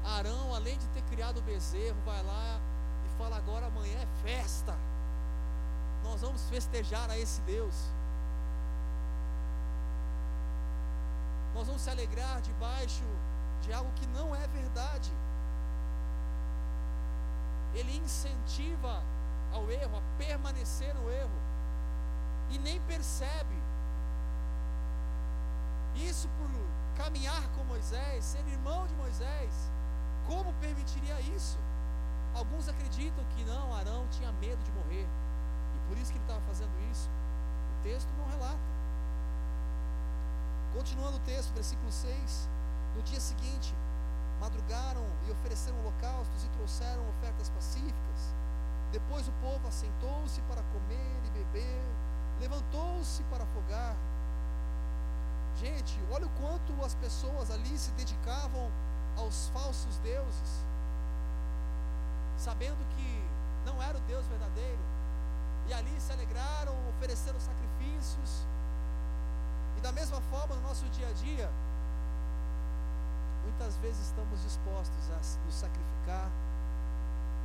Arão, 0.05 0.55
além 0.55 0.77
de 0.77 0.87
ter 0.87 1.03
criado 1.03 1.39
o 1.39 1.41
bezerro, 1.41 1.97
vai 2.05 2.23
lá 2.23 2.59
e 3.05 3.17
fala: 3.17 3.35
Agora 3.37 3.67
amanhã 3.67 3.99
é 3.99 4.07
festa 4.23 4.73
nós 6.03 6.21
vamos 6.21 6.41
festejar 6.49 7.09
a 7.09 7.17
esse 7.17 7.41
Deus. 7.41 7.75
Nós 11.53 11.67
vamos 11.67 11.81
se 11.81 11.89
alegrar 11.89 12.41
debaixo 12.41 13.03
de 13.61 13.73
algo 13.73 13.91
que 13.93 14.07
não 14.07 14.35
é 14.35 14.47
verdade. 14.47 15.11
Ele 17.73 17.97
incentiva 17.97 19.01
ao 19.53 19.69
erro, 19.69 19.97
a 19.97 20.17
permanecer 20.17 20.93
no 20.95 21.09
erro, 21.09 21.41
e 22.49 22.57
nem 22.59 22.79
percebe. 22.81 23.55
Isso 25.95 26.27
por 26.37 26.49
caminhar 27.03 27.47
com 27.55 27.63
Moisés, 27.65 28.23
ser 28.23 28.45
irmão 28.47 28.85
de 28.87 28.95
Moisés, 28.95 29.71
como 30.27 30.53
permitiria 30.55 31.19
isso? 31.35 31.57
Alguns 32.33 32.67
acreditam 32.69 33.23
que 33.35 33.43
não, 33.43 33.73
Arão 33.75 34.07
tinha 34.09 34.31
medo 34.33 34.61
de 34.63 34.71
morrer. 34.71 35.07
Por 35.91 35.97
isso 35.97 36.09
que 36.09 36.17
ele 36.17 36.23
estava 36.23 36.39
fazendo 36.47 36.71
isso. 36.89 37.09
O 37.09 37.83
texto 37.83 38.07
não 38.17 38.25
relata. 38.29 38.71
Continuando 40.73 41.17
o 41.17 41.19
texto, 41.19 41.53
versículo 41.53 41.91
6. 41.91 42.49
No 42.95 43.01
dia 43.01 43.19
seguinte, 43.19 43.75
madrugaram 44.39 45.05
e 45.27 45.31
ofereceram 45.31 45.77
holocaustos 45.81 46.45
e 46.45 46.47
trouxeram 46.55 47.03
ofertas 47.09 47.49
pacíficas. 47.49 48.33
Depois 48.93 49.27
o 49.27 49.33
povo 49.33 49.67
assentou-se 49.67 50.39
para 50.43 50.63
comer 50.63 51.21
e 51.25 51.29
beber, 51.31 51.83
levantou-se 52.39 53.21
para 53.23 53.43
afogar. 53.43 53.93
Gente, 55.57 55.99
olha 56.09 56.25
o 56.25 56.29
quanto 56.39 56.85
as 56.85 56.95
pessoas 56.95 57.51
ali 57.51 57.77
se 57.77 57.91
dedicavam 57.91 58.71
aos 59.17 59.49
falsos 59.49 59.97
deuses, 59.97 60.65
sabendo 62.37 62.79
que 62.95 63.29
não 63.65 63.83
era 63.83 63.97
o 63.97 64.01
Deus 64.01 64.25
verdadeiro, 64.27 64.90
e 65.67 65.73
ali 65.73 65.99
se 65.99 66.11
alegraram, 66.11 66.73
ofereceram 66.89 67.39
sacrifícios. 67.39 68.45
E 69.77 69.81
da 69.81 69.91
mesma 69.91 70.21
forma, 70.21 70.55
no 70.55 70.61
nosso 70.61 70.85
dia 70.89 71.07
a 71.07 71.13
dia, 71.13 71.49
muitas 73.43 73.75
vezes 73.77 74.07
estamos 74.07 74.41
dispostos 74.43 75.09
a 75.11 75.45
nos 75.45 75.55
sacrificar, 75.55 76.29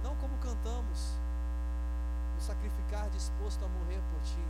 não 0.02 0.14
como 0.16 0.36
cantamos, 0.38 1.16
nos 2.34 2.44
sacrificar 2.44 3.08
disposto 3.10 3.64
a 3.64 3.68
morrer 3.68 4.00
por 4.10 4.20
ti. 4.22 4.44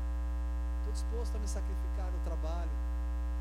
Estou 0.79 0.92
disposto 0.92 1.37
a 1.37 1.38
me 1.38 1.48
sacrificar 1.48 2.11
no 2.12 2.18
trabalho, 2.20 2.70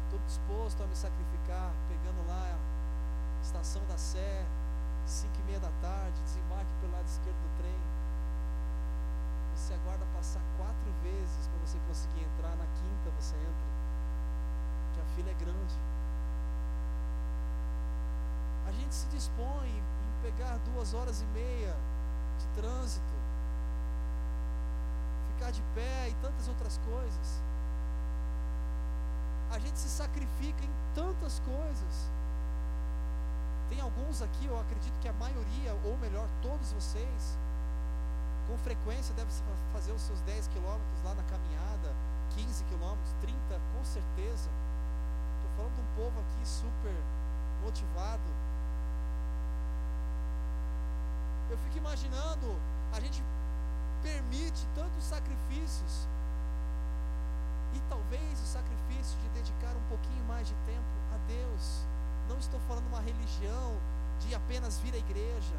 estou 0.06 0.20
disposto 0.26 0.84
a 0.84 0.88
me 0.88 0.96
sacrificar 0.96 1.72
pegando 1.88 2.28
lá 2.28 2.58
a 2.58 3.42
estação 3.42 3.84
da 3.86 3.98
Sé, 3.98 4.46
5 5.06 5.34
e 5.40 5.44
meia 5.44 5.60
da 5.60 5.70
tarde, 5.82 6.20
desembarque 6.24 6.72
pelo 6.82 6.94
lado 6.94 7.08
esquerdo 7.08 7.38
do 7.38 7.58
trem. 7.58 8.05
Você 9.66 9.74
aguarda 9.74 10.06
passar 10.14 10.42
quatro 10.58 10.92
vezes 11.02 11.48
para 11.48 11.58
você 11.66 11.80
conseguir 11.88 12.22
entrar, 12.22 12.56
na 12.56 12.66
quinta 12.68 13.10
você 13.20 13.36
entra. 13.36 13.68
Que 14.94 15.02
a 15.02 15.06
fila 15.16 15.32
é 15.32 15.34
grande 15.34 15.76
a 18.68 18.72
gente 18.72 18.96
se 18.96 19.06
dispõe 19.08 19.70
em 19.70 20.22
pegar 20.24 20.58
duas 20.74 20.94
horas 20.94 21.22
e 21.22 21.26
meia 21.26 21.76
de 22.40 22.62
trânsito, 22.62 23.16
ficar 25.34 25.52
de 25.52 25.62
pé 25.76 26.10
e 26.10 26.14
tantas 26.16 26.48
outras 26.48 26.80
coisas. 26.80 27.42
A 29.52 29.60
gente 29.60 29.78
se 29.78 29.88
sacrifica 29.88 30.64
em 30.64 30.74
tantas 30.96 31.40
coisas. 31.40 32.12
Tem 33.70 33.80
alguns 33.80 34.22
aqui, 34.22 34.46
eu 34.46 34.60
acredito 34.60 35.00
que 35.00 35.08
a 35.08 35.14
maioria, 35.14 35.74
ou 35.86 35.98
melhor, 35.98 36.28
todos 36.42 36.72
vocês, 36.72 37.38
com 38.48 38.58
frequência 38.60 39.14
devem 39.16 39.34
fazer 39.74 39.92
os 39.92 40.02
seus 40.02 40.22
10 40.22 40.48
quilômetros 40.48 41.04
lá 41.04 41.16
na 41.16 41.24
caminhada, 41.24 41.94
15 42.36 42.64
quilômetros, 42.66 43.14
30, 43.22 43.36
com 43.76 43.84
certeza. 43.84 44.50
Estou 45.38 45.52
falando 45.58 45.76
de 45.76 45.82
um 45.82 45.96
povo 45.96 46.20
aqui 46.20 46.48
super 46.48 46.96
motivado, 47.64 48.24
eu 51.50 51.58
fico 51.58 51.78
imaginando, 51.78 52.56
a 52.92 53.00
gente 53.00 53.24
permite 54.02 54.68
tantos 54.76 55.04
sacrifícios, 55.04 56.08
e 57.74 57.80
talvez 57.90 58.42
o 58.42 58.46
sacrifício 58.46 59.20
de 59.20 59.30
dedicar 59.30 59.76
um 59.76 59.90
pouquinho 59.90 60.24
mais 60.26 60.48
de 60.48 60.56
tempo 60.66 60.96
a 61.14 61.18
Deus. 61.28 61.86
Não 62.30 62.38
estou 62.38 62.60
falando 62.62 62.88
uma 62.88 63.02
religião 63.02 63.76
de 64.20 64.34
apenas 64.34 64.80
vir 64.80 64.94
à 64.94 64.98
igreja. 64.98 65.56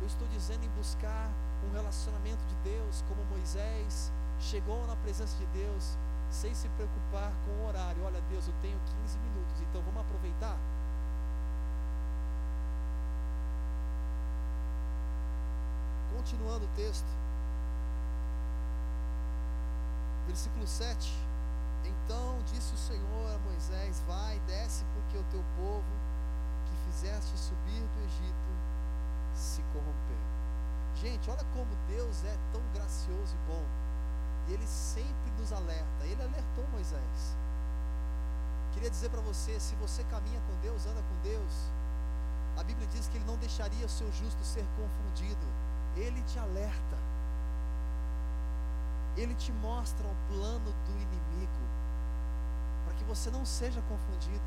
Eu 0.00 0.06
estou 0.06 0.28
dizendo 0.28 0.64
em 0.64 0.68
buscar 0.70 1.30
um 1.64 1.72
relacionamento 1.72 2.44
de 2.46 2.54
Deus, 2.56 3.02
como 3.08 3.24
Moisés 3.26 4.12
chegou 4.38 4.86
na 4.86 4.96
presença 4.96 5.36
de 5.36 5.46
Deus 5.46 5.96
sem 6.30 6.54
se 6.54 6.68
preocupar 6.70 7.32
com 7.44 7.50
o 7.62 7.68
horário. 7.68 8.02
Olha, 8.04 8.20
Deus, 8.28 8.46
eu 8.46 8.54
tenho 8.60 8.78
15 9.02 9.18
minutos, 9.18 9.60
então 9.62 9.80
vamos 9.82 10.00
aproveitar. 10.00 10.58
Continuando 16.14 16.64
o 16.64 16.68
texto, 16.76 17.06
versículo 20.26 20.66
7. 20.66 21.26
Então 21.84 22.38
disse 22.46 22.74
o 22.74 22.78
Senhor 22.78 23.34
a 23.34 23.38
Moisés: 23.38 24.02
Vai, 24.06 24.40
desce, 24.46 24.84
porque 24.94 25.18
o 25.18 25.24
teu 25.30 25.44
povo 25.56 25.84
que 26.64 26.90
fizeste 26.90 27.38
subir 27.38 27.80
do 27.80 28.04
Egito 28.04 28.50
se 29.34 29.62
corrompeu. 29.72 30.25
Gente, 31.00 31.30
olha 31.30 31.44
como 31.54 31.68
Deus 31.88 32.24
é 32.24 32.36
tão 32.52 32.62
gracioso 32.74 33.34
e 33.34 33.50
bom. 33.50 33.64
E 34.48 34.52
Ele 34.54 34.66
sempre 34.66 35.30
nos 35.38 35.52
alerta. 35.52 36.04
Ele 36.04 36.22
alertou 36.22 36.66
Moisés. 36.72 37.36
Queria 38.72 38.90
dizer 38.90 39.10
para 39.10 39.20
você: 39.20 39.58
se 39.60 39.74
você 39.76 40.04
caminha 40.04 40.40
com 40.40 40.60
Deus, 40.60 40.86
anda 40.86 41.02
com 41.02 41.22
Deus, 41.22 41.52
a 42.58 42.62
Bíblia 42.62 42.86
diz 42.88 43.08
que 43.08 43.16
Ele 43.16 43.26
não 43.26 43.36
deixaria 43.36 43.84
o 43.84 43.88
seu 43.88 44.10
justo 44.12 44.42
ser 44.44 44.64
confundido 44.76 45.46
ele 46.00 46.22
te 46.22 46.38
alerta. 46.38 46.98
Ele 49.16 49.34
te 49.34 49.50
mostra 49.52 50.06
o 50.06 50.16
plano 50.28 50.70
do 50.70 50.92
inimigo, 50.92 51.64
para 52.84 52.94
que 52.94 53.04
você 53.04 53.30
não 53.30 53.46
seja 53.46 53.80
confundido. 53.82 54.44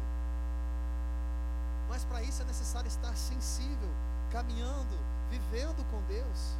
Mas 1.90 2.04
para 2.06 2.22
isso 2.22 2.42
é 2.44 2.46
necessário 2.46 2.88
estar 2.88 3.16
sensível, 3.16 3.90
caminhando, 4.32 4.96
vivendo 5.30 5.86
com 5.92 6.02
Deus. 6.04 6.58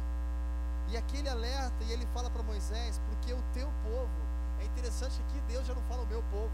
E 0.88 0.96
aqui 0.96 1.18
ele 1.18 1.28
alerta 1.28 1.84
e 1.84 1.92
ele 1.92 2.06
fala 2.06 2.30
para 2.30 2.42
Moisés, 2.42 3.00
porque 3.06 3.32
o 3.32 3.42
teu 3.52 3.70
povo, 3.82 4.10
é 4.60 4.64
interessante 4.64 5.16
que 5.16 5.22
aqui 5.22 5.40
Deus 5.52 5.66
já 5.66 5.74
não 5.74 5.82
fala 5.82 6.02
o 6.02 6.06
meu 6.06 6.22
povo. 6.30 6.50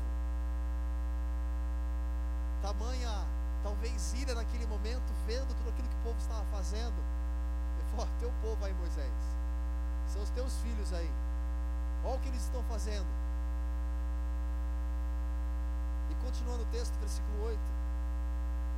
Tamanha, 2.62 3.26
talvez 3.62 4.14
ira 4.14 4.34
naquele 4.34 4.66
momento, 4.66 5.12
vendo 5.26 5.54
tudo 5.56 5.70
aquilo 5.70 5.88
que 5.88 5.96
o 5.96 6.02
povo 6.04 6.18
estava 6.18 6.44
fazendo 6.46 7.16
Ó, 7.98 8.06
teu 8.20 8.30
povo 8.42 8.62
aí, 8.64 8.74
Moisés. 8.74 9.12
São 10.08 10.22
os 10.22 10.30
teus 10.30 10.52
filhos 10.60 10.92
aí. 10.92 11.10
Olha 12.04 12.16
o 12.16 12.20
que 12.20 12.28
eles 12.28 12.42
estão 12.42 12.62
fazendo. 12.64 13.06
E 16.10 16.14
continuando 16.24 16.62
o 16.62 16.66
texto, 16.66 16.94
versículo 17.00 17.46
8. 17.46 17.58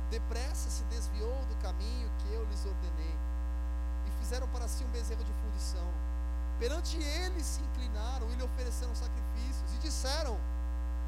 Depressa 0.09 0.69
se 0.69 0.83
desviou 0.85 1.45
do 1.45 1.55
caminho 1.57 2.09
que 2.19 2.33
eu 2.33 2.43
lhes 2.45 2.65
ordenei, 2.65 3.15
fizeram 4.19 4.47
para 4.49 4.67
si 4.67 4.83
um 4.83 4.89
bezerro 4.89 5.23
de 5.23 5.33
fundição. 5.33 5.87
Perante 6.59 6.97
ele 6.97 7.41
se 7.43 7.61
inclinaram 7.61 8.29
e 8.31 8.35
lhe 8.35 8.43
ofereceram 8.43 8.93
sacrifícios, 8.93 9.73
e 9.75 9.77
disseram: 9.79 10.37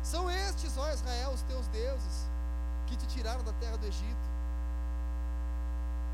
São 0.02 0.30
estes, 0.30 0.78
ó 0.78 0.90
Israel, 0.92 1.32
os 1.32 1.42
teus 1.44 1.68
deuses, 1.68 2.30
que 2.88 2.96
te 2.96 3.06
tiraram 3.08 3.44
da 3.44 3.54
terra 3.54 3.78
do 3.78 3.86
Egito. 3.86 4.32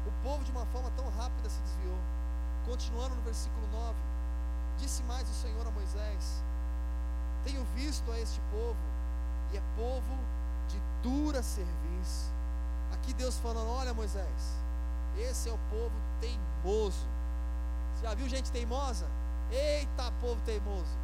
O 0.08 0.12
povo, 0.24 0.44
de 0.44 0.52
uma 0.52 0.66
forma 0.68 0.90
tão 0.92 1.08
rápida, 1.10 1.50
se 1.50 1.60
desviou. 1.62 1.98
Continuando 2.66 3.16
no 3.16 3.22
versículo 3.22 3.68
9: 3.72 3.96
Disse 4.78 5.04
mais 5.04 5.30
o 5.30 5.34
Senhor 5.34 5.66
a 5.68 5.72
Moisés: 5.72 6.44
Tenho 7.44 7.64
visto 7.76 8.12
a 8.12 8.20
este 8.20 8.42
povo, 8.52 8.78
e 9.52 9.58
é 9.58 9.62
povo 9.76 10.18
de 10.68 10.82
dura 11.02 11.44
serviço. 11.44 12.32
Aqui 12.92 13.14
Deus 13.14 13.38
falando: 13.38 13.70
Olha, 13.70 13.94
Moisés, 13.94 14.58
esse 15.22 15.50
é 15.50 15.52
o 15.52 15.60
povo 15.70 15.96
teimoso. 16.22 17.06
Você 17.94 18.04
já 18.06 18.14
viu 18.14 18.30
gente 18.30 18.52
teimosa? 18.52 19.08
Eita, 19.52 20.12
povo 20.22 20.40
teimoso. 20.46 20.98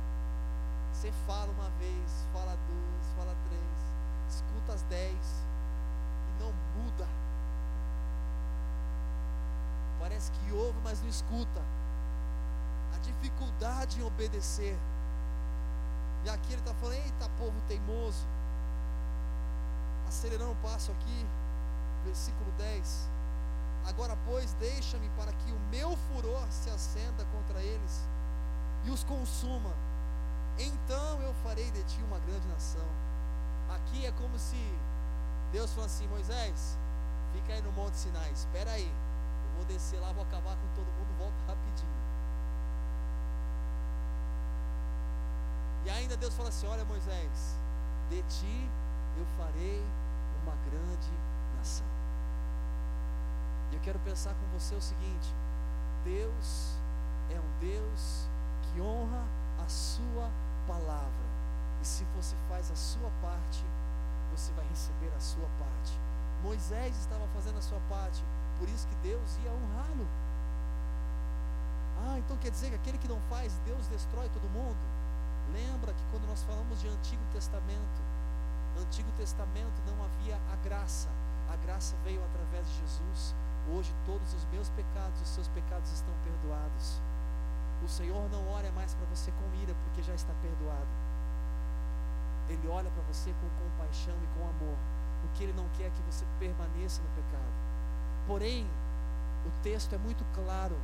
Você 0.91 1.12
fala 1.26 1.52
uma 1.52 1.69
vez, 1.71 2.28
fala 2.32 2.56
duas, 2.67 3.13
fala 3.17 3.36
três, 3.49 4.36
escuta 4.36 4.73
as 4.73 4.84
dez 4.84 5.43
e 6.30 6.43
não 6.43 6.54
muda. 6.76 7.08
Parece 9.99 10.32
que 10.32 10.52
ouve, 10.52 10.78
mas 10.84 11.02
não 11.02 11.10
escuta. 11.10 11.62
A 12.93 12.97
dificuldade 12.99 13.99
em 13.99 14.04
obedecer. 14.04 14.78
E 16.26 16.30
aqui 16.30 16.54
ele 16.54 16.62
está 16.62 16.73
falando: 16.76 16.95
eita, 16.95 17.30
povo 17.38 17.60
teimoso. 17.67 18.26
Acelerando 20.08 20.52
o 20.52 20.56
passo 20.58 20.91
aqui, 20.91 21.26
versículo 22.06 22.52
10. 22.58 23.12
Agora, 23.85 24.17
pois, 24.25 24.53
deixa-me 24.53 25.09
para 25.09 25.31
que 25.33 25.51
o 25.51 25.59
meu 25.69 25.95
furor 25.95 26.45
se 26.49 26.69
acenda 26.69 27.25
contra 27.25 27.61
eles 27.61 28.01
e 28.85 28.89
os 28.89 29.03
consuma. 29.03 29.73
Então 30.57 31.21
eu 31.21 31.33
farei 31.43 31.69
de 31.71 31.83
ti 31.83 32.01
uma 32.03 32.19
grande 32.19 32.47
nação. 32.47 32.87
Aqui 33.69 34.05
é 34.05 34.11
como 34.13 34.37
se 34.39 34.57
Deus 35.51 35.71
falasse 35.73 36.03
assim: 36.03 36.07
Moisés, 36.07 36.77
fica 37.33 37.53
aí 37.53 37.61
no 37.61 37.71
Monte 37.71 37.97
Sinai, 37.97 38.31
espera 38.31 38.71
aí 38.71 38.91
vou 39.55 39.65
descer 39.65 39.99
lá, 39.99 40.11
vou 40.11 40.23
acabar 40.23 40.55
com 40.55 40.67
todo 40.75 40.85
mundo, 40.85 41.17
volto 41.17 41.35
rapidinho. 41.47 42.03
E 45.85 45.89
ainda 45.89 46.17
Deus 46.17 46.33
fala 46.35 46.49
assim: 46.49 46.67
Olha, 46.67 46.85
Moisés, 46.85 47.57
de 48.09 48.21
ti 48.23 48.69
eu 49.17 49.25
farei 49.37 49.83
uma 50.43 50.55
grande 50.69 51.11
nação. 51.57 51.92
E 53.73 53.75
eu 53.75 53.81
quero 53.81 53.97
pensar 53.99 54.36
com 54.36 54.45
você 54.59 54.75
o 54.75 54.81
seguinte: 54.81 55.33
Deus 56.03 56.77
é 57.31 57.39
um 57.39 57.59
Deus 57.59 58.29
que 58.62 58.79
honra 58.79 59.25
a 59.65 59.67
sua 59.67 60.29
palavra. 60.67 61.25
E 61.81 61.86
se 61.86 62.05
você 62.15 62.36
faz 62.47 62.69
a 62.69 62.75
sua 62.75 63.09
parte, 63.19 63.65
você 64.31 64.53
vai 64.53 64.63
receber 64.67 65.12
a 65.17 65.19
sua 65.19 65.49
parte. 65.57 65.99
Moisés 66.43 66.95
estava 66.99 67.27
fazendo 67.29 67.57
a 67.57 67.62
sua 67.63 67.79
parte, 67.89 68.23
por 68.59 68.69
isso 68.69 68.88
que 68.88 68.95
Deus 68.95 69.38
ia 69.43 69.51
honrá-lo. 69.51 70.07
Ah, 72.05 72.19
então 72.19 72.38
quer 72.38 72.51
dizer 72.51 72.69
que 72.69 72.75
aquele 72.75 72.99
que 72.99 73.07
não 73.07 73.19
faz, 73.21 73.57
Deus 73.65 73.88
destrói 73.88 74.29
todo 74.29 74.47
mundo? 74.53 74.77
Lembra 75.51 75.93
que 75.93 76.03
quando 76.12 76.27
nós 76.27 76.43
falamos 76.43 76.79
de 76.79 76.88
Antigo 76.89 77.23
Testamento, 77.33 78.01
Antigo 78.79 79.12
Testamento 79.17 79.81
não 79.88 80.05
havia 80.05 80.36
a 80.51 80.55
graça, 80.57 81.09
a 81.51 81.55
graça 81.65 81.95
veio 82.03 82.23
através 82.23 82.67
de 82.67 82.73
Jesus. 82.81 83.33
Hoje 83.71 83.93
todos 84.06 84.34
os 84.34 84.45
meus 84.45 84.69
pecados, 84.69 85.21
os 85.21 85.30
seus 85.30 85.47
pecados 85.49 85.91
estão 85.91 86.13
perdoados. 86.23 87.02
O 87.84 87.88
Senhor 87.88 88.30
não 88.30 88.47
olha 88.49 88.71
mais 88.73 88.93
para 88.93 89.06
você 89.08 89.32
com 89.32 89.62
ira, 89.62 89.73
porque 89.84 90.04
já 90.04 90.13
está 90.13 90.34
perdoado. 90.41 90.88
Ele 92.49 92.67
olha 92.67 92.91
para 92.91 93.04
você 93.04 93.34
com 93.34 93.63
compaixão 93.63 94.15
e 94.21 94.28
com 94.38 94.47
amor, 94.47 94.78
porque 95.21 95.43
Ele 95.43 95.54
não 95.54 95.67
quer 95.78 95.89
que 95.91 96.02
você 96.04 96.26
permaneça 96.39 97.02
no 97.02 97.10
pecado. 97.10 97.54
Porém, 98.28 98.67
o 99.45 99.52
texto 99.62 99.93
é 99.93 99.97
muito 99.97 100.26
claro, 100.34 100.76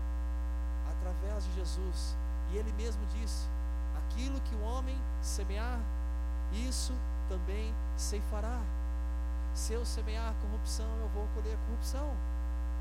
através 0.90 1.44
de 1.46 1.54
Jesus, 1.56 2.16
e 2.52 2.58
Ele 2.58 2.72
mesmo 2.74 3.06
disse: 3.08 3.48
aquilo 3.98 4.40
que 4.42 4.56
o 4.56 4.62
homem 4.62 4.98
semear, 5.22 5.80
isso 6.54 6.94
também 7.28 7.74
ceifará. 7.98 8.62
Se 9.54 9.74
eu 9.74 9.86
semear 9.86 10.34
corrupção, 10.42 10.90
eu 11.02 11.10
vou 11.10 11.28
colher 11.36 11.58
corrupção. 11.68 12.10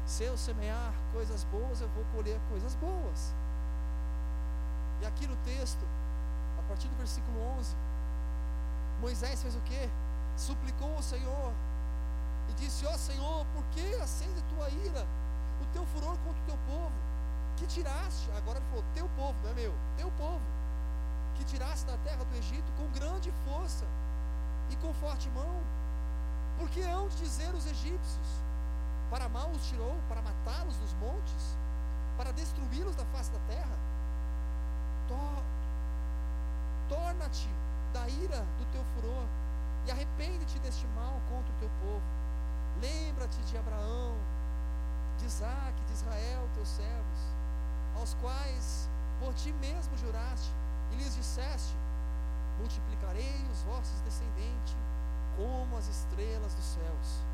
Se 0.08 0.24
eu 0.24 0.38
semear 0.38 0.94
coisas 1.12 1.44
boas, 1.44 1.82
eu 1.82 1.88
vou 1.90 2.02
colher 2.14 2.40
coisas 2.48 2.74
boas. 2.76 3.34
E 5.02 5.06
aqui 5.06 5.26
no 5.26 5.36
texto, 5.44 5.84
a 6.58 6.62
partir 6.62 6.88
do 6.88 6.96
versículo 6.96 7.38
11, 7.58 7.76
Moisés 9.02 9.42
fez 9.42 9.54
o 9.54 9.60
que? 9.60 9.90
Suplicou 10.34 10.96
ao 10.96 11.02
Senhor 11.02 11.52
e 12.48 12.54
disse: 12.54 12.86
Ó 12.86 12.94
oh, 12.94 12.96
Senhor, 12.96 13.46
por 13.52 13.62
que 13.66 13.94
acende 13.96 14.42
tua 14.44 14.70
ira, 14.70 15.06
o 15.60 15.66
teu 15.74 15.84
furor 15.84 16.16
contra 16.24 16.42
o 16.42 16.46
teu 16.46 16.58
povo? 16.66 16.96
Que 17.58 17.66
tiraste, 17.66 18.30
agora 18.34 18.60
ele 18.60 18.68
falou: 18.70 18.84
Teu 18.94 19.08
povo, 19.10 19.38
não 19.42 19.50
é 19.50 19.54
meu, 19.54 19.74
teu 19.98 20.10
povo, 20.12 20.40
que 21.34 21.44
tiraste 21.44 21.84
da 21.84 21.98
terra 21.98 22.24
do 22.24 22.34
Egito 22.34 22.72
com 22.78 22.98
grande 22.98 23.30
força 23.44 23.84
e 24.70 24.76
com 24.76 24.90
forte 24.94 25.28
mão. 25.30 25.60
Porque 26.56 26.80
hão 26.80 27.08
de 27.08 27.16
dizer 27.16 27.54
os 27.54 27.66
egípcios: 27.66 28.47
Para 29.10 29.28
mal 29.28 29.50
os 29.50 29.66
tirou, 29.68 29.96
para 30.08 30.20
matá-los 30.20 30.76
dos 30.76 30.92
montes, 30.94 31.56
para 32.16 32.32
destruí-los 32.32 32.94
da 32.94 33.04
face 33.06 33.30
da 33.30 33.38
terra? 33.48 33.78
Torna-te 36.88 37.48
da 37.92 38.08
ira 38.08 38.44
do 38.58 38.66
teu 38.72 38.84
furor 38.94 39.26
e 39.86 39.90
arrepende-te 39.90 40.58
deste 40.58 40.86
mal 40.88 41.20
contra 41.30 41.52
o 41.52 41.56
teu 41.58 41.70
povo. 41.80 42.02
Lembra-te 42.80 43.40
de 43.42 43.56
Abraão, 43.56 44.14
de 45.18 45.26
Isaac, 45.26 45.74
de 45.86 45.92
Israel, 45.92 46.48
teus 46.54 46.68
servos, 46.68 47.20
aos 47.96 48.14
quais 48.14 48.88
por 49.18 49.34
ti 49.34 49.52
mesmo 49.54 49.96
juraste 49.96 50.52
e 50.92 50.96
lhes 50.96 51.14
disseste: 51.16 51.74
Multiplicarei 52.58 53.46
os 53.50 53.62
vossos 53.62 54.00
descendentes 54.02 54.76
como 55.36 55.76
as 55.76 55.88
estrelas 55.88 56.54
dos 56.54 56.64
céus, 56.64 57.24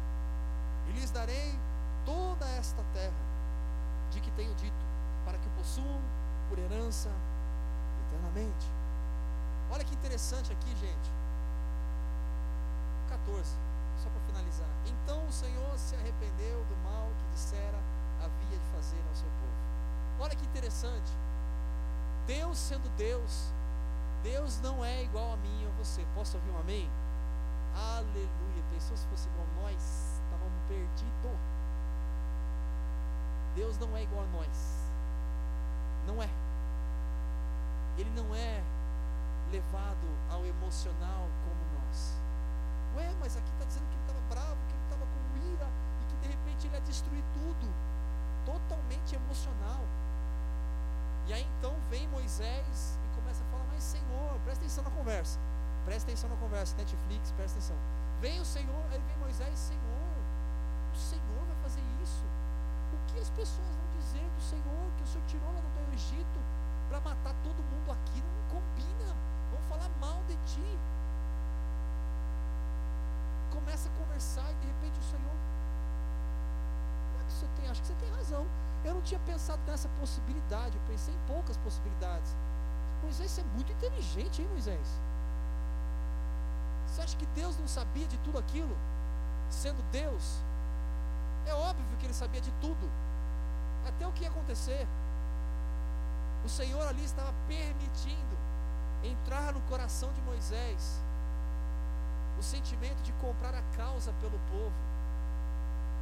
e 0.89 0.93
lhes 0.93 1.11
darei 1.11 1.59
toda 2.05 2.47
esta 2.51 2.83
terra, 2.93 3.25
de 4.11 4.21
que 4.21 4.31
tenho 4.33 4.55
dito, 4.55 4.85
para 5.25 5.39
que 5.39 5.49
possuam 5.51 6.01
por 6.49 6.59
herança 6.59 7.11
eternamente. 8.07 8.67
Olha 9.71 9.85
que 9.85 9.95
interessante 9.95 10.53
aqui, 10.53 10.71
gente. 10.77 11.11
14, 13.09 13.57
só 14.03 14.11
para 14.11 14.21
finalizar. 14.23 14.69
Então 14.87 15.27
o 15.27 15.33
Senhor 15.33 15.79
se 15.79 15.95
arrependeu 15.97 16.65
do 16.65 16.77
mal 16.85 17.09
que 17.19 17.35
dissera 17.35 17.79
havia 18.21 18.59
de 18.59 18.67
fazer 18.75 19.03
ao 19.09 19.15
seu 19.15 19.29
povo. 19.29 20.21
Olha 20.21 20.35
que 20.35 20.45
interessante. 20.45 21.13
Deus 22.27 22.57
sendo 22.57 22.89
Deus, 22.97 23.53
Deus 24.23 24.59
não 24.61 24.85
é 24.85 25.03
igual 25.03 25.33
a 25.33 25.37
mim 25.37 25.65
ou 25.67 25.73
a 25.73 25.85
você. 25.85 26.07
Posso 26.15 26.37
ouvir 26.37 26.51
um 26.51 26.59
amém? 26.59 26.91
Aleluia. 27.75 28.65
Pensou 28.73 28.97
se 28.97 29.07
fosse 29.07 29.29
igual 29.29 29.47
a 29.47 29.63
nós, 29.63 30.21
estávamos 30.25 30.61
perdidos. 30.69 31.39
Deus 33.55 33.79
não 33.79 33.97
é 33.97 34.03
igual 34.03 34.25
a 34.25 34.27
nós. 34.29 34.91
Não 36.07 36.23
é. 36.23 36.29
Ele 37.97 38.11
não 38.11 38.35
é 38.35 38.63
levado 39.65 40.07
ao 40.31 40.45
emocional 40.45 41.29
como 41.45 41.63
nós. 41.79 42.21
Ué, 42.97 43.09
mas 43.21 43.37
aqui 43.37 43.51
está 43.51 43.65
dizendo 43.65 43.87
que 43.89 43.95
ele 43.95 44.03
estava 44.03 44.21
bravo, 44.29 44.59
que 44.69 44.75
ele 44.75 44.85
estava 44.85 45.07
com 45.07 45.23
ira 45.53 45.69
e 46.01 46.05
que 46.07 46.17
de 46.17 46.29
repente 46.29 46.67
ele 46.67 46.75
ia 46.75 46.81
destruir 46.83 47.25
tudo. 47.33 47.67
Totalmente 48.45 49.17
emocional. 49.17 49.81
E 51.27 51.33
aí 51.33 51.47
então 51.59 51.75
vem 51.89 52.07
Moisés 52.09 52.99
e 53.05 53.17
começa 53.17 53.43
a 53.43 53.47
falar, 53.47 53.65
mas 53.73 53.83
Senhor, 53.83 54.39
presta 54.45 54.65
atenção 54.65 54.85
na 54.85 54.91
conversa. 54.91 55.39
Presta 55.85 56.11
atenção 56.11 56.31
na 56.31 56.37
conversa, 56.37 56.77
Netflix, 56.77 57.33
presta 57.33 57.59
atenção. 57.59 57.77
Vem 58.21 58.41
o 58.41 58.45
Senhor, 58.45 58.85
aí 58.93 59.01
vem 59.01 59.17
Moisés, 59.19 59.59
Senhor, 59.59 60.15
o 60.93 60.97
Senhor 60.97 61.45
vai 61.47 61.57
fazer 61.63 61.83
isso. 62.03 62.25
O 62.93 63.13
que 63.13 63.19
as 63.19 63.31
pessoas 63.31 63.69
vão 63.69 64.01
dizer 64.01 64.25
do 64.25 64.41
Senhor, 64.41 64.85
que 64.97 65.03
o 65.03 65.07
Senhor 65.07 65.27
tirou 65.27 65.53
lá 65.53 65.61
do 65.61 65.95
Egito 65.95 66.41
para 66.89 67.01
matar 67.01 67.35
todo 67.43 67.57
mundo 67.57 67.91
aqui? 67.91 68.23
Não 68.23 68.61
combina 68.61 69.34
falar 69.75 69.91
mal 70.01 70.23
de 70.25 70.37
ti. 70.47 70.79
Começa 73.53 73.89
a 73.89 73.93
conversar 73.93 74.51
e 74.51 74.55
de 74.55 74.67
repente 74.67 74.99
o 74.99 75.03
Senhor, 75.03 75.37
como 77.11 77.23
é 77.23 77.25
que 77.27 77.33
você 77.33 77.47
tem? 77.57 77.71
Acho 77.71 77.81
que 77.81 77.87
você 77.89 77.95
tem 77.95 78.11
razão. 78.11 78.47
Eu 78.85 78.95
não 78.95 79.03
tinha 79.03 79.21
pensado 79.21 79.61
nessa 79.67 79.89
possibilidade, 80.01 80.77
eu 80.77 80.83
pensei 80.87 81.15
em 81.15 81.27
poucas 81.27 81.57
possibilidades. 81.59 82.37
Moisés, 83.03 83.31
você 83.31 83.41
é 83.41 83.45
muito 83.55 83.73
inteligente, 83.73 84.43
hein, 84.43 84.49
Moisés? 84.49 85.01
Você 86.87 87.03
acha 87.03 87.17
que 87.17 87.27
Deus 87.27 87.59
não 87.59 87.67
sabia 87.67 88.07
de 88.07 88.19
tudo 88.19 88.39
aquilo? 88.39 88.77
Sendo 89.51 89.83
Deus? 89.91 90.43
É 91.47 91.55
óbvio 91.55 91.97
que 91.99 92.07
ele 92.07 92.15
sabia 92.15 92.41
de 92.41 92.51
tudo, 92.61 92.91
até 93.87 94.07
o 94.07 94.13
que 94.13 94.23
ia 94.23 94.31
acontecer. 94.31 94.87
O 96.45 96.49
Senhor 96.49 96.87
ali 96.87 97.05
estava 97.05 97.33
permitindo 97.49 98.44
entrar 99.05 99.53
no 99.53 99.61
coração 99.63 100.13
de 100.13 100.21
Moisés 100.23 101.03
o 102.39 102.43
sentimento 102.43 103.01
de 103.03 103.13
comprar 103.15 103.55
a 103.55 103.63
causa 103.77 104.13
pelo 104.21 104.39
povo. 104.51 104.75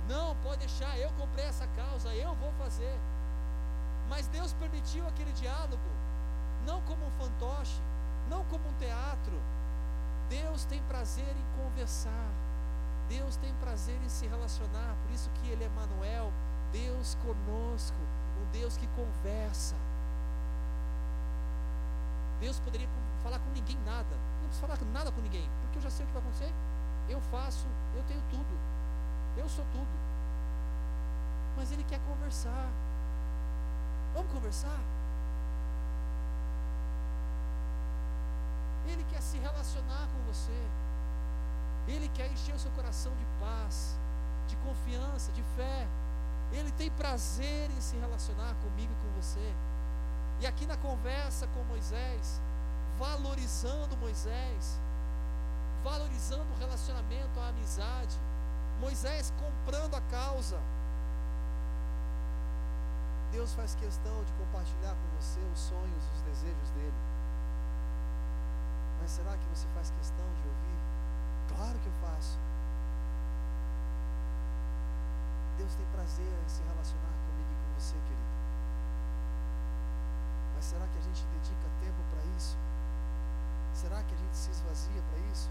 Não, 0.09 0.35
pode 0.37 0.59
deixar, 0.59 0.99
eu 0.99 1.11
comprei 1.13 1.45
essa 1.45 1.67
causa, 1.69 2.13
eu 2.15 2.35
vou 2.37 2.53
fazer. 2.53 2.99
Mas 4.09 4.27
Deus 4.29 4.53
permitiu 4.55 5.07
aquele 5.07 5.33
diálogo, 5.33 5.83
não 6.67 6.81
como 6.83 7.07
um 7.07 7.11
fantoche, 7.13 7.81
não 8.29 8.45
como 8.45 8.69
um 8.69 8.73
teatro. 8.75 9.41
Deus 10.29 10.65
tem 10.65 10.83
prazer 10.83 11.29
em 11.29 11.63
conversar. 11.63 12.31
Deus 13.09 13.37
tem 13.37 13.53
prazer 13.55 13.99
em 14.03 14.09
se 14.09 14.27
relacionar, 14.27 14.97
por 15.03 15.13
isso 15.13 15.29
que 15.35 15.51
ele 15.51 15.65
é 15.65 15.69
Manuel, 15.71 16.33
Deus 16.73 17.17
conosco, 17.17 17.99
um 18.41 18.51
Deus 18.53 18.77
que 18.77 18.87
conversa. 18.89 19.77
Deus 22.43 22.59
poderia 22.59 22.89
falar 23.23 23.39
com 23.39 23.51
ninguém 23.53 23.79
nada. 23.87 24.17
Não 24.41 24.49
preciso 24.49 24.67
falar 24.67 24.77
nada 24.93 25.13
com 25.13 25.21
ninguém, 25.21 25.49
porque 25.63 25.79
eu 25.79 25.83
já 25.83 25.91
sei 25.91 26.05
o 26.05 26.09
que 26.09 26.13
vai 26.13 26.23
acontecer. 26.23 26.53
Eu 27.09 27.21
faço, 27.21 27.67
eu 27.95 28.03
tenho 28.03 28.21
tudo. 28.31 28.55
Eu 29.37 29.49
sou 29.49 29.65
tudo. 29.73 29.95
Mas 31.57 31.71
Ele 31.71 31.85
quer 31.85 32.01
conversar. 32.01 32.69
Vamos 34.13 34.33
conversar? 34.33 34.81
Ele 38.89 39.05
quer 39.05 39.23
se 39.23 39.39
relacionar 39.39 40.09
com 40.13 40.33
você. 40.33 40.61
Ele 41.87 42.09
quer 42.09 42.27
encher 42.33 42.57
o 42.57 42.59
seu 42.59 42.73
coração 42.73 43.13
de 43.15 43.27
paz, 43.39 43.97
de 44.49 44.57
confiança, 44.57 45.31
de 45.31 45.45
fé. 45.57 45.87
Ele 46.51 46.73
tem 46.73 46.91
prazer 46.91 47.71
em 47.71 47.81
se 47.81 47.97
relacionar 47.97 48.53
comigo 48.65 48.93
e 48.93 48.97
com 48.97 49.21
você. 49.21 49.55
E 50.43 50.47
aqui 50.47 50.67
na 50.67 50.77
conversa 50.77 51.47
com 51.55 51.63
Moisés, 51.67 52.43
valorizando 52.99 53.97
Moisés, 53.99 54.81
valorizando 55.85 56.53
o 56.53 56.59
relacionamento, 56.59 57.39
a 57.39 57.51
amizade, 57.51 58.19
Moisés 58.81 59.33
comprando 59.39 59.95
a 59.95 60.01
causa. 60.11 60.59
Deus 63.31 63.55
faz 63.55 63.77
questão 63.77 64.25
de 64.25 64.33
compartilhar 64.33 64.97
com 64.97 65.21
você 65.21 65.39
os 65.55 65.61
sonhos, 65.61 66.05
os 66.17 66.23
desejos 66.23 66.71
dele. 66.71 67.01
Mas 69.01 69.13
será 69.13 69.37
que 69.37 69.47
você 69.47 69.69
faz 69.77 69.93
questão 69.93 70.27
de 70.43 70.49
ouvir? 70.49 71.55
Claro 71.55 71.79
que 71.79 71.87
eu 71.87 72.11
faço. 72.11 72.37
Deus 75.57 75.73
tem 75.77 75.87
prazer 75.93 76.27
em 76.45 76.49
se 76.49 76.63
relacionar 76.65 77.15
comigo 77.29 77.49
e 77.53 77.57
com 77.63 77.81
você, 77.81 77.95
querido. 77.95 78.32
Mas 80.63 80.71
será 80.71 80.87
que 80.87 80.97
a 80.97 81.03
gente 81.03 81.25
dedica 81.25 81.69
tempo 81.81 82.01
para 82.09 82.23
isso? 82.37 82.57
Será 83.75 84.01
que 84.01 84.15
a 84.15 84.17
gente 84.17 84.37
se 84.37 84.49
esvazia 84.53 85.03
para 85.11 85.19
isso? 85.33 85.51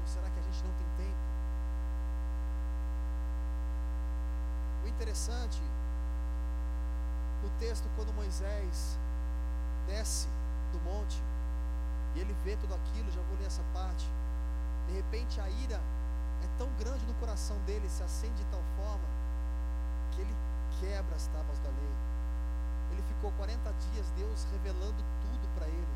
Ou 0.00 0.06
será 0.08 0.28
que 0.28 0.40
a 0.40 0.42
gente 0.42 0.64
não 0.64 0.72
tem 0.72 1.06
tempo? 1.06 1.22
O 4.82 4.88
interessante 4.88 5.62
no 7.44 7.50
texto, 7.60 7.88
quando 7.94 8.12
Moisés 8.12 8.98
desce 9.86 10.26
do 10.72 10.80
monte 10.80 11.22
e 12.16 12.20
ele 12.22 12.32
vê 12.44 12.56
tudo 12.56 12.74
aquilo, 12.74 13.08
já 13.12 13.22
vou 13.22 13.38
ler 13.38 13.46
essa 13.46 13.62
parte. 13.72 14.10
De 14.88 14.94
repente 14.94 15.40
a 15.40 15.48
ira 15.48 15.80
é 16.42 16.58
tão 16.58 16.68
grande 16.76 17.06
no 17.06 17.14
coração 17.14 17.56
dele, 17.60 17.88
se 17.88 18.02
acende 18.02 18.34
de 18.34 18.50
tal 18.50 18.64
forma 18.76 19.06
que 20.10 20.22
ele 20.22 20.34
quebra 20.82 21.14
as 21.14 21.28
tábuas 21.28 21.58
da 21.60 21.70
lei. 21.70 21.94
Ele 22.90 23.02
ficou 23.02 23.30
40 23.38 23.72
dias, 23.72 24.10
Deus 24.18 24.44
revelando 24.50 24.98
tudo 25.22 25.48
para 25.54 25.66
ele, 25.66 25.94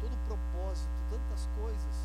todo 0.00 0.14
o 0.14 0.24
propósito, 0.24 0.88
tantas 1.10 1.46
coisas. 1.54 1.96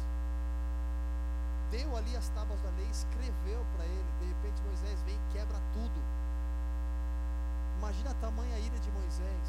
Deu 1.72 1.96
ali 1.96 2.16
as 2.18 2.28
tábuas 2.30 2.60
da 2.60 2.70
lei, 2.72 2.88
escreveu 2.92 3.66
para 3.76 3.86
ele. 3.86 4.12
De 4.20 4.28
repente 4.28 4.62
Moisés 4.68 5.00
vem 5.04 5.16
e 5.16 5.32
quebra 5.32 5.58
tudo. 5.72 6.00
Imagina 7.78 8.12
a 8.12 8.16
tamanha 8.16 8.60
ira 8.60 8.78
de 8.78 8.92
Moisés. 8.92 9.48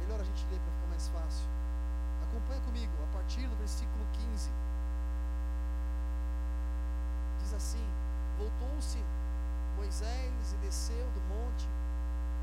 Melhor 0.00 0.20
a 0.20 0.24
gente 0.24 0.46
ler 0.50 0.58
para 0.58 0.72
ficar 0.72 0.88
mais 0.88 1.08
fácil. 1.08 1.46
Acompanha 2.24 2.60
comigo, 2.62 2.92
a 3.04 3.12
partir 3.12 3.46
do 3.46 3.56
versículo 3.56 4.04
15. 4.32 4.50
Diz 7.42 7.52
assim: 7.52 7.86
Voltou-se 8.38 9.04
Moisés 9.76 10.52
e 10.52 10.56
desceu 10.64 11.06
do 11.10 11.20
monte 11.28 11.68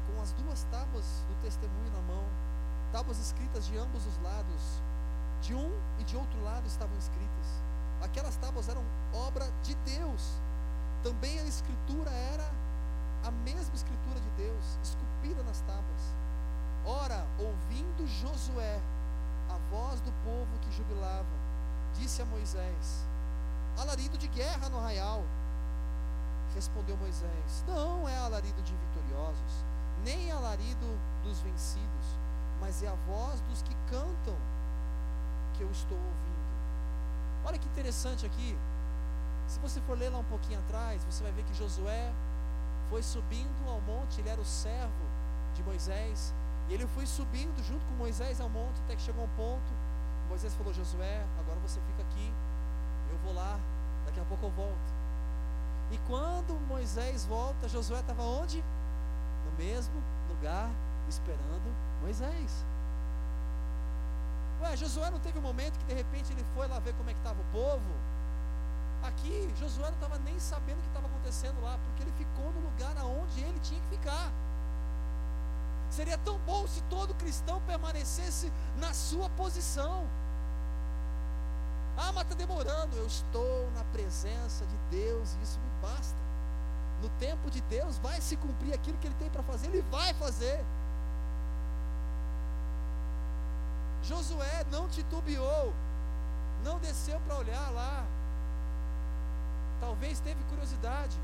com 0.07 0.21
as 0.21 0.31
duas 0.33 0.63
tábuas 0.71 1.05
do 1.27 1.41
testemunho 1.41 1.91
na 1.91 2.01
mão, 2.01 2.25
tábuas 2.91 3.19
escritas 3.19 3.65
de 3.65 3.77
ambos 3.77 4.05
os 4.05 4.17
lados, 4.21 4.81
de 5.41 5.53
um 5.55 5.71
e 5.99 6.03
de 6.03 6.15
outro 6.15 6.41
lado 6.43 6.65
estavam 6.67 6.97
escritas. 6.97 7.47
Aquelas 8.01 8.35
tábuas 8.37 8.69
eram 8.69 8.83
obra 9.13 9.49
de 9.63 9.75
Deus. 9.75 10.21
Também 11.01 11.39
a 11.39 11.43
escritura 11.43 12.09
era 12.09 12.49
a 13.23 13.31
mesma 13.31 13.73
escritura 13.75 14.19
de 14.19 14.29
Deus, 14.31 14.77
esculpida 14.83 15.43
nas 15.43 15.61
tábuas. 15.61 16.13
Ora, 16.85 17.25
ouvindo 17.39 18.07
Josué 18.07 18.79
a 19.49 19.57
voz 19.69 20.01
do 20.01 20.11
povo 20.23 20.59
que 20.61 20.71
jubilava, 20.71 21.25
disse 21.95 22.21
a 22.21 22.25
Moisés: 22.25 23.05
Alarido 23.77 24.17
de 24.17 24.27
guerra 24.27 24.69
no 24.69 24.79
arraial. 24.79 25.23
Respondeu 26.55 26.95
Moisés: 26.97 27.63
Não 27.67 28.07
é 28.07 28.17
alarido 28.17 28.61
de 28.61 28.73
vitoriosos, 28.75 29.65
nem 30.03 30.31
alarido 30.31 30.99
dos 31.23 31.39
vencidos, 31.41 32.05
mas 32.61 32.83
é 32.83 32.87
a 32.87 32.95
voz 33.07 33.41
dos 33.41 33.61
que 33.63 33.75
cantam 33.89 34.35
que 35.53 35.63
eu 35.63 35.71
estou 35.71 35.97
ouvindo. 35.97 36.43
Olha 37.45 37.57
que 37.57 37.67
interessante 37.67 38.25
aqui. 38.25 38.57
Se 39.47 39.59
você 39.59 39.81
for 39.81 39.97
ler 39.97 40.09
lá 40.09 40.19
um 40.19 40.23
pouquinho 40.25 40.59
atrás, 40.59 41.03
você 41.03 41.23
vai 41.23 41.31
ver 41.31 41.43
que 41.43 41.53
Josué 41.53 42.13
foi 42.89 43.03
subindo 43.03 43.69
ao 43.69 43.81
monte, 43.81 44.21
ele 44.21 44.29
era 44.29 44.39
o 44.39 44.45
servo 44.45 45.05
de 45.53 45.63
Moisés, 45.63 46.33
e 46.69 46.73
ele 46.73 46.87
foi 46.87 47.05
subindo 47.05 47.61
junto 47.63 47.85
com 47.85 47.93
Moisés 47.95 48.39
ao 48.39 48.49
monte, 48.49 48.79
até 48.81 48.95
que 48.95 49.01
chegou 49.01 49.25
um 49.25 49.35
ponto. 49.35 49.73
Moisés 50.29 50.53
falou: 50.55 50.73
Josué, 50.73 51.25
agora 51.39 51.59
você 51.59 51.79
fica 51.81 52.03
aqui, 52.03 52.33
eu 53.11 53.17
vou 53.17 53.33
lá, 53.33 53.59
daqui 54.05 54.19
a 54.19 54.25
pouco 54.25 54.45
eu 54.45 54.51
volto. 54.51 55.02
E 55.93 55.97
quando 56.07 56.59
Moisés 56.67 57.23
volta, 57.25 57.69
Josué 57.69 57.99
estava 57.99 58.23
onde? 58.23 58.63
No 59.45 59.51
mesmo 59.63 59.93
lugar, 60.27 60.71
esperando 61.07 61.71
Moisés. 62.01 62.65
Ué, 64.59 64.75
Josué 64.75 65.11
não 65.11 65.19
teve 65.19 65.37
um 65.37 65.41
momento 65.43 65.77
que 65.77 65.85
de 65.85 65.93
repente 65.93 66.33
ele 66.33 66.43
foi 66.55 66.67
lá 66.67 66.79
ver 66.79 66.95
como 66.95 67.11
é 67.11 67.13
que 67.13 67.19
estava 67.19 67.39
o 67.39 67.45
povo? 67.51 67.93
Aqui, 69.03 69.53
Josué 69.59 69.85
não 69.85 69.93
estava 69.93 70.17
nem 70.19 70.39
sabendo 70.39 70.79
o 70.79 70.81
que 70.81 70.87
estava 70.87 71.05
acontecendo 71.05 71.61
lá, 71.61 71.77
porque 71.85 72.01
ele 72.01 72.13
ficou 72.17 72.51
no 72.51 72.61
lugar 72.61 72.97
aonde 72.97 73.41
ele 73.41 73.59
tinha 73.59 73.79
que 73.81 73.89
ficar. 73.89 74.31
Seria 75.91 76.17
tão 76.17 76.39
bom 76.39 76.65
se 76.65 76.81
todo 76.83 77.13
cristão 77.13 77.61
permanecesse 77.67 78.51
na 78.77 78.93
sua 78.95 79.29
posição. 79.29 80.07
Ah, 81.97 82.11
mas 82.11 82.23
está 82.23 82.35
demorando. 82.35 82.95
Eu 82.95 83.05
estou 83.05 83.69
na 83.71 83.83
presença 83.85 84.65
de 84.65 84.77
Deus 84.89 85.35
e 85.35 85.43
isso 85.43 85.59
me 85.59 85.81
basta. 85.81 86.17
No 87.01 87.09
tempo 87.19 87.51
de 87.51 87.61
Deus 87.61 87.97
vai 87.97 88.19
se 88.21 88.35
cumprir 88.37 88.73
aquilo 88.73 88.97
que 88.97 89.07
Ele 89.07 89.15
tem 89.15 89.29
para 89.29 89.43
fazer, 89.43 89.67
Ele 89.67 89.81
vai 89.91 90.13
fazer. 90.13 90.63
Josué 94.03 94.65
não 94.71 94.87
titubeou, 94.89 95.73
não 96.63 96.79
desceu 96.79 97.19
para 97.21 97.37
olhar 97.37 97.69
lá. 97.71 98.05
Talvez 99.79 100.19
teve 100.19 100.41
curiosidade. 100.45 101.17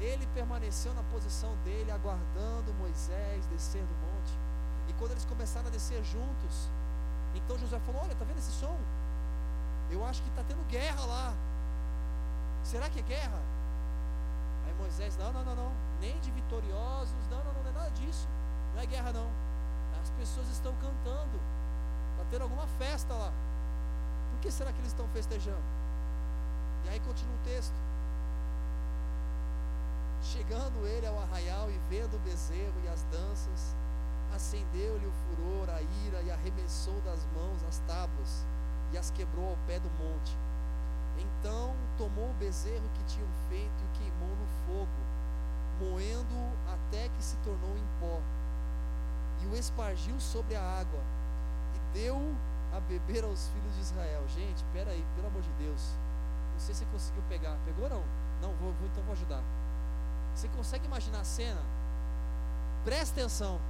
Ele 0.00 0.26
permaneceu 0.34 0.92
na 0.94 1.02
posição 1.04 1.54
dele, 1.64 1.90
aguardando 1.90 2.74
Moisés 2.74 3.46
descer 3.46 3.82
do 3.82 3.94
monte. 3.94 4.32
E 4.88 4.92
quando 4.94 5.12
eles 5.12 5.24
começaram 5.24 5.68
a 5.68 5.70
descer 5.70 6.02
juntos, 6.04 6.68
então 7.34 7.58
Josué 7.58 7.78
falou: 7.80 8.02
Olha, 8.02 8.12
está 8.12 8.24
vendo 8.24 8.38
esse 8.38 8.52
som? 8.52 8.76
Eu 9.94 10.04
acho 10.04 10.20
que 10.22 10.28
está 10.28 10.42
tendo 10.42 10.62
guerra 10.68 11.04
lá. 11.04 11.32
Será 12.64 12.90
que 12.90 12.98
é 12.98 13.02
guerra? 13.02 13.40
Aí 14.66 14.74
Moisés: 14.74 15.16
Não, 15.16 15.32
não, 15.32 15.44
não, 15.44 15.54
não. 15.54 15.72
Nem 16.00 16.18
de 16.18 16.32
vitoriosos, 16.32 17.14
não, 17.30 17.38
não, 17.44 17.54
não, 17.54 17.62
não 17.62 17.70
é 17.70 17.72
nada 17.72 17.90
disso. 17.92 18.26
Não 18.74 18.82
é 18.82 18.86
guerra, 18.86 19.12
não. 19.12 19.30
As 20.02 20.10
pessoas 20.10 20.48
estão 20.48 20.74
cantando. 20.82 21.38
Está 22.10 22.24
tendo 22.28 22.42
alguma 22.42 22.66
festa 22.76 23.14
lá. 23.14 23.32
Por 24.32 24.40
que 24.40 24.50
será 24.50 24.72
que 24.72 24.78
eles 24.80 24.90
estão 24.90 25.06
festejando? 25.08 25.62
E 26.86 26.88
aí 26.88 26.98
continua 26.98 27.36
o 27.36 27.44
texto. 27.44 27.74
Chegando 30.22 30.84
ele 30.88 31.06
ao 31.06 31.20
arraial 31.20 31.70
e 31.70 31.78
vendo 31.88 32.16
o 32.16 32.18
bezerro 32.20 32.74
e 32.82 32.88
as 32.88 33.04
danças, 33.04 33.76
acendeu-lhe 34.34 35.06
o 35.06 35.12
furor, 35.12 35.70
a 35.70 35.80
ira 36.06 36.20
e 36.22 36.32
arremessou 36.32 37.00
das 37.02 37.24
mãos 37.26 37.62
as 37.68 37.78
tábuas 37.86 38.44
e 38.92 38.98
as 38.98 39.10
quebrou 39.10 39.50
ao 39.50 39.56
pé 39.66 39.78
do 39.78 39.90
monte. 39.90 40.36
Então 41.18 41.74
tomou 41.96 42.30
o 42.30 42.34
bezerro 42.34 42.88
que 42.94 43.14
tinham 43.14 43.28
feito 43.48 43.84
e 43.84 43.98
queimou 43.98 44.28
no 44.28 44.46
fogo, 44.66 45.00
moendo-o 45.80 46.72
até 46.72 47.08
que 47.08 47.22
se 47.22 47.36
tornou 47.38 47.76
em 47.76 47.86
pó, 48.00 48.20
e 49.42 49.46
o 49.46 49.56
espargiu 49.56 50.18
sobre 50.20 50.54
a 50.56 50.62
água, 50.62 51.00
e 51.74 51.94
deu 51.94 52.18
a 52.74 52.80
beber 52.80 53.24
aos 53.24 53.48
filhos 53.48 53.74
de 53.76 53.80
Israel. 53.82 54.22
Gente, 54.28 54.56
espera 54.56 54.90
aí, 54.90 55.04
pelo 55.14 55.28
amor 55.28 55.42
de 55.42 55.50
Deus. 55.52 55.92
Não 56.52 56.60
sei 56.60 56.74
se 56.74 56.80
você 56.80 56.90
conseguiu 56.92 57.22
pegar. 57.28 57.56
Pegou 57.64 57.88
não? 57.88 58.02
Não, 58.40 58.52
vou, 58.54 58.72
vou 58.72 58.86
então 58.86 59.02
vou 59.04 59.12
ajudar. 59.12 59.42
Você 60.34 60.48
consegue 60.48 60.86
imaginar 60.86 61.20
a 61.20 61.24
cena? 61.24 61.60
Presta 62.84 63.20
atenção. 63.20 63.60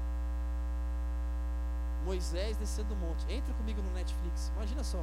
Moisés 2.04 2.56
descendo 2.58 2.88
do 2.90 2.96
monte. 2.96 3.24
Entra 3.32 3.52
comigo 3.54 3.80
no 3.80 3.90
Netflix. 3.92 4.52
Imagina 4.54 4.84
só. 4.84 5.02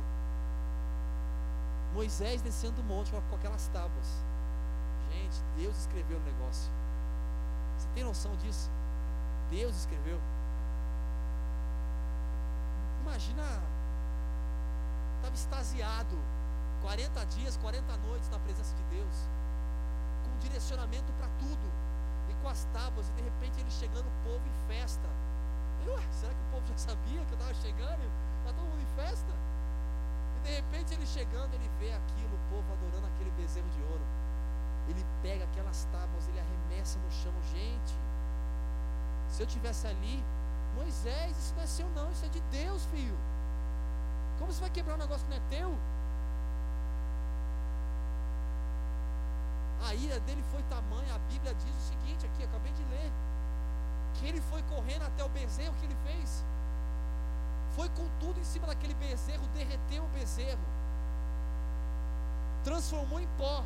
Moisés 1.93 2.41
descendo 2.41 2.75
do 2.75 2.83
monte 2.83 3.11
com 3.11 3.35
aquelas 3.35 3.67
tábuas. 3.69 4.07
Gente, 5.11 5.43
Deus 5.57 5.77
escreveu 5.77 6.17
o 6.17 6.21
negócio. 6.21 6.71
Você 7.77 7.87
tem 7.95 8.03
noção 8.03 8.35
disso? 8.37 8.69
Deus 9.49 9.75
escreveu. 9.75 10.19
Imagina. 13.01 13.43
Estava 15.17 15.35
extasiado. 15.35 16.17
40 16.81 17.25
dias, 17.25 17.57
40 17.57 17.97
noites 17.97 18.29
na 18.29 18.39
presença 18.39 18.75
de 18.75 18.83
Deus. 18.95 19.15
Com 20.23 20.39
direcionamento 20.39 21.11
para 21.13 21.27
tudo. 21.39 21.71
E 22.29 22.33
com 22.41 22.47
as 22.47 22.63
tábuas. 22.65 23.09
E 23.09 23.13
de 23.13 23.21
repente 23.23 23.59
ele 23.59 23.71
chegando, 23.71 24.07
o 24.07 24.23
povo 24.23 24.43
em 24.47 24.67
festa 24.67 25.09
ué, 25.87 26.01
será 26.11 26.33
que 26.33 26.41
o 26.41 26.51
povo 26.51 26.67
já 26.67 26.77
sabia 26.77 27.25
que 27.25 27.31
eu 27.33 27.37
estava 27.37 27.53
chegando? 27.55 28.03
Está 28.39 28.53
todo 28.53 28.65
mundo 28.65 28.81
em 28.81 28.95
festa? 28.95 29.31
E 30.37 30.39
de 30.47 30.55
repente 30.55 30.93
ele 30.93 31.05
chegando, 31.05 31.53
ele 31.53 31.69
vê 31.79 31.93
aquilo, 31.93 32.35
o 32.35 32.49
povo 32.49 32.73
adorando 32.73 33.07
aquele 33.07 33.31
bezerro 33.31 33.69
de 33.69 33.81
ouro. 33.83 34.05
Ele 34.87 35.05
pega 35.21 35.45
aquelas 35.45 35.85
tábuas, 35.91 36.27
ele 36.27 36.39
arremessa 36.39 36.99
no 36.99 37.11
chão. 37.11 37.33
Gente, 37.53 37.95
se 39.29 39.43
eu 39.43 39.47
tivesse 39.47 39.87
ali, 39.87 40.23
Moisés, 40.75 41.37
isso 41.37 41.53
não 41.55 41.63
é 41.63 41.67
seu 41.67 41.89
não, 41.89 42.11
isso 42.11 42.25
é 42.25 42.29
de 42.29 42.41
Deus, 42.51 42.85
filho. 42.85 43.17
Como 44.39 44.51
você 44.51 44.61
vai 44.61 44.69
quebrar 44.69 44.95
um 44.95 44.97
negócio 44.97 45.25
que 45.27 45.31
não 45.31 45.37
é 45.37 45.49
teu? 45.49 45.77
A 49.87 49.95
ira 49.95 50.19
dele 50.21 50.43
foi 50.51 50.61
tamanha, 50.63 51.15
a 51.15 51.19
Bíblia 51.31 51.53
diz 51.55 51.75
o 51.75 51.81
seguinte 51.81 52.25
aqui, 52.25 52.43
acabei 52.43 52.71
de 52.73 52.83
ler 52.85 53.11
que 54.15 54.27
ele 54.27 54.41
foi 54.41 54.61
correndo 54.63 55.03
até 55.03 55.23
o 55.23 55.29
bezerro, 55.29 55.73
o 55.73 55.75
que 55.77 55.85
ele 55.85 55.97
fez? 56.05 56.43
Foi 57.75 57.89
com 57.89 58.07
tudo 58.19 58.39
em 58.39 58.43
cima 58.43 58.67
daquele 58.67 58.93
bezerro, 58.95 59.47
derreteu 59.53 60.03
o 60.03 60.07
bezerro, 60.09 60.59
transformou 62.63 63.19
em 63.19 63.27
pó, 63.37 63.63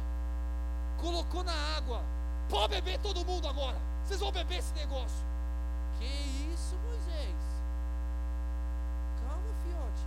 colocou 0.98 1.44
na 1.44 1.54
água. 1.78 2.04
Pode 2.50 2.76
beber 2.76 3.00
todo 3.00 3.26
mundo 3.26 3.48
agora, 3.48 3.78
vocês 4.04 4.20
vão 4.20 4.32
beber 4.32 4.60
esse 4.60 4.74
negócio. 4.74 5.26
Que 5.98 6.06
isso, 6.54 6.76
Moisés? 6.86 7.36
Calma, 9.26 9.54
fiote. 9.64 10.06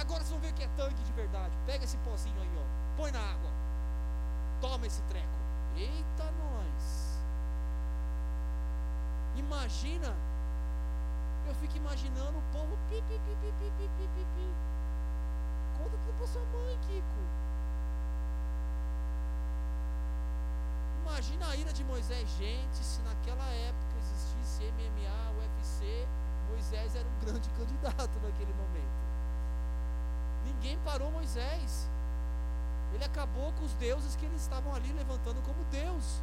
Agora 0.00 0.20
vocês 0.20 0.30
vão 0.30 0.40
ver 0.40 0.50
o 0.50 0.54
que 0.54 0.62
é 0.62 0.68
tanque 0.76 1.02
de 1.02 1.12
verdade. 1.12 1.52
Pega 1.66 1.84
esse 1.84 1.96
pozinho 1.98 2.40
aí, 2.40 2.50
ó. 2.56 2.96
põe 2.96 3.10
na 3.10 3.20
água. 3.20 3.50
Toma 4.60 4.86
esse 4.86 5.02
treco. 5.02 5.26
Eita, 5.76 6.24
nós. 6.32 7.09
Imagina. 9.36 10.14
Eu 11.46 11.54
fico 11.54 11.76
imaginando 11.76 12.38
o 12.38 12.42
povo 12.52 12.78
pi, 12.88 13.02
pi, 13.08 13.18
pi, 13.18 13.36
pi, 13.40 13.52
pi, 13.58 13.70
pi, 13.78 13.88
pi, 13.96 14.08
pi, 14.14 14.26
pi. 14.34 14.54
Conta 15.78 15.96
tudo 15.96 16.16
pra 16.18 16.26
sua 16.26 16.44
mãe, 16.46 16.78
Kiko. 16.86 17.40
Imagina 21.02 21.48
a 21.48 21.56
ira 21.56 21.72
de 21.72 21.82
Moisés. 21.84 22.28
Gente, 22.38 22.76
se 22.76 23.00
naquela 23.02 23.48
época 23.50 23.98
existisse 23.98 24.64
MMA, 24.72 25.30
UFC, 25.40 26.06
Moisés 26.50 26.94
era 26.94 27.08
um 27.08 27.24
grande 27.24 27.48
candidato 27.58 28.20
naquele 28.22 28.52
momento. 28.54 29.00
Ninguém 30.44 30.78
parou 30.84 31.10
Moisés. 31.10 31.88
Ele 32.92 33.04
acabou 33.04 33.52
com 33.52 33.64
os 33.64 33.72
deuses 33.74 34.16
que 34.16 34.26
eles 34.26 34.42
estavam 34.42 34.74
ali 34.74 34.92
levantando 34.92 35.40
como 35.42 35.64
Deus. 35.70 36.20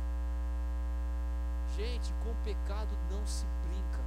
Gente, 1.77 2.11
com 2.23 2.33
pecado 2.43 2.89
não 3.11 3.23
se 3.27 3.45
brinca. 3.67 3.99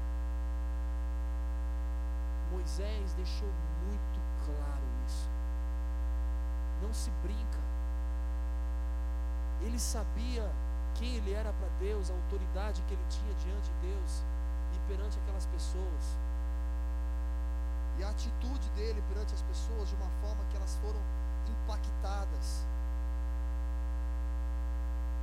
Moisés 2.50 3.12
deixou 3.14 3.48
muito 3.86 4.20
claro 4.44 4.82
isso. 5.06 5.28
Não 6.82 6.92
se 6.92 7.10
brinca. 7.22 7.60
Ele 9.60 9.78
sabia 9.78 10.50
quem 10.96 11.14
ele 11.14 11.32
era 11.32 11.52
para 11.52 11.68
Deus, 11.78 12.10
a 12.10 12.14
autoridade 12.14 12.82
que 12.88 12.94
ele 12.94 13.06
tinha 13.08 13.32
diante 13.34 13.70
de 13.70 13.92
Deus 13.92 14.24
e 14.74 14.78
perante 14.88 15.16
aquelas 15.20 15.46
pessoas. 15.46 16.16
E 17.98 18.02
a 18.02 18.10
atitude 18.10 18.68
dele 18.70 19.00
perante 19.08 19.32
as 19.32 19.42
pessoas 19.42 19.88
de 19.88 19.94
uma 19.94 20.10
forma 20.20 20.42
que 20.50 20.56
elas 20.56 20.74
foram 20.82 21.00
impactadas. 21.46 22.66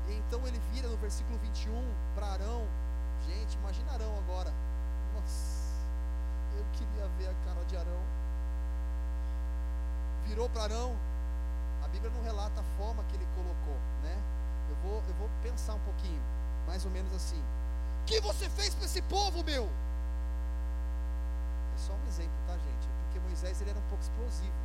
E 0.08 0.14
então 0.14 0.45
ele 0.47 0.60
vira 0.72 0.88
no 0.88 0.97
versículo 0.97 1.38
21 1.39 1.93
para 2.16 2.28
Arão. 2.28 2.66
Gente, 3.28 3.55
imagina 3.58 3.91
Arão 3.91 4.18
agora. 4.20 4.53
Nossa, 5.14 5.74
eu 6.58 6.66
queria 6.74 7.08
ver 7.18 7.28
a 7.30 7.45
cara 7.45 7.66
de 7.66 7.76
Arão. 7.76 8.01
Virou 10.26 10.49
para 10.49 10.64
Arão. 10.64 10.95
A 11.84 11.88
Bíblia 11.89 12.12
não 12.12 12.24
relata 12.24 12.62
a 12.62 12.64
forma 12.78 13.03
que 13.05 13.16
ele 13.16 13.28
colocou, 13.36 13.78
né? 14.03 14.18
Eu 14.70 14.76
vou, 14.78 15.03
eu 15.08 15.14
vou 15.16 15.30
pensar 15.41 15.74
um 15.74 15.80
pouquinho, 15.80 16.22
mais 16.66 16.84
ou 16.86 16.91
menos 16.91 17.14
assim. 17.14 17.41
O 18.03 18.05
que 18.05 18.20
você 18.22 18.49
fez 18.49 18.74
para 18.76 18.86
esse 18.86 19.01
povo, 19.03 19.43
meu? 19.43 19.70
É 21.76 21.78
só 21.78 21.93
um 21.93 22.08
exemplo, 22.08 22.36
tá, 22.45 22.53
gente? 22.53 22.88
Porque 23.03 23.20
Moisés 23.20 23.62
ele 23.62 23.70
era 23.70 23.80
um 23.80 23.89
pouco 23.89 24.03
explosivo. 24.03 24.55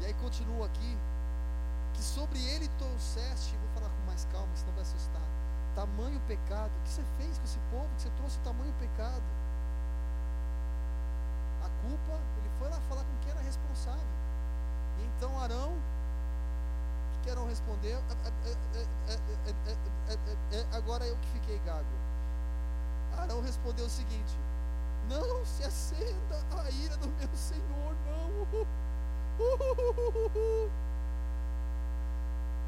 E 0.00 0.06
aí 0.06 0.14
continua 0.14 0.66
aqui 0.66 0.98
que 1.96 2.02
sobre 2.02 2.38
ele 2.38 2.68
trouxeste, 2.78 3.56
vou 3.56 3.68
falar 3.74 3.88
com 3.88 4.06
mais 4.06 4.26
calma, 4.30 4.48
senão 4.54 4.72
vai 4.74 4.82
assustar. 4.82 5.22
Tamanho 5.74 6.20
pecado. 6.28 6.70
O 6.78 6.82
que 6.82 6.90
você 6.90 7.02
fez 7.16 7.38
com 7.38 7.44
esse 7.44 7.58
povo? 7.70 7.88
Que 7.96 8.02
você 8.02 8.10
trouxe 8.10 8.38
tamanho 8.40 8.72
pecado? 8.74 9.22
A 11.64 11.68
culpa, 11.82 12.20
ele 12.38 12.50
foi 12.58 12.68
lá 12.68 12.78
falar 12.88 13.02
com 13.02 13.16
quem 13.22 13.30
era 13.32 13.40
responsável. 13.40 14.16
E 14.98 15.04
então 15.04 15.40
Arão 15.40 15.74
que 17.22 17.30
Arão 17.30 17.46
respondeu. 17.48 17.98
Agora 20.72 21.04
eu 21.06 21.16
que 21.16 21.28
fiquei 21.30 21.58
gago. 21.66 21.84
Arão 23.18 23.40
respondeu 23.40 23.86
o 23.86 23.90
seguinte: 23.90 24.36
Não 25.08 25.44
se 25.44 25.64
acenda 25.64 26.44
a 26.62 26.70
ira 26.70 26.96
do 26.98 27.08
meu 27.08 27.28
Senhor, 27.34 27.96
não. 28.06 28.66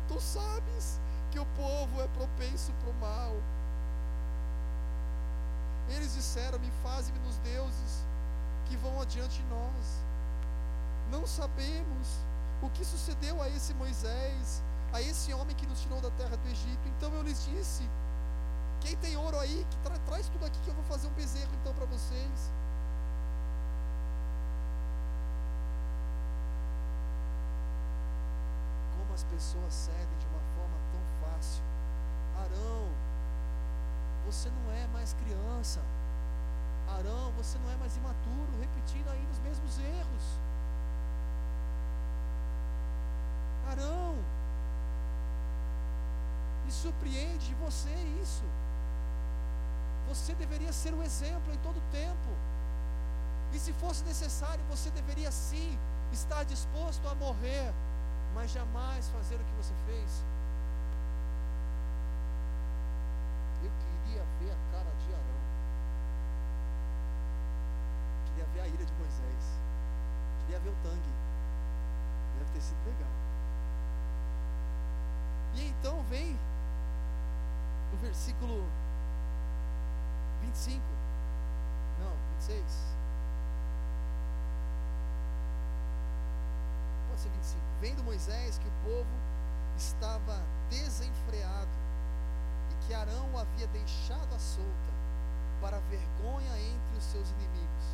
Tu 0.09 0.21
sabes 0.21 0.99
que 1.31 1.39
o 1.39 1.47
povo 1.57 2.01
é 2.01 2.09
propenso 2.09 2.73
para 2.81 2.91
o 2.91 2.95
mal. 2.95 3.33
Eles 5.91 6.15
disseram-me: 6.15 6.71
Faze-me 6.83 7.19
nos 7.21 7.37
deuses 7.39 8.05
que 8.67 8.77
vão 8.77 9.01
adiante 9.01 9.43
de 9.43 9.49
nós. 9.49 10.05
Não 11.11 11.27
sabemos 11.27 12.09
o 12.63 12.71
que 12.71 12.85
sucedeu 12.85 13.41
a 13.43 13.49
esse 13.49 13.73
Moisés, 13.75 14.63
a 14.93 15.01
esse 15.01 15.33
homem 15.33 15.55
que 15.57 15.67
nos 15.67 15.81
tirou 15.81 16.01
da 16.01 16.11
terra 16.13 16.37
do 16.37 16.49
Egito. 16.49 16.89
Então 16.97 17.13
eu 17.15 17.23
lhes 17.23 17.45
disse: 17.45 17.83
quem 18.81 18.97
tem 18.97 19.17
ouro 19.17 19.39
aí, 19.39 19.67
que 19.71 19.77
tra 19.79 19.99
traz 20.07 20.29
tudo 20.29 20.47
aqui 20.47 20.59
que 20.61 20.69
eu 20.69 20.75
vou 20.75 20.85
fazer 20.85 21.09
um 21.09 21.13
bezerro 21.13 21.51
então 21.61 21.75
para 21.75 21.87
vocês. 21.87 22.51
As 29.19 29.25
pessoas 29.25 29.75
cedem 29.75 30.19
de 30.21 30.27
uma 30.27 30.41
forma 30.55 30.79
tão 30.93 31.03
fácil. 31.21 31.61
Arão, 32.41 32.89
você 34.25 34.49
não 34.49 34.73
é 34.73 34.87
mais 34.93 35.13
criança. 35.15 35.81
Arão, 36.97 37.33
você 37.33 37.59
não 37.59 37.69
é 37.73 37.77
mais 37.79 37.97
imaturo, 37.97 38.53
repetindo 38.61 39.09
aí 39.09 39.27
os 39.33 39.41
mesmos 39.41 39.79
erros. 39.81 40.25
Arão, 43.69 44.15
me 46.65 46.71
surpreende 46.71 47.49
de 47.49 47.55
você 47.57 47.93
isso. 48.23 48.45
Você 50.07 50.33
deveria 50.37 50.73
ser 50.73 50.95
um 50.95 51.03
exemplo 51.03 51.53
em 51.53 51.59
todo 51.59 51.83
tempo. 51.91 52.31
E 53.53 53.59
se 53.59 53.73
fosse 53.73 54.05
necessário, 54.05 54.65
você 54.71 54.91
deveria 54.91 55.33
sim 55.33 55.77
estar 56.13 56.45
disposto 56.45 57.07
a 57.09 57.17
morrer, 57.17 57.75
mas 58.35 58.51
jamais 58.51 59.09
fazer 59.09 59.37
o 59.37 59.45
que 59.45 59.55
você 59.57 59.75
fez. 59.87 60.25
Eu 63.63 63.71
queria 63.71 64.25
ver 64.41 64.53
a 64.53 64.73
cara 64.73 64.91
de 64.97 65.13
Arão. 65.13 65.43
Queria 68.27 68.47
ver 68.55 68.61
a 68.61 68.69
ira 68.69 68.85
de 68.85 68.93
Moisés. 68.95 69.59
Queria 70.41 70.61
ver 70.61 70.71
o 70.71 70.77
tangue. 70.83 71.13
Deve 72.39 72.53
ter 72.53 72.61
sido 72.61 72.79
legal. 72.87 73.11
E 75.55 75.69
então 75.69 76.03
vem 76.05 76.39
no 77.91 77.99
versículo 77.99 78.65
25. 80.43 80.81
Não, 81.99 82.13
26. 82.37 82.98
Pode 87.19 87.23
ser 87.23 87.31
25. 87.31 87.63
Vendo 87.81 88.05
Moisés 88.05 88.59
que 88.59 88.69
o 88.69 88.73
povo 88.85 89.11
estava 89.77 90.41
desenfreado 90.71 91.69
e 92.71 92.87
que 92.87 92.95
Arão 92.95 93.33
o 93.33 93.39
havia 93.39 93.67
deixado 93.69 94.33
à 94.33 94.39
solta 94.39 94.93
para 95.61 95.81
vergonha 95.91 96.59
entre 96.61 96.97
os 96.97 97.03
seus 97.05 97.29
inimigos, 97.31 97.87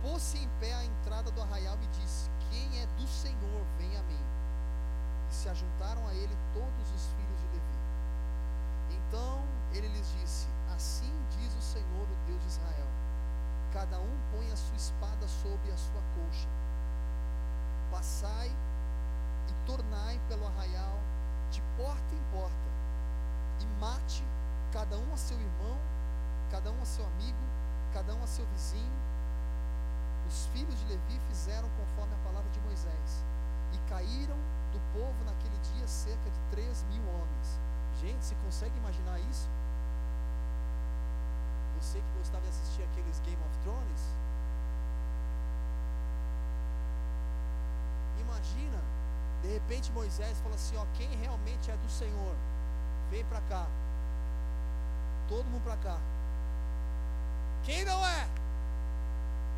pôs-se 0.00 0.38
em 0.38 0.48
pé 0.60 0.72
à 0.72 0.82
entrada 0.82 1.30
do 1.30 1.42
arraial 1.42 1.76
e 1.82 1.86
disse: 2.00 2.30
Quem 2.50 2.80
é 2.80 2.86
do 2.86 3.06
Senhor, 3.06 3.66
vem 3.76 3.94
a 3.98 4.02
mim 4.04 4.24
e 5.30 5.34
se 5.34 5.48
ajuntaram 5.50 6.06
a 6.06 6.14
ele 6.14 6.34
todos 6.54 6.90
os 6.94 7.06
filhos 7.06 7.40
de 7.40 7.46
Levi. 7.48 7.78
Então 8.96 9.42
ele 9.72 9.88
lhes 9.88 10.10
disse: 10.22 10.48
Assim 10.74 11.12
diz 11.38 11.54
o 11.54 11.60
Senhor, 11.60 12.02
o 12.02 12.26
Deus 12.26 12.40
de 12.40 12.48
Israel: 12.48 12.88
Cada 13.74 13.98
um 13.98 14.18
põe 14.32 14.50
a 14.50 14.56
sua 14.56 14.76
espada 14.76 15.28
sobre 15.28 15.70
a 15.70 15.76
sua 15.76 16.00
coxa. 16.16 16.48
Passai 17.90 18.48
e 19.48 19.66
tornai 19.66 20.20
pelo 20.28 20.46
arraial 20.46 20.98
de 21.50 21.62
porta 21.76 22.14
em 22.14 22.22
porta, 22.30 22.68
e 23.60 23.66
mate 23.80 24.22
cada 24.72 24.98
um 24.98 25.14
a 25.14 25.16
seu 25.16 25.38
irmão, 25.38 25.78
cada 26.50 26.70
um 26.70 26.82
a 26.82 26.84
seu 26.84 27.04
amigo, 27.06 27.38
cada 27.92 28.14
um 28.14 28.22
a 28.22 28.26
seu 28.26 28.44
vizinho. 28.46 28.98
Os 30.26 30.46
filhos 30.52 30.78
de 30.78 30.84
Levi 30.86 31.18
fizeram 31.28 31.68
conforme 31.78 32.14
a 32.14 32.28
palavra 32.28 32.50
de 32.50 32.60
Moisés, 32.60 33.24
e 33.72 33.78
caíram 33.88 34.36
do 34.72 34.80
povo 34.92 35.24
naquele 35.24 35.58
dia 35.72 35.86
cerca 35.86 36.30
de 36.30 36.40
3 36.50 36.84
mil 36.90 37.02
homens. 37.08 37.58
Gente, 38.00 38.24
se 38.24 38.34
consegue 38.36 38.76
imaginar 38.76 39.18
isso? 39.20 39.48
Você 41.80 41.98
que 41.98 42.18
gostava 42.18 42.42
de 42.42 42.48
assistir 42.50 42.82
aqueles 42.82 43.20
Game 43.20 43.40
of 43.42 43.58
Thrones? 43.62 44.27
Imagina, 48.38 48.78
de 49.42 49.48
repente 49.48 49.90
Moisés 49.90 50.38
fala 50.40 50.54
assim: 50.54 50.76
ó, 50.76 50.86
quem 50.96 51.08
realmente 51.16 51.70
é 51.70 51.76
do 51.76 51.90
Senhor, 51.90 52.36
vem 53.10 53.24
para 53.24 53.40
cá. 53.42 53.66
Todo 55.28 55.44
mundo 55.46 55.62
para 55.64 55.76
cá. 55.76 55.98
Quem 57.64 57.84
não 57.84 58.06
é? 58.06 58.28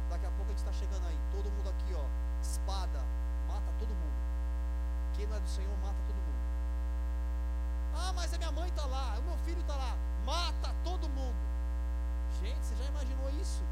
Daqui 0.08 0.24
a 0.26 0.30
pouco 0.30 0.50
a 0.50 0.54
gente 0.54 0.58
está 0.58 0.72
chegando 0.72 1.06
aí. 1.06 1.18
Todo 1.30 1.50
mundo 1.52 1.68
aqui, 1.68 1.94
ó. 1.94 2.04
Espada, 2.42 3.04
mata 3.46 3.70
todo 3.78 3.88
mundo. 3.90 4.18
Quem 5.14 5.26
não 5.26 5.36
é 5.36 5.40
do 5.40 5.48
Senhor, 5.48 5.76
mata 5.82 6.00
todo 6.06 6.16
mundo. 6.16 6.40
Ah, 7.94 8.12
mas 8.14 8.32
a 8.32 8.38
minha 8.38 8.52
mãe 8.52 8.68
está 8.68 8.86
lá, 8.86 9.18
o 9.18 9.22
meu 9.22 9.36
filho 9.44 9.60
está 9.60 9.76
lá. 9.76 9.94
Mata 10.24 10.74
todo 10.82 11.06
mundo. 11.10 11.36
Gente, 12.40 12.64
você 12.64 12.74
já 12.76 12.86
imaginou 12.86 13.28
isso? 13.40 13.62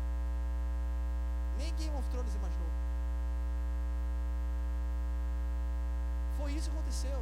Nem 1.56 1.74
Game 1.76 1.96
of 1.96 2.06
Thrones 2.10 2.34
imaginou. 2.34 2.67
Foi 6.38 6.52
isso 6.52 6.70
que 6.70 6.76
aconteceu. 6.76 7.20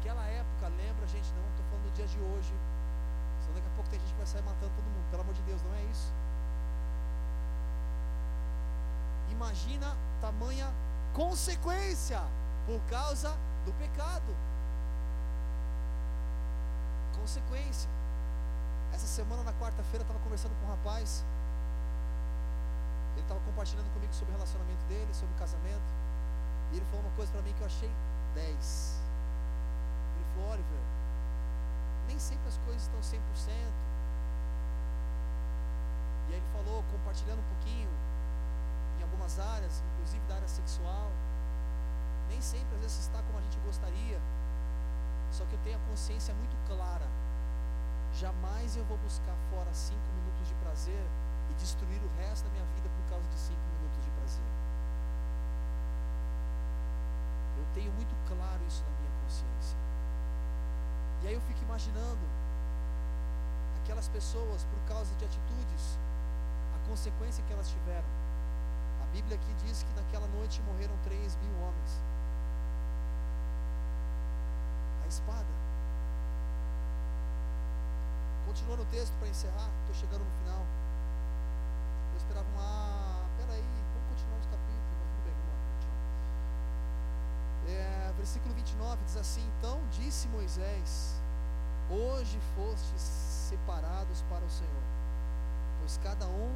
Aquela 0.00 0.24
época, 0.24 0.68
lembra, 0.68 1.06
gente, 1.06 1.28
não 1.32 1.48
estou 1.50 1.64
falando 1.70 1.84
do 1.84 1.94
dia 1.94 2.06
de 2.06 2.18
hoje. 2.18 2.52
Senão 3.40 3.54
daqui 3.54 3.68
a 3.68 3.74
pouco 3.76 3.90
tem 3.90 4.00
gente 4.00 4.12
que 4.12 4.18
vai 4.18 4.26
sair 4.26 4.42
matando 4.42 4.72
todo 4.74 4.84
mundo. 4.84 5.10
Pelo 5.10 5.22
amor 5.22 5.34
de 5.34 5.42
Deus, 5.42 5.62
não 5.62 5.74
é 5.74 5.82
isso. 5.84 6.12
Imagina 9.30 9.96
tamanha 10.20 10.72
consequência 11.12 12.20
por 12.66 12.80
causa 12.88 13.36
do 13.66 13.72
pecado. 13.74 14.34
Consequência. 17.20 17.90
Essa 18.92 19.06
semana, 19.06 19.42
na 19.42 19.52
quarta-feira, 19.54 20.02
estava 20.02 20.18
conversando 20.20 20.54
com 20.60 20.66
um 20.66 20.70
rapaz. 20.70 21.24
Ele 23.12 23.22
estava 23.22 23.40
compartilhando 23.40 23.92
comigo 23.92 24.12
sobre 24.14 24.32
o 24.32 24.36
relacionamento 24.36 24.84
dele, 24.86 25.12
sobre 25.12 25.34
o 25.34 25.38
casamento. 25.38 25.88
E 26.72 26.76
ele 26.76 26.86
falou 26.86 27.04
uma 27.04 27.16
coisa 27.16 27.30
para 27.32 27.42
mim 27.42 27.52
que 27.52 27.60
eu 27.60 27.66
achei 27.66 27.90
10. 28.34 29.02
Ele 30.16 30.24
falou: 30.34 30.50
Oliver, 30.50 30.84
nem 32.06 32.18
sempre 32.18 32.48
as 32.48 32.58
coisas 32.58 32.82
estão 32.82 33.00
100%. 33.00 33.20
E 36.28 36.32
aí 36.32 36.40
ele 36.40 36.46
falou, 36.52 36.82
compartilhando 36.90 37.40
um 37.40 37.48
pouquinho, 37.54 37.88
em 38.98 39.02
algumas 39.02 39.38
áreas, 39.38 39.82
inclusive 39.92 40.24
da 40.26 40.36
área 40.36 40.48
sexual. 40.48 41.10
Nem 42.28 42.40
sempre 42.40 42.74
às 42.76 42.80
vezes 42.80 43.00
está 43.00 43.22
como 43.22 43.38
a 43.38 43.42
gente 43.42 43.58
gostaria. 43.60 44.20
Só 45.30 45.44
que 45.44 45.54
eu 45.54 45.60
tenho 45.64 45.76
a 45.76 45.80
consciência 45.90 46.32
muito 46.34 46.56
clara. 46.66 47.06
Jamais 48.14 48.76
eu 48.76 48.84
vou 48.84 48.96
buscar 48.98 49.34
fora 49.50 49.72
cinco 49.74 50.06
minutos 50.16 50.48
de 50.48 50.54
prazer 50.54 51.04
e 51.50 51.54
destruir 51.54 52.00
o 52.02 52.10
resto 52.22 52.44
da 52.44 52.50
minha 52.50 52.64
vida 52.76 52.88
por 52.88 53.10
causa 53.10 53.28
de 53.28 53.36
cinco 53.36 53.60
minutos 53.74 54.04
de 54.04 54.10
prazer. 54.10 54.46
Eu 57.58 57.63
tenho 57.74 57.92
muito 57.92 58.14
claro 58.26 58.62
isso 58.66 58.82
na 58.84 58.90
minha 59.00 59.12
consciência. 59.22 59.76
E 61.22 61.28
aí 61.28 61.34
eu 61.34 61.40
fico 61.42 61.62
imaginando 61.62 62.24
aquelas 63.82 64.08
pessoas, 64.08 64.64
por 64.64 64.80
causa 64.88 65.14
de 65.16 65.24
atitudes, 65.24 65.98
a 66.74 66.88
consequência 66.88 67.44
que 67.44 67.52
elas 67.52 67.68
tiveram. 67.68 68.08
A 69.02 69.06
Bíblia 69.12 69.36
aqui 69.36 69.54
diz 69.64 69.82
que 69.82 69.92
naquela 70.00 70.26
noite 70.28 70.62
morreram 70.62 70.96
três 71.04 71.36
mil 71.36 71.54
homens. 71.60 72.00
A 75.04 75.06
espada. 75.06 75.64
Continuando 78.46 78.82
o 78.82 78.86
texto 78.86 79.12
para 79.18 79.28
encerrar, 79.28 79.68
estou 79.80 79.94
chegando 79.94 80.24
no 80.24 80.30
final. 80.44 80.64
Eu 82.12 82.16
esperava 82.16 82.46
um. 82.48 82.58
Ah, 82.58 83.24
peraí, 83.36 83.64
vamos 83.92 84.08
continuar 84.10 84.38
os 84.38 84.46
capítulos, 84.46 84.96
mas 85.00 85.08
tudo 85.10 85.24
bem, 85.24 85.34
vamos 85.34 85.50
lá, 85.50 85.58
continuar. 85.74 86.00
É, 87.66 88.12
versículo 88.16 88.54
29 88.54 89.04
diz 89.04 89.16
assim: 89.16 89.42
Então 89.58 89.80
disse 89.92 90.28
Moisés: 90.28 91.20
Hoje 91.90 92.38
fostes 92.54 93.00
separados 93.00 94.22
para 94.28 94.44
o 94.44 94.50
Senhor, 94.50 94.82
pois 95.80 95.98
cada 96.02 96.26
um 96.26 96.52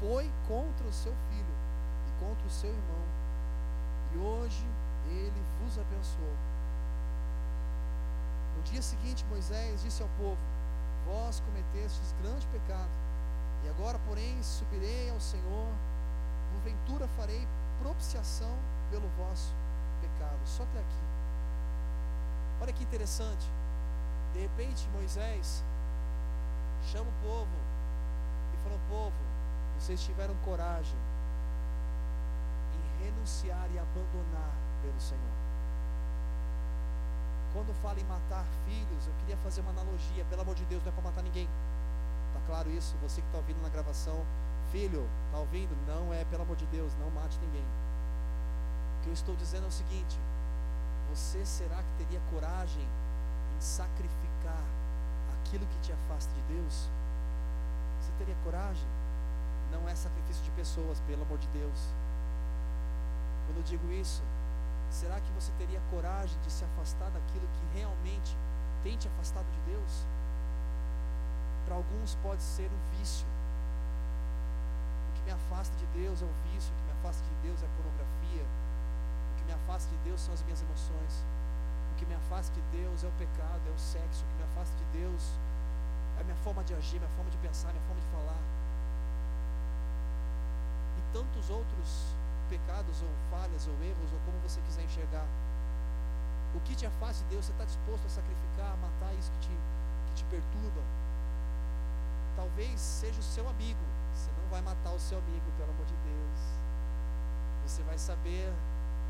foi 0.00 0.30
contra 0.48 0.86
o 0.86 0.92
seu 0.92 1.12
filho 1.30 1.54
e 2.08 2.24
contra 2.24 2.46
o 2.46 2.50
seu 2.50 2.70
irmão, 2.70 3.04
e 4.14 4.18
hoje 4.18 4.66
ele 5.08 5.42
vos 5.60 5.78
abençoou. 5.78 6.36
No 8.56 8.62
dia 8.62 8.82
seguinte, 8.82 9.24
Moisés 9.26 9.82
disse 9.82 10.02
ao 10.02 10.08
povo: 10.18 10.40
Vós 11.06 11.40
cometestes 11.40 12.14
grande 12.22 12.46
pecado, 12.48 12.90
e 13.64 13.68
agora, 13.68 13.98
porém, 14.06 14.42
subirei 14.42 15.10
ao 15.10 15.20
Senhor, 15.20 15.68
porventura 16.52 17.06
farei 17.16 17.46
propiciação 17.80 18.56
pelo 18.90 19.08
vosso 19.18 19.54
Só 20.46 20.62
até 20.62 20.78
aqui. 20.78 21.02
Olha 22.60 22.72
que 22.72 22.84
interessante. 22.84 23.50
De 24.32 24.40
repente, 24.40 24.88
Moisés 24.94 25.62
chama 26.92 27.10
o 27.10 27.22
povo 27.22 27.56
e 28.54 28.56
fala: 28.62 28.78
Povo, 28.88 29.16
vocês 29.78 30.02
tiveram 30.02 30.34
coragem 30.44 30.98
em 32.74 33.04
renunciar 33.04 33.68
e 33.74 33.78
abandonar 33.78 34.54
pelo 34.82 35.00
Senhor. 35.00 35.36
Quando 37.52 37.74
fala 37.82 37.98
em 37.98 38.04
matar 38.04 38.44
filhos, 38.66 39.06
eu 39.06 39.14
queria 39.20 39.36
fazer 39.38 39.62
uma 39.62 39.70
analogia. 39.70 40.24
Pelo 40.30 40.42
amor 40.42 40.54
de 40.54 40.64
Deus, 40.66 40.82
não 40.84 40.90
é 40.90 40.94
para 40.94 41.04
matar 41.04 41.22
ninguém. 41.22 41.48
Tá 42.34 42.40
claro 42.46 42.70
isso? 42.70 42.94
Você 43.02 43.20
que 43.20 43.26
está 43.26 43.38
ouvindo 43.38 43.60
na 43.62 43.68
gravação, 43.68 44.24
filho, 44.70 45.08
está 45.26 45.38
ouvindo? 45.38 45.74
Não 45.86 46.12
é, 46.14 46.24
pelo 46.26 46.42
amor 46.42 46.56
de 46.56 46.66
Deus, 46.66 46.94
não 47.00 47.10
mate 47.10 47.38
ninguém. 47.40 47.64
Que 49.06 49.10
eu 49.10 49.14
estou 49.14 49.36
dizendo 49.36 49.66
é 49.66 49.68
o 49.68 49.70
seguinte: 49.70 50.18
você 51.08 51.46
será 51.46 51.76
que 51.76 52.04
teria 52.04 52.20
coragem 52.28 52.82
em 52.82 53.60
sacrificar 53.60 54.64
aquilo 55.38 55.64
que 55.64 55.78
te 55.78 55.92
afasta 55.92 56.34
de 56.34 56.40
Deus? 56.54 56.90
Você 58.00 58.10
teria 58.18 58.34
coragem? 58.42 58.88
Não 59.70 59.88
é 59.88 59.94
sacrifício 59.94 60.42
de 60.42 60.50
pessoas, 60.50 60.98
pelo 61.06 61.22
amor 61.22 61.38
de 61.38 61.46
Deus. 61.54 61.78
Quando 63.46 63.58
eu 63.58 63.62
digo 63.62 63.92
isso, 63.92 64.24
será 64.90 65.20
que 65.20 65.30
você 65.38 65.52
teria 65.56 65.80
coragem 65.88 66.36
de 66.40 66.50
se 66.50 66.64
afastar 66.64 67.08
daquilo 67.10 67.46
que 67.46 67.78
realmente 67.78 68.36
tem 68.82 68.98
te 68.98 69.06
afastado 69.06 69.46
de 69.52 69.70
Deus? 69.70 70.04
Para 71.64 71.76
alguns 71.76 72.16
pode 72.24 72.42
ser 72.42 72.66
o 72.66 72.98
vício. 72.98 73.26
O 75.10 75.12
que 75.14 75.22
me 75.22 75.30
afasta 75.30 75.76
de 75.76 75.86
Deus 75.94 76.22
é 76.22 76.24
o 76.24 76.34
vício, 76.50 76.74
o 76.74 76.76
que 76.76 76.84
me 76.86 76.92
afasta 76.98 77.22
de 77.22 77.34
Deus 77.46 77.62
é 77.62 77.66
a 77.66 77.68
pornografia, 77.68 78.65
me 79.46 79.52
afasta 79.52 79.88
de 79.88 79.96
Deus 80.02 80.20
são 80.20 80.34
as 80.34 80.42
minhas 80.42 80.60
emoções. 80.60 81.24
O 81.92 81.94
que 81.96 82.04
me 82.04 82.14
afasta 82.14 82.52
de 82.52 82.60
Deus 82.76 83.04
é 83.04 83.06
o 83.06 83.12
pecado, 83.12 83.62
é 83.66 83.70
o 83.70 83.78
sexo. 83.78 84.24
O 84.24 84.28
que 84.28 84.34
me 84.34 84.44
afasta 84.44 84.76
de 84.76 84.84
Deus 84.98 85.22
é 86.18 86.20
a 86.20 86.24
minha 86.24 86.36
forma 86.36 86.62
de 86.64 86.74
agir, 86.74 86.98
minha 86.98 87.10
forma 87.16 87.30
de 87.30 87.38
pensar, 87.38 87.72
minha 87.72 87.84
forma 87.86 88.00
de 88.00 88.08
falar. 88.08 88.42
E 90.98 91.12
tantos 91.12 91.48
outros 91.48 92.14
pecados, 92.50 93.02
ou 93.02 93.08
falhas, 93.30 93.66
ou 93.66 93.74
erros, 93.82 94.12
ou 94.12 94.20
como 94.26 94.38
você 94.40 94.60
quiser 94.62 94.84
enxergar. 94.84 95.26
O 96.54 96.60
que 96.60 96.74
te 96.74 96.86
afasta 96.86 97.22
de 97.24 97.30
Deus, 97.30 97.46
você 97.46 97.52
está 97.52 97.64
disposto 97.64 98.06
a 98.06 98.08
sacrificar, 98.08 98.72
a 98.72 98.76
matar 98.76 99.14
isso 99.14 99.30
que 99.32 99.38
te, 99.40 99.54
que 100.06 100.14
te 100.14 100.24
perturba? 100.24 100.82
Talvez 102.34 102.80
seja 102.80 103.18
o 103.18 103.22
seu 103.22 103.48
amigo. 103.48 103.80
Você 104.14 104.30
não 104.40 104.48
vai 104.50 104.60
matar 104.62 104.92
o 104.92 105.00
seu 105.00 105.18
amigo, 105.18 105.50
pelo 105.56 105.70
amor 105.70 105.86
de 105.86 105.96
Deus. 105.96 106.40
Você 107.66 107.82
vai 107.82 107.98
saber 107.98 108.52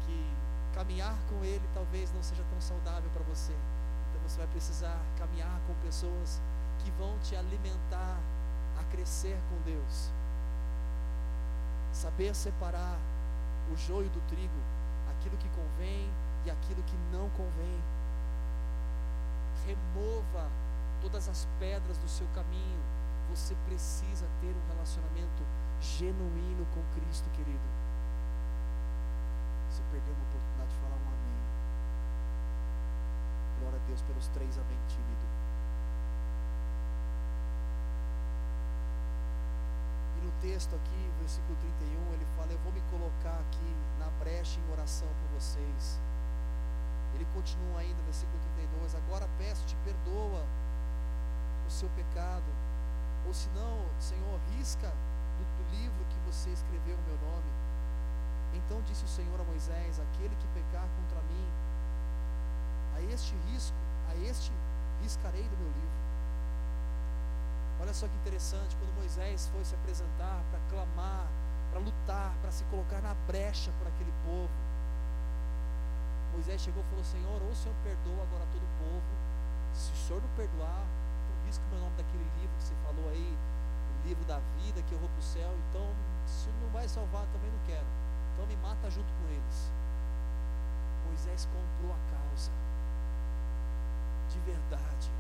que 0.07 0.37
caminhar 0.73 1.17
com 1.29 1.45
ele 1.45 1.67
talvez 1.75 2.13
não 2.13 2.23
seja 2.23 2.45
tão 2.51 2.61
saudável 2.61 3.11
para 3.11 3.25
você. 3.25 3.53
Então 4.11 4.21
você 4.29 4.39
vai 4.39 4.47
precisar 4.49 4.99
caminhar 5.19 5.61
com 5.67 5.75
pessoas 5.87 6.41
que 6.79 6.91
vão 6.93 7.19
te 7.21 7.35
alimentar 7.35 8.19
a 8.79 8.85
crescer 8.91 9.39
com 9.51 9.61
Deus. 9.63 10.11
Saber 11.93 12.35
separar 12.35 12.99
o 13.73 13.77
joio 13.77 14.09
do 14.11 14.21
trigo, 14.29 14.61
aquilo 15.11 15.37
que 15.37 15.49
convém 15.51 16.09
e 16.45 16.51
aquilo 16.51 16.83
que 16.83 16.97
não 17.11 17.29
convém. 17.31 17.83
Remova 19.65 20.49
todas 21.01 21.29
as 21.29 21.49
pedras 21.59 21.99
do 21.99 22.09
seu 22.09 22.27
caminho. 22.35 22.81
Você 23.31 23.57
precisa 23.67 24.27
ter 24.41 24.55
um 24.55 24.75
relacionamento 24.75 25.43
genuíno 25.81 26.67
com 26.75 26.83
Cristo, 27.01 27.29
querido. 27.31 27.86
Você 29.77 29.83
perdeu 29.93 30.15
uma 30.15 30.25
oportunidade 30.25 30.71
de 30.71 30.77
falar 30.81 30.97
um 30.97 31.09
amém. 31.13 31.41
Glória 33.61 33.77
a 33.77 33.87
Deus 33.87 34.01
pelos 34.01 34.27
três 34.29 34.57
amém 34.57 34.79
tímido. 34.89 35.27
E 40.17 40.25
no 40.25 40.33
texto 40.41 40.75
aqui, 40.75 41.13
versículo 41.21 41.59
31, 41.61 42.15
ele 42.15 42.25
fala: 42.39 42.53
Eu 42.53 42.59
vou 42.61 42.73
me 42.73 42.81
colocar 42.89 43.37
aqui 43.37 43.77
na 43.99 44.09
brecha 44.19 44.59
em 44.59 44.73
oração 44.73 45.09
por 45.21 45.39
vocês. 45.39 46.01
Ele 47.13 47.27
continua 47.35 47.81
ainda, 47.81 48.01
versículo 48.05 48.39
32, 48.57 48.95
agora 48.95 49.29
peço-te, 49.37 49.77
perdoa 49.85 50.43
o 51.67 51.71
seu 51.71 51.91
pecado, 51.91 52.49
ou 53.27 53.35
se 53.35 53.51
não, 53.51 53.85
Senhor, 54.01 54.41
risca 54.57 54.89
do, 54.89 55.45
do 55.45 55.77
livro 55.77 56.03
que 56.09 56.19
você 56.25 56.49
escreveu 56.49 56.97
o 56.97 57.03
meu 57.03 57.19
nome. 57.29 57.66
Então 58.77 58.85
disse 58.93 59.05
o 59.07 59.09
Senhor 59.09 59.41
a 59.41 59.45
Moisés: 59.45 59.99
Aquele 59.99 60.37
que 60.37 60.47
pecar 60.49 60.87
contra 61.01 61.19
mim, 61.33 61.49
a 62.95 63.01
este 63.11 63.35
risco, 63.49 63.77
a 64.11 64.15
este 64.17 64.53
riscarei 65.01 65.45
do 65.45 65.57
meu 65.57 65.69
livro. 65.69 65.97
Olha 67.81 67.95
só 67.95 68.07
que 68.07 68.15
interessante, 68.17 68.77
quando 68.77 68.95
Moisés 68.97 69.49
foi 69.49 69.65
se 69.65 69.75
apresentar 69.75 70.45
para 70.51 70.61
clamar, 70.69 71.27
para 71.71 71.81
lutar, 71.81 72.37
para 72.43 72.51
se 72.51 72.65
colocar 72.65 73.01
na 73.01 73.15
brecha 73.27 73.73
por 73.79 73.89
aquele 73.89 74.13
povo, 74.27 74.53
Moisés 76.35 76.61
chegou 76.61 76.85
e 76.85 76.87
falou: 76.91 77.05
Senhor, 77.05 77.43
ou 77.43 77.49
o 77.49 77.57
Senhor 77.57 77.77
perdoa 77.83 78.25
agora 78.29 78.45
todo 78.53 78.61
o 78.61 78.73
povo, 78.77 79.13
se 79.73 79.91
o 79.91 79.97
Senhor 79.97 80.21
não 80.21 80.29
perdoar, 80.37 80.85
então 80.85 81.47
risca 81.47 81.65
o 81.65 81.69
meu 81.71 81.81
nome 81.81 81.97
daquele 81.97 82.29
livro 82.43 82.55
que 82.59 82.65
você 82.65 82.75
falou 82.85 83.09
aí, 83.09 83.39
o 84.05 84.07
livro 84.07 84.25
da 84.27 84.39
vida, 84.61 84.83
que 84.83 84.93
eu 84.93 84.99
vou 84.99 85.09
para 85.09 85.21
o 85.21 85.23
céu, 85.23 85.51
então 85.71 85.89
se 86.27 86.51
não 86.61 86.69
vai 86.69 86.87
salvar, 86.87 87.25
também 87.33 87.51
não 87.51 87.65
quero. 87.65 88.06
Então 88.37 88.47
me 88.47 88.57
mata 88.57 88.91
junto 88.91 89.11
com 89.15 89.29
eles. 89.31 89.73
Moisés 91.07 91.47
comprou 91.47 91.91
a 91.91 91.99
causa 92.13 92.51
de 94.29 94.39
verdade. 94.41 95.11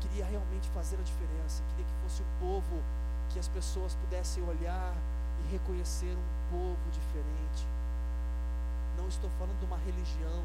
Queria 0.00 0.26
realmente 0.26 0.68
fazer 0.68 0.96
a 0.96 1.02
diferença. 1.02 1.62
Queria 1.70 1.86
que 1.86 2.02
fosse 2.02 2.22
um 2.22 2.38
povo 2.38 2.82
que 3.30 3.38
as 3.38 3.48
pessoas 3.48 3.94
pudessem 3.94 4.46
olhar 4.46 4.94
e 5.40 5.50
reconhecer 5.50 6.14
um 6.14 6.50
povo 6.50 6.90
diferente. 6.90 7.66
Não 8.98 9.08
estou 9.08 9.30
falando 9.38 9.58
de 9.58 9.64
uma 9.64 9.78
religião. 9.78 10.44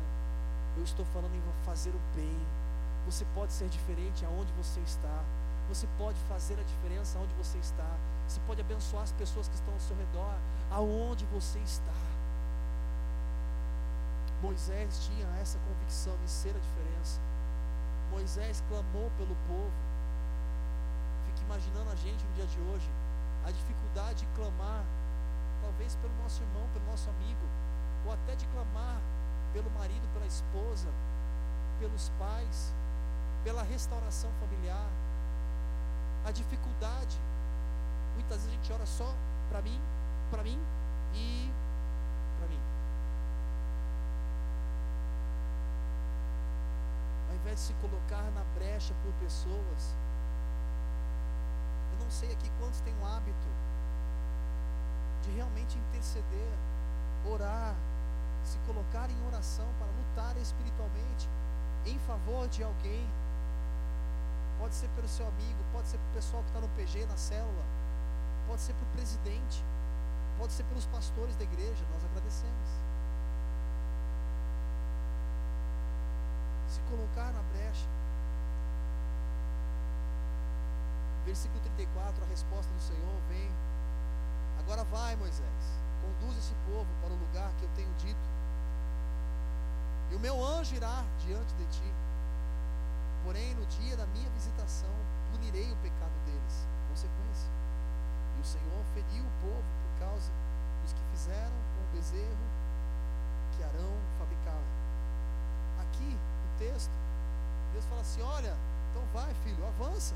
Eu 0.78 0.84
estou 0.84 1.06
falando 1.08 1.36
em 1.36 1.66
fazer 1.66 1.90
o 1.90 2.00
bem. 2.16 2.38
Você 3.06 3.26
pode 3.36 3.52
ser 3.52 3.68
diferente 3.68 4.26
aonde 4.26 4.54
você 4.54 4.80
está. 4.80 5.26
Você 5.70 5.88
pode 5.98 6.18
fazer 6.30 6.60
a 6.60 6.64
diferença 6.64 7.18
aonde 7.20 7.34
você 7.34 7.58
está. 7.58 7.90
Você 8.28 8.40
pode 8.48 8.62
abençoar 8.62 9.04
as 9.04 9.12
pessoas 9.12 9.48
que 9.48 9.56
estão 9.56 9.74
ao 9.74 9.80
seu 9.80 9.96
redor, 9.96 10.36
aonde 10.72 11.26
você 11.26 11.60
está. 11.60 11.94
Moisés 14.42 15.00
tinha 15.06 15.28
essa 15.42 15.58
convicção 15.60 16.16
de 16.18 16.30
ser 16.30 16.56
a 16.56 16.60
diferença. 16.60 17.20
Moisés 18.12 18.64
clamou 18.70 19.12
pelo 19.18 19.36
povo. 19.48 19.72
Fique 21.26 21.44
imaginando 21.44 21.90
a 21.90 21.96
gente 21.96 22.24
no 22.24 22.34
dia 22.36 22.46
de 22.46 22.60
hoje, 22.62 22.90
a 23.46 23.52
dificuldade 23.52 24.20
de 24.20 24.28
clamar, 24.36 24.84
talvez 25.62 25.96
pelo 25.96 26.14
nosso 26.22 26.42
irmão, 26.44 26.68
pelo 26.74 26.86
nosso 26.86 27.10
amigo, 27.10 27.46
ou 28.06 28.14
até 28.14 28.36
de 28.36 28.46
clamar 28.48 29.02
pelo 29.54 29.70
marido, 29.72 30.08
pela 30.14 30.26
esposa, 30.26 30.88
pelos 31.80 32.10
pais, 32.20 32.74
pela 33.44 33.64
restauração 33.64 34.30
familiar. 34.40 34.88
A 36.28 36.32
dificuldade, 36.32 37.18
muitas 38.16 38.44
vezes 38.44 38.52
a 38.52 38.56
gente 38.56 38.74
ora 38.74 38.86
só 38.86 39.16
para 39.50 39.62
mim, 39.62 39.80
para 40.30 40.44
mim 40.44 40.60
e 41.14 41.50
para 42.38 42.48
mim. 42.48 42.60
invés 47.48 47.60
de 47.60 47.66
se 47.68 47.74
colocar 47.76 48.24
na 48.32 48.44
brecha 48.60 48.94
por 49.04 49.14
pessoas. 49.14 49.96
Eu 51.94 52.04
não 52.04 52.12
sei 52.12 52.32
aqui 52.34 52.50
quantos 52.60 52.82
têm 52.82 52.94
o 53.02 53.06
hábito 53.06 53.48
de 55.24 55.32
realmente 55.32 55.78
interceder, 55.78 56.54
orar, 57.26 57.74
se 58.44 58.58
colocar 58.60 59.10
em 59.10 59.28
oração 59.28 59.68
para 59.80 59.88
lutar 59.88 60.36
espiritualmente 60.42 61.30
em 61.86 61.98
favor 62.00 62.48
de 62.50 62.64
alguém. 62.64 63.08
Pode 64.60 64.76
ser 64.76 64.90
pelo 64.90 65.08
seu 65.08 65.28
amigo, 65.28 65.64
pode 65.72 65.88
ser 65.88 65.98
pelo 65.98 66.14
pessoal 66.14 66.44
que 66.44 66.50
está 66.50 66.60
no 66.60 66.70
PG, 66.70 67.06
na 67.06 67.18
célula, 67.18 67.64
pode 68.48 68.62
ser 68.62 68.74
pelo 68.74 68.92
presidente, 68.92 69.64
pode 70.38 70.54
ser 70.54 70.64
pelos 70.64 70.86
pastores 70.86 71.36
da 71.36 71.44
igreja. 71.44 71.86
Nós 71.94 72.04
agradecemos. 72.04 72.88
se 76.68 76.82
colocar 76.82 77.32
na 77.32 77.42
brecha. 77.54 77.88
Versículo 81.26 81.60
34, 81.62 82.24
a 82.24 82.28
resposta 82.28 82.72
do 82.74 82.82
Senhor 82.82 83.22
vem. 83.30 83.50
Agora 84.60 84.84
vai, 84.86 85.16
Moisés, 85.16 85.80
conduz 86.02 86.38
esse 86.38 86.54
povo 86.66 86.88
para 87.02 87.14
o 87.14 87.18
lugar 87.18 87.52
que 87.58 87.64
eu 87.64 87.70
tenho 87.76 87.94
dito. 87.96 88.28
E 90.12 90.16
o 90.16 90.20
meu 90.20 90.44
anjo 90.44 90.76
irá 90.76 91.04
diante 91.26 91.54
de 91.56 91.66
ti. 91.66 91.94
Porém, 93.28 93.54
no 93.56 93.66
dia 93.66 93.98
da 93.98 94.06
minha 94.08 94.30
visitação, 94.30 94.90
punirei 95.34 95.70
o 95.70 95.76
pecado 95.84 96.14
deles. 96.26 96.66
Consequência. 96.88 97.52
E 98.38 98.40
o 98.40 98.46
Senhor 98.46 98.86
feriu 98.94 99.26
o 99.26 99.42
povo 99.42 99.68
por 99.84 100.00
causa 100.00 100.32
dos 100.82 100.94
que 100.94 101.02
fizeram 101.12 101.52
com 101.76 101.84
o 101.84 101.92
bezerro 101.92 102.48
que 103.52 103.64
Arão 103.66 103.92
fabricava. 104.18 104.64
Aqui, 105.82 106.18
texto. 106.58 106.94
Deus 107.74 107.84
fala 107.88 108.00
assim: 108.00 108.22
Olha, 108.22 108.56
então 108.92 109.04
vai, 109.14 109.34
filho, 109.44 109.68
avança. 109.68 110.16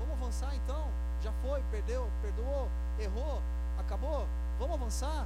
Vamos 0.00 0.20
avançar 0.20 0.52
então. 0.56 0.88
Já 1.22 1.30
foi, 1.34 1.62
perdeu, 1.70 2.10
perdoou, 2.20 2.68
errou, 2.98 3.40
acabou. 3.78 4.26
Vamos 4.58 4.74
avançar. 4.74 5.24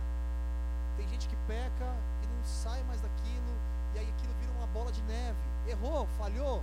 Tem 0.99 1.09
gente 1.09 1.27
que 1.27 1.37
peca 1.49 1.91
e 2.23 2.27
não 2.27 2.45
sai 2.45 2.83
mais 2.83 3.01
daquilo, 3.01 3.55
e 3.95 3.99
aí 3.99 4.11
aquilo 4.11 4.35
vira 4.35 4.53
uma 4.59 4.67
bola 4.67 4.93
de 4.93 5.01
neve. 5.05 5.56
Errou, 5.67 6.07
falhou. 6.19 6.63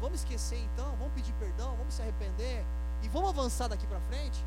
Vamos 0.00 0.20
esquecer 0.20 0.58
então, 0.72 0.96
vamos 0.96 1.12
pedir 1.14 1.32
perdão, 1.34 1.76
vamos 1.76 1.94
se 1.94 2.02
arrepender 2.02 2.64
e 3.02 3.08
vamos 3.08 3.30
avançar 3.30 3.68
daqui 3.68 3.86
para 3.86 4.00
frente. 4.00 4.44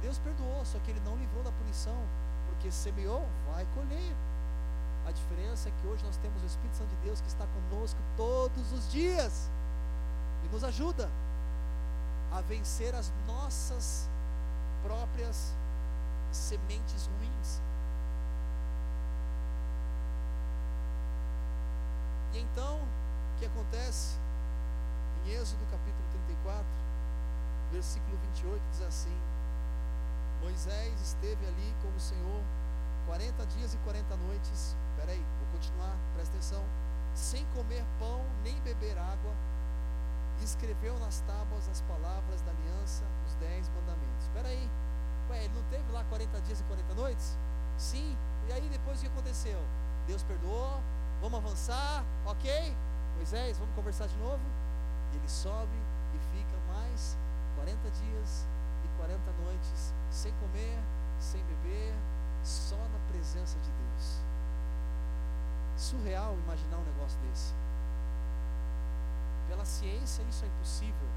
Deus 0.00 0.18
perdoou, 0.18 0.64
só 0.64 0.78
que 0.78 0.90
ele 0.92 1.00
não 1.00 1.16
livrou 1.16 1.42
da 1.42 1.50
punição, 1.50 1.98
porque 2.46 2.70
semeou, 2.70 3.26
vai 3.52 3.66
colher. 3.74 4.14
A 5.06 5.10
diferença 5.10 5.68
é 5.68 5.72
que 5.72 5.86
hoje 5.88 6.04
nós 6.04 6.16
temos 6.18 6.42
o 6.42 6.46
Espírito 6.46 6.76
Santo 6.76 6.90
de 6.90 7.02
Deus 7.02 7.20
que 7.20 7.28
está 7.28 7.46
conosco 7.46 7.98
todos 8.16 8.72
os 8.72 8.92
dias 8.92 9.50
e 10.44 10.48
nos 10.52 10.62
ajuda 10.62 11.08
a 12.30 12.40
vencer 12.42 12.94
as 12.94 13.12
nossas 13.26 14.08
próprias 14.82 15.54
sementes 16.30 17.06
ruins. 17.06 17.67
Então, 22.38 22.76
o 22.76 23.38
que 23.38 23.46
acontece? 23.46 24.16
Em 25.24 25.30
Êxodo 25.30 25.64
capítulo 25.70 26.04
34, 26.26 26.64
versículo 27.72 28.16
28, 28.34 28.62
diz 28.70 28.82
assim: 28.82 29.16
Moisés 30.40 31.00
esteve 31.00 31.46
ali 31.46 31.74
com 31.82 31.88
o 31.88 32.00
Senhor 32.00 32.42
40 33.06 33.46
dias 33.46 33.74
e 33.74 33.76
40 33.78 34.16
noites 34.16 34.76
Espera 34.98 35.12
aí, 35.12 35.24
vou 35.38 35.46
continuar, 35.52 35.96
presta 36.12 36.34
atenção. 36.34 36.64
Sem 37.14 37.46
comer 37.54 37.84
pão 38.00 38.20
nem 38.42 38.60
beber 38.62 38.98
água, 38.98 39.32
e 40.40 40.44
escreveu 40.44 40.98
nas 40.98 41.20
tábuas 41.20 41.68
as 41.68 41.80
palavras 41.82 42.42
da 42.42 42.50
aliança, 42.50 43.04
os 43.24 43.34
dez 43.36 43.68
mandamentos. 43.68 44.24
Espera 44.24 44.48
aí, 44.48 44.68
ué, 45.30 45.44
ele 45.44 45.54
não 45.54 45.62
teve 45.70 45.92
lá 45.92 46.02
40 46.02 46.40
dias 46.40 46.58
e 46.58 46.64
40 46.64 46.94
noites? 46.94 47.38
Sim, 47.76 48.16
e 48.48 48.52
aí 48.52 48.68
depois 48.68 48.98
o 48.98 49.02
que 49.02 49.06
aconteceu? 49.06 49.60
Deus 50.08 50.24
perdoou, 50.24 50.82
vamos 51.20 51.38
avançar, 51.38 52.04
ok? 52.26 52.76
Moisés, 53.16 53.58
vamos 53.58 53.74
conversar 53.74 54.06
de 54.06 54.16
novo? 54.16 54.42
E 55.12 55.16
ele 55.16 55.28
sobe 55.28 55.76
e 56.14 56.18
fica 56.36 56.56
mais 56.72 57.16
40 57.56 57.90
dias 57.90 58.46
e 58.84 58.96
40 58.98 59.20
noites, 59.42 59.94
sem 60.10 60.32
comer, 60.34 60.78
sem 61.18 61.42
beber, 61.44 61.94
só 62.44 62.76
na 62.76 62.98
presença 63.10 63.58
de 63.58 63.70
Deus 63.70 64.28
surreal 65.78 66.36
imaginar 66.44 66.78
um 66.78 66.84
negócio 66.84 67.18
desse. 67.20 67.54
Pela 69.46 69.64
ciência 69.64 70.22
isso 70.28 70.44
é 70.44 70.48
impossível. 70.48 71.08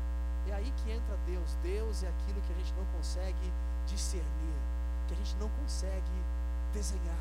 É 0.48 0.54
aí 0.54 0.72
que 0.78 0.92
entra 0.92 1.18
Deus. 1.26 1.58
Deus 1.62 2.04
é 2.04 2.10
aquilo 2.10 2.42
que 2.42 2.54
a 2.54 2.56
gente 2.56 2.74
não 2.74 2.86
consegue 2.86 3.52
discernir, 3.88 4.62
que 5.08 5.14
a 5.14 5.18
gente 5.18 5.36
não 5.38 5.50
consegue 5.50 6.24
desenhar, 6.72 7.18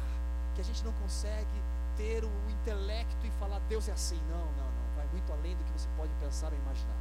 que 0.60 0.70
a 0.70 0.74
gente 0.74 0.84
não 0.84 0.92
consegue 0.92 1.62
ter 1.96 2.22
o 2.22 2.50
intelecto 2.50 3.26
e 3.26 3.30
falar 3.32 3.58
Deus 3.60 3.88
é 3.88 3.92
assim. 3.92 4.20
Não, 4.28 4.44
não, 4.44 4.70
não. 4.70 4.96
Vai 4.96 5.06
muito 5.06 5.32
além 5.32 5.56
do 5.56 5.64
que 5.64 5.72
você 5.72 5.88
pode 5.96 6.12
pensar 6.20 6.52
ou 6.52 6.58
imaginar. 6.58 7.00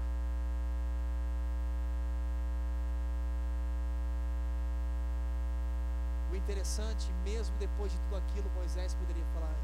O 6.32 6.36
interessante, 6.36 7.12
mesmo 7.26 7.53
depois 7.57 7.91
de 7.91 7.97
tudo 7.99 8.16
aquilo, 8.16 8.49
Moisés 8.55 8.93
poderia 8.93 9.26
falar: 9.34 9.55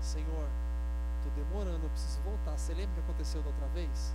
Senhor, 0.00 0.48
estou 1.18 1.32
demorando, 1.36 1.84
eu 1.84 1.90
preciso 1.90 2.20
voltar. 2.22 2.56
Você 2.56 2.72
lembra 2.72 2.92
o 2.92 2.94
que 2.94 3.00
aconteceu 3.00 3.42
da 3.42 3.48
outra 3.48 3.66
vez? 3.68 4.14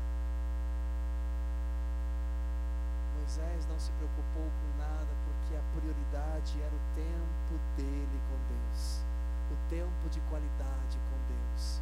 Moisés 3.19 3.67
não 3.67 3.77
se 3.77 3.91
preocupou 3.91 4.49
com 4.49 4.77
nada, 4.79 5.13
porque 5.25 5.55
a 5.55 5.79
prioridade 5.79 6.59
era 6.61 6.73
o 6.73 6.95
tempo 6.95 7.59
dele 7.75 8.21
com 8.29 8.37
Deus, 8.47 9.03
o 9.51 9.69
tempo 9.69 10.09
de 10.09 10.19
qualidade 10.21 10.97
com 11.09 11.17
Deus. 11.27 11.81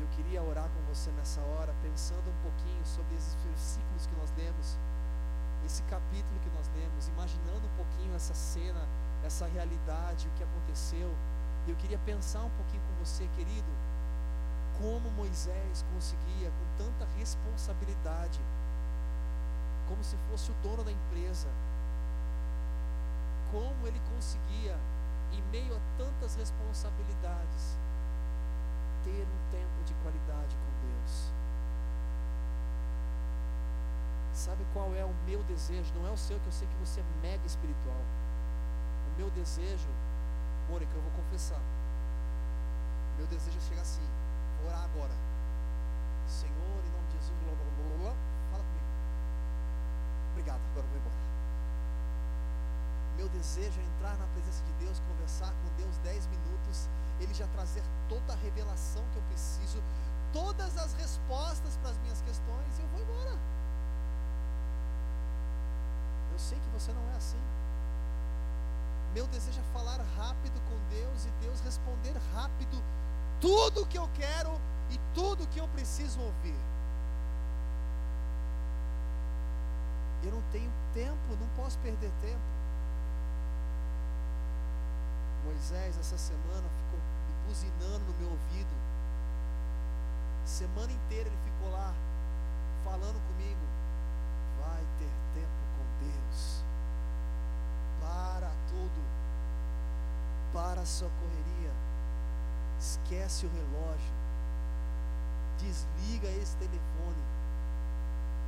Eu 0.00 0.08
queria 0.08 0.42
orar 0.42 0.68
com 0.68 0.80
você 0.92 1.10
nessa 1.12 1.40
hora, 1.40 1.74
pensando 1.82 2.28
um 2.28 2.42
pouquinho 2.42 2.84
sobre 2.84 3.14
esses 3.14 3.34
versículos 3.44 4.06
que 4.06 4.16
nós 4.16 4.32
lemos, 4.36 4.78
esse 5.64 5.82
capítulo 5.84 6.40
que 6.40 6.50
nós 6.50 6.68
lemos, 6.74 7.08
imaginando 7.08 7.66
um 7.66 7.76
pouquinho 7.76 8.14
essa 8.14 8.34
cena, 8.34 8.80
essa 9.24 9.46
realidade, 9.46 10.28
o 10.28 10.30
que 10.32 10.42
aconteceu. 10.42 11.14
Eu 11.68 11.76
queria 11.76 11.98
pensar 11.98 12.42
um 12.42 12.50
pouquinho 12.50 12.82
com 12.82 13.04
você, 13.04 13.28
querido, 13.36 13.70
como 14.80 15.08
Moisés 15.10 15.84
conseguia, 15.94 16.50
com 16.50 16.84
tanta 16.84 17.06
responsabilidade, 17.16 18.40
como 19.88 20.02
se 20.02 20.16
fosse 20.28 20.50
o 20.50 20.54
dono 20.62 20.82
da 20.82 20.90
empresa, 20.90 21.48
como 23.52 23.86
ele 23.86 24.00
conseguia, 24.14 24.76
em 25.32 25.42
meio 25.50 25.74
a 25.74 25.80
tantas 25.98 26.34
responsabilidades, 26.36 27.78
ter 29.04 29.26
um 29.26 29.50
tempo 29.50 29.84
de 29.84 29.94
qualidade 29.94 30.56
com 30.56 30.86
Deus. 30.86 31.32
Sabe 34.32 34.64
qual 34.72 34.94
é 34.94 35.04
o 35.04 35.14
meu 35.26 35.42
desejo? 35.44 35.92
Não 35.94 36.06
é 36.06 36.10
o 36.10 36.16
seu, 36.16 36.38
que 36.40 36.46
eu 36.46 36.52
sei 36.52 36.66
que 36.66 36.74
você 36.76 37.00
é 37.00 37.04
mega 37.20 37.46
espiritual. 37.46 38.02
O 39.12 39.18
meu 39.18 39.30
desejo, 39.30 39.88
Mônica, 40.68 40.92
eu 40.94 41.02
vou 41.02 41.10
confessar. 41.12 41.60
Meu 43.16 43.26
desejo 43.26 43.58
é 43.58 43.60
chegar 43.60 43.82
assim, 43.82 44.06
vou 44.60 44.70
orar 44.70 44.84
agora. 44.84 45.12
Senhor, 46.26 46.80
em 46.86 46.90
nome 46.90 47.06
de 47.08 47.18
Jesus, 47.18 47.38
blá, 47.44 47.52
blá, 47.54 47.64
blá, 47.76 47.98
blá, 47.98 48.14
fala 48.50 48.64
comigo. 48.64 48.86
Obrigado, 50.32 50.60
agora 50.70 50.86
eu 50.86 50.90
vou 50.90 50.98
embora. 50.98 51.11
Meu 53.22 53.28
desejo 53.28 53.80
é 53.80 53.84
entrar 53.84 54.18
na 54.18 54.26
presença 54.34 54.64
de 54.64 54.84
Deus, 54.84 54.98
conversar 55.06 55.52
com 55.52 55.76
Deus 55.76 55.96
10 55.98 56.26
minutos, 56.26 56.88
Ele 57.20 57.32
já 57.32 57.46
trazer 57.54 57.84
toda 58.08 58.32
a 58.32 58.36
revelação 58.36 59.00
que 59.12 59.16
eu 59.16 59.22
preciso, 59.28 59.80
todas 60.32 60.76
as 60.76 60.92
respostas 60.94 61.76
para 61.76 61.90
as 61.90 61.98
minhas 61.98 62.20
questões, 62.22 62.80
eu 62.80 62.88
vou 62.88 63.00
embora. 63.00 63.38
Eu 66.32 66.38
sei 66.40 66.58
que 66.58 66.68
você 66.70 66.92
não 66.92 67.12
é 67.12 67.16
assim. 67.16 67.38
Meu 69.14 69.28
desejo 69.28 69.60
é 69.60 69.72
falar 69.72 70.00
rápido 70.16 70.60
com 70.68 70.76
Deus 70.90 71.24
e 71.24 71.30
Deus 71.42 71.60
responder 71.60 72.16
rápido 72.34 72.82
tudo 73.40 73.82
o 73.82 73.86
que 73.86 73.98
eu 73.98 74.10
quero 74.14 74.60
e 74.90 74.98
tudo 75.14 75.44
o 75.44 75.46
que 75.46 75.60
eu 75.60 75.68
preciso 75.68 76.20
ouvir. 76.20 76.58
Eu 80.24 80.32
não 80.32 80.42
tenho 80.50 80.72
tempo, 80.92 81.36
não 81.40 81.48
posso 81.54 81.78
perder 81.78 82.10
tempo. 82.20 82.61
Moisés, 85.44 85.98
essa 85.98 86.16
semana, 86.16 86.68
ficou 86.68 87.00
buzinando 87.46 88.04
no 88.04 88.14
meu 88.18 88.30
ouvido. 88.30 88.74
Semana 90.44 90.92
inteira 90.92 91.28
ele 91.28 91.38
ficou 91.44 91.70
lá, 91.72 91.94
falando 92.84 93.20
comigo. 93.28 93.60
Vai 94.60 94.84
ter 94.98 95.10
tempo 95.34 95.62
com 95.76 96.04
Deus. 96.04 96.64
Para 98.00 98.50
tudo. 98.68 99.02
Para 100.52 100.82
a 100.82 100.86
sua 100.86 101.08
correria. 101.08 101.72
Esquece 102.78 103.46
o 103.46 103.50
relógio. 103.50 104.12
Desliga 105.58 106.28
esse 106.28 106.56
telefone. 106.56 107.22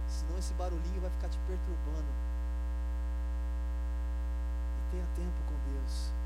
Senão 0.09 0.39
esse 0.39 0.53
barulhinho 0.55 1.01
vai 1.01 1.11
ficar 1.11 1.29
te 1.29 1.39
perturbando. 1.47 2.13
E 4.79 4.91
tenha 4.91 5.07
tempo 5.17 5.43
com 5.49 5.73
Deus. 5.73 6.24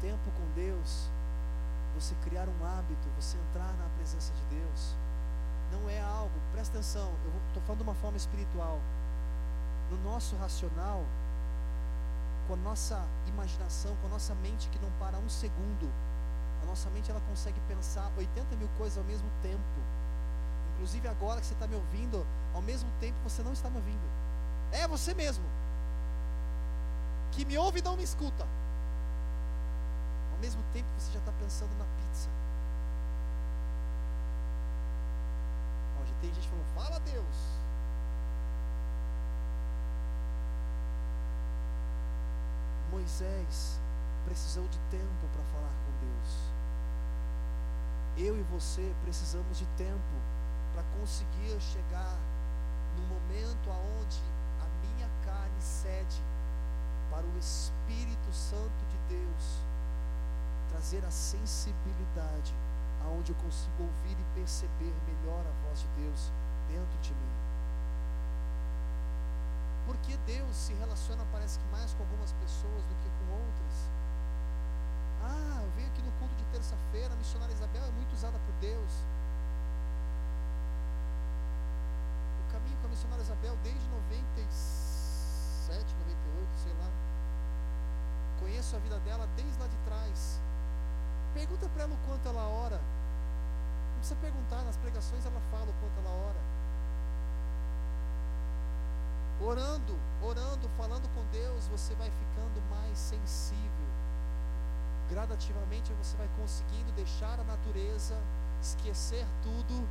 Tempo 0.00 0.30
com 0.30 0.54
Deus, 0.54 1.10
você 1.94 2.14
criar 2.22 2.48
um 2.48 2.64
hábito, 2.64 3.08
você 3.18 3.36
entrar 3.48 3.72
na 3.74 3.88
presença 3.96 4.32
de 4.32 4.56
Deus, 4.56 4.94
não 5.72 5.90
é 5.90 6.00
algo, 6.00 6.32
presta 6.52 6.78
atenção, 6.78 7.10
eu 7.24 7.32
estou 7.48 7.62
falando 7.64 7.78
de 7.78 7.84
uma 7.84 7.94
forma 7.96 8.16
espiritual. 8.16 8.78
No 9.90 9.98
nosso 10.10 10.36
racional, 10.36 11.02
com 12.46 12.54
a 12.54 12.56
nossa 12.56 13.04
imaginação, 13.26 13.94
com 13.96 14.06
a 14.06 14.10
nossa 14.10 14.34
mente 14.36 14.68
que 14.68 14.78
não 14.78 14.90
para 14.98 15.18
um 15.18 15.28
segundo, 15.28 15.90
a 16.62 16.66
nossa 16.66 16.88
mente 16.90 17.10
ela 17.10 17.20
consegue 17.28 17.58
pensar 17.68 18.10
80 18.16 18.56
mil 18.56 18.68
coisas 18.78 18.98
ao 18.98 19.04
mesmo 19.04 19.28
tempo. 19.42 19.62
Inclusive 20.74 21.08
agora 21.08 21.40
que 21.40 21.46
você 21.46 21.54
está 21.54 21.66
me 21.66 21.74
ouvindo, 21.74 22.26
ao 22.54 22.62
mesmo 22.62 22.88
tempo 23.00 23.16
você 23.24 23.42
não 23.42 23.52
está 23.52 23.68
me 23.68 23.76
ouvindo. 23.76 24.08
É 24.72 24.86
você 24.86 25.12
mesmo. 25.14 25.44
Que 27.32 27.44
me 27.44 27.58
ouve 27.58 27.80
e 27.80 27.82
não 27.82 27.96
me 27.96 28.02
escuta. 28.02 28.46
Ao 30.38 30.42
mesmo 30.42 30.62
tempo 30.72 30.86
você 30.96 31.10
já 31.10 31.18
está 31.18 31.32
pensando 31.32 31.76
na 31.78 31.84
pizza. 31.84 32.28
Ó, 36.00 36.04
já 36.04 36.14
tem 36.20 36.32
gente 36.32 36.46
falando, 36.46 36.74
fala 36.76 37.00
Deus. 37.00 37.36
Moisés 42.92 43.80
precisou 44.26 44.62
de 44.68 44.78
tempo 44.92 45.26
para 45.32 45.42
falar 45.46 45.74
com 45.84 46.06
Deus. 46.06 46.30
Eu 48.16 48.38
e 48.38 48.42
você 48.44 48.94
precisamos 49.02 49.58
de 49.58 49.66
tempo 49.76 50.22
para 50.72 50.84
conseguir 51.00 51.60
chegar 51.60 52.16
no 52.96 53.02
momento 53.08 53.72
aonde 53.72 54.22
a 54.60 54.68
minha 54.86 55.10
carne 55.24 55.60
cede 55.60 56.22
para 57.10 57.26
o 57.26 57.38
Espírito 57.38 58.32
Santo 58.32 58.86
de 58.88 59.16
Deus 59.16 59.67
trazer 60.68 61.04
a 61.04 61.10
sensibilidade 61.10 62.54
aonde 63.04 63.32
eu 63.32 63.36
consigo 63.36 63.82
ouvir 63.82 64.16
e 64.18 64.24
perceber 64.34 64.94
melhor 65.06 65.44
a 65.46 65.52
voz 65.66 65.80
de 65.80 65.88
Deus 66.02 66.32
dentro 66.68 66.98
de 67.00 67.14
mim. 67.14 67.32
Porque 69.86 70.16
Deus 70.26 70.54
se 70.54 70.74
relaciona, 70.74 71.24
parece 71.32 71.58
que 71.58 71.66
mais 71.68 71.94
com 71.94 72.02
algumas 72.02 72.32
pessoas 72.32 72.84
do 72.84 72.94
que 73.00 73.08
com 73.08 73.32
outras. 73.32 73.90
Ah, 75.24 75.62
eu 75.64 75.70
venho 75.72 75.88
aqui 75.88 76.02
no 76.02 76.12
culto 76.12 76.34
de 76.36 76.44
terça-feira, 76.52 77.12
a 77.12 77.16
missionária 77.16 77.52
Isabel 77.52 77.84
é 77.84 77.90
muito 77.92 78.12
usada 78.12 78.38
por 78.38 78.52
Deus. 78.60 78.92
Eu 82.38 82.44
caminho 82.52 82.76
com 82.80 82.86
a 82.86 82.90
missionária 82.90 83.22
Isabel 83.22 83.56
desde 83.62 83.88
97, 83.88 85.94
98, 85.94 86.48
sei 86.62 86.72
lá. 86.74 86.90
Conheço 88.40 88.76
a 88.76 88.78
vida 88.78 88.98
dela 89.00 89.26
desde 89.36 89.58
lá 89.58 89.66
de 89.66 89.76
trás. 89.78 90.40
Pergunta 91.38 91.68
para 91.68 91.84
ela 91.84 91.94
o 91.94 91.98
quanto 92.08 92.28
ela 92.28 92.48
ora. 92.48 92.80
Não 93.92 93.98
precisa 93.98 94.18
perguntar, 94.20 94.60
nas 94.64 94.76
pregações 94.76 95.24
ela 95.24 95.40
fala 95.52 95.70
o 95.70 95.74
quanto 95.74 95.96
ela 96.00 96.10
ora. 96.10 96.40
Orando, 99.40 99.96
orando, 100.20 100.68
falando 100.70 101.08
com 101.14 101.24
Deus, 101.30 101.68
você 101.68 101.94
vai 101.94 102.10
ficando 102.10 102.60
mais 102.68 102.98
sensível. 102.98 103.86
Gradativamente 105.08 105.92
você 105.92 106.16
vai 106.16 106.28
conseguindo 106.36 106.90
deixar 106.96 107.38
a 107.38 107.44
natureza, 107.44 108.16
esquecer 108.60 109.24
tudo 109.40 109.88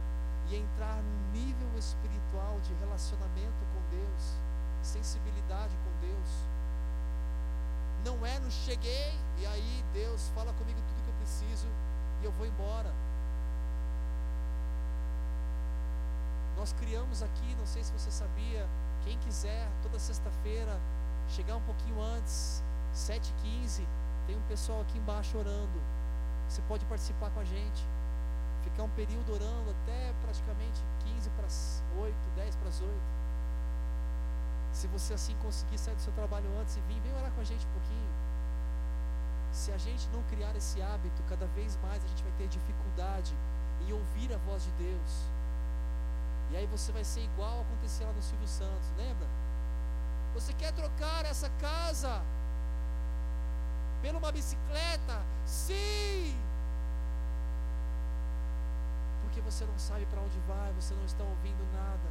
e 0.50 0.58
entrar 0.58 1.02
num 1.02 1.32
nível 1.32 1.70
espiritual 1.78 2.60
de 2.60 2.74
relacionamento 2.74 3.64
com 3.74 3.95
Deus, 3.95 4.36
sensibilidade 4.84 5.78
com 5.78 6.06
Deus. 6.06 6.30
Não 8.04 8.26
é 8.26 8.38
no 8.38 8.52
cheguei 8.52 9.18
e 9.38 9.45
aí 9.45 9.86
Deus 9.93 10.28
fala 10.36 10.52
comigo 10.52 10.82
tudo 10.89 10.97
preciso 11.28 11.67
e 12.21 12.25
eu 12.25 12.32
vou 12.32 12.47
embora. 12.47 12.89
Nós 16.55 16.71
criamos 16.73 17.21
aqui, 17.21 17.55
não 17.59 17.65
sei 17.67 17.84
se 17.84 17.91
você 17.91 18.09
sabia, 18.09 18.65
quem 19.03 19.17
quiser, 19.19 19.69
toda 19.84 19.99
sexta-feira, 19.99 20.80
chegar 21.28 21.57
um 21.57 21.61
pouquinho 21.61 22.01
antes, 22.01 22.63
7h15, 22.95 23.86
tem 24.25 24.38
um 24.38 24.41
pessoal 24.47 24.82
aqui 24.82 24.97
embaixo 24.97 25.38
orando. 25.38 25.80
Você 26.47 26.61
pode 26.61 26.86
participar 26.86 27.30
com 27.32 27.41
a 27.41 27.43
gente. 27.43 27.86
Ficar 28.63 28.84
um 28.84 28.89
período 28.89 29.34
orando 29.34 29.69
até 29.69 30.13
praticamente 30.21 30.82
15 31.05 31.30
para 31.32 31.45
as 31.45 31.84
8, 31.99 32.15
10 32.36 32.55
para 32.55 32.69
as 32.69 32.82
8. 32.82 32.91
Se 34.71 34.88
você 34.88 35.13
assim 35.13 35.36
conseguir 35.38 35.78
sair 35.78 35.95
do 35.95 36.01
seu 36.01 36.13
trabalho 36.13 36.47
antes 36.59 36.75
e 36.78 36.82
vir, 36.82 36.99
vem 37.01 37.13
orar 37.13 37.32
com 37.32 37.41
a 37.41 37.43
gente 37.43 37.65
um 37.65 37.71
pouquinho. 37.71 38.16
Se 39.58 39.72
a 39.72 39.78
gente 39.78 40.08
não 40.14 40.22
criar 40.30 40.55
esse 40.55 40.80
hábito, 40.80 41.24
cada 41.28 41.47
vez 41.47 41.76
mais 41.82 42.03
a 42.05 42.08
gente 42.08 42.22
vai 42.22 42.32
ter 42.38 42.47
dificuldade 42.47 43.34
em 43.82 43.91
ouvir 43.91 44.32
a 44.32 44.38
voz 44.38 44.64
de 44.64 44.72
Deus. 44.74 45.12
E 46.51 46.58
aí 46.58 46.68
você 46.68 46.91
vai 46.91 47.03
ser 47.03 47.22
igual 47.22 47.62
aconteceu 47.62 48.05
lá 48.05 48.14
no 48.14 48.22
Silvio 48.22 48.47
Santos, 48.47 48.88
lembra? 48.95 49.28
Você 50.36 50.53
quer 50.53 50.72
trocar 50.74 51.26
essa 51.26 51.49
casa 51.60 52.22
por 53.99 54.16
uma 54.16 54.32
bicicleta? 54.32 55.26
Sim! 55.47 56.38
Porque 59.24 59.41
você 59.41 59.66
não 59.66 59.80
sabe 59.80 60.05
para 60.05 60.22
onde 60.22 60.39
vai, 60.47 60.72
você 60.74 60.93
não 60.93 61.03
está 61.03 61.24
ouvindo 61.24 61.66
nada. 61.74 62.10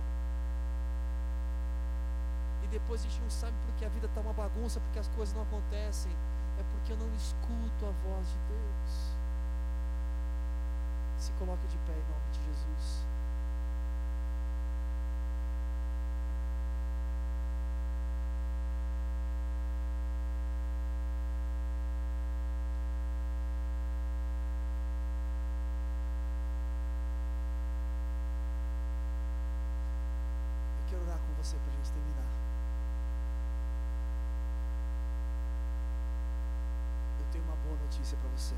E 2.65 2.67
depois 2.67 3.03
a 3.03 3.05
gente 3.05 3.21
não 3.23 3.31
sabe 3.31 3.55
porque 3.67 3.85
a 3.85 3.89
vida 3.89 4.07
está 4.07 4.21
uma 4.21 4.33
bagunça, 4.33 4.81
porque 4.81 4.99
as 4.99 5.09
coisas 5.09 5.33
não 5.33 5.43
acontecem. 5.43 6.11
É 6.59 6.63
porque 6.73 6.93
eu 6.93 6.97
não 6.97 7.15
escuto 7.15 7.87
a 7.87 7.91
voz 8.09 8.27
de 8.29 8.39
Deus. 8.49 9.17
Se 11.19 11.33
coloque 11.33 11.67
de 11.67 11.77
pé 11.79 11.93
em 11.93 12.11
nome 12.11 12.31
de 12.33 12.45
Jesus. 12.45 13.05
Eu 30.79 30.91
quero 30.91 31.03
orar 31.03 31.19
com 31.19 31.35
você 31.43 31.57
para 31.57 31.73
a 31.73 31.77
gente 31.77 31.91
terminar. 31.93 32.25
Eu 37.19 37.27
tenho 37.33 37.45
uma 37.45 37.57
boa 37.57 37.77
notícia 37.77 38.17
para 38.19 38.26
você. 38.37 38.55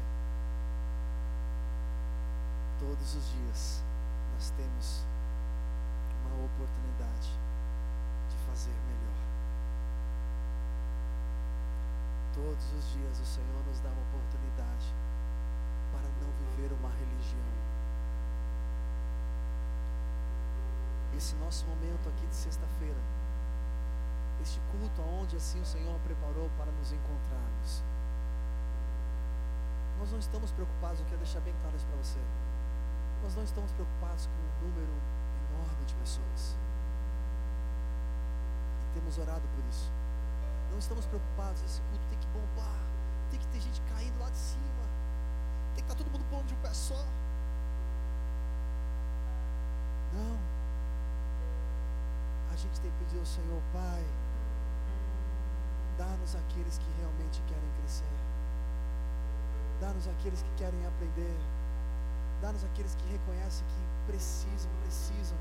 Todos 2.80 3.14
os 3.14 3.30
dias 3.30 3.82
nós 4.34 4.50
temos 4.50 5.06
uma 6.26 6.44
oportunidade 6.44 7.30
de 8.28 8.36
fazer 8.48 8.74
melhor. 8.88 9.22
Todos 12.34 12.72
os 12.72 12.92
dias 12.92 13.20
o 13.20 13.24
Senhor 13.24 13.64
nos 13.66 13.78
dá 13.80 13.88
uma 13.88 14.02
oportunidade 14.02 14.92
para 15.92 16.08
não 16.20 16.30
viver 16.32 16.72
uma 16.72 16.90
religião. 16.90 17.48
Esse 21.16 21.34
nosso 21.36 21.64
momento 21.66 22.08
aqui 22.08 22.26
de 22.26 22.34
sexta-feira, 22.34 23.00
este 24.42 24.60
culto 24.72 25.02
onde 25.02 25.36
assim 25.36 25.60
o 25.60 25.66
Senhor 25.66 25.98
preparou 26.00 26.50
para 26.58 26.70
nos 26.72 26.92
encontrarmos. 26.92 27.82
Nós 30.08 30.12
não 30.14 30.20
estamos 30.20 30.50
preocupados, 30.52 31.00
eu 31.00 31.04
quero 31.04 31.18
deixar 31.18 31.40
bem 31.40 31.54
claro 31.60 31.76
isso 31.76 31.84
para 31.84 31.96
você. 31.98 32.18
Nós 33.22 33.36
não 33.36 33.44
estamos 33.44 33.70
preocupados 33.72 34.24
com 34.24 34.32
um 34.32 34.68
número 34.68 34.90
enorme 35.52 35.84
de 35.84 35.94
pessoas. 35.96 36.56
E 38.80 38.94
temos 38.94 39.18
orado 39.18 39.42
por 39.54 39.62
isso. 39.68 39.92
Não 40.70 40.78
estamos 40.78 41.04
preocupados, 41.04 41.60
esse 41.60 41.82
culto 41.82 42.06
tem 42.08 42.18
que 42.18 42.26
bombar, 42.28 42.80
tem 43.30 43.38
que 43.38 43.46
ter 43.48 43.60
gente 43.60 43.82
caindo 43.82 44.18
lá 44.18 44.30
de 44.30 44.38
cima, 44.38 44.84
tem 45.74 45.84
que 45.84 45.92
estar 45.92 46.02
todo 46.02 46.10
mundo 46.10 46.24
pondo 46.30 46.46
de 46.46 46.54
um 46.54 46.60
pé 46.62 46.72
só. 46.72 47.04
Não. 50.14 50.38
A 52.50 52.56
gente 52.56 52.80
tem 52.80 52.90
que 52.90 53.04
pedir 53.04 53.18
ao 53.18 53.26
Senhor, 53.26 53.60
Pai, 53.74 54.02
dá-nos 55.98 56.34
aqueles 56.34 56.78
que 56.78 56.90
realmente 56.96 57.42
querem 57.42 57.70
crescer. 57.76 58.37
Dá-nos 59.80 60.08
aqueles 60.08 60.42
que 60.42 60.50
querem 60.56 60.86
aprender. 60.86 61.36
Dá-nos 62.40 62.64
aqueles 62.64 62.94
que 62.94 63.08
reconhecem 63.08 63.66
que 63.66 64.12
precisam, 64.12 64.70
precisam. 64.82 65.38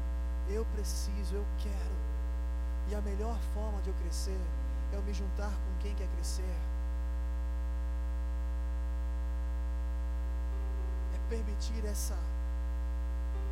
Eu 0.50 0.66
preciso, 0.74 1.36
eu 1.36 1.46
quero. 1.58 1.96
E 2.90 2.96
a 2.96 3.02
melhor 3.02 3.38
forma 3.54 3.82
de 3.82 3.90
eu 3.90 3.96
crescer 3.96 4.40
é 4.94 4.96
eu 4.96 5.02
me 5.02 5.14
juntar 5.14 5.52
com 5.52 5.82
quem 5.82 5.94
quer 5.96 6.08
crescer. 6.16 6.56
É 11.14 11.30
permitir 11.30 11.86
essa 11.86 12.18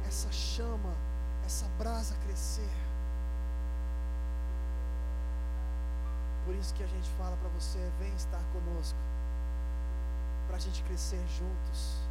essa 0.07 0.31
chama, 0.31 0.93
essa 1.45 1.67
brasa 1.77 2.15
crescer. 2.25 2.69
Por 6.45 6.55
isso 6.55 6.73
que 6.75 6.83
a 6.83 6.87
gente 6.87 7.09
fala 7.17 7.35
para 7.37 7.49
você, 7.49 7.79
vem 7.99 8.13
estar 8.13 8.41
conosco. 8.53 8.97
Para 10.55 10.61
a 10.63 10.67
gente 10.67 10.83
crescer 10.83 11.21
juntos 11.37 12.05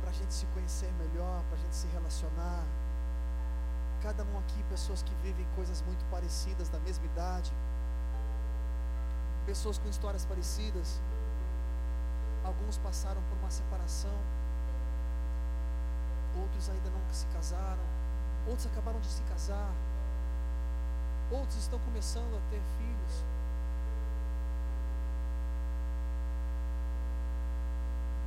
para 0.00 0.08
a 0.08 0.14
gente 0.14 0.32
se 0.32 0.46
conhecer 0.54 0.90
melhor, 0.94 1.42
para 1.50 1.58
a 1.58 1.60
gente 1.60 1.74
se 1.74 1.86
relacionar. 1.88 2.64
Cada 4.02 4.24
um 4.24 4.38
aqui, 4.38 4.62
pessoas 4.70 5.02
que 5.02 5.14
vivem 5.16 5.46
coisas 5.54 5.82
muito 5.82 6.02
parecidas, 6.10 6.70
da 6.70 6.78
mesma 6.80 7.04
idade, 7.04 7.52
pessoas 9.44 9.76
com 9.76 9.86
histórias 9.90 10.24
parecidas. 10.24 10.98
Alguns 12.42 12.78
passaram 12.78 13.20
por 13.28 13.36
uma 13.36 13.50
separação, 13.50 14.18
outros 16.40 16.70
ainda 16.70 16.88
não 16.88 17.00
se 17.12 17.26
casaram, 17.26 17.84
outros 18.46 18.66
acabaram 18.66 19.00
de 19.00 19.08
se 19.08 19.22
casar, 19.24 19.70
outros 21.30 21.58
estão 21.58 21.78
começando 21.80 22.34
a 22.34 22.50
ter 22.50 22.62
filhos. 22.78 23.24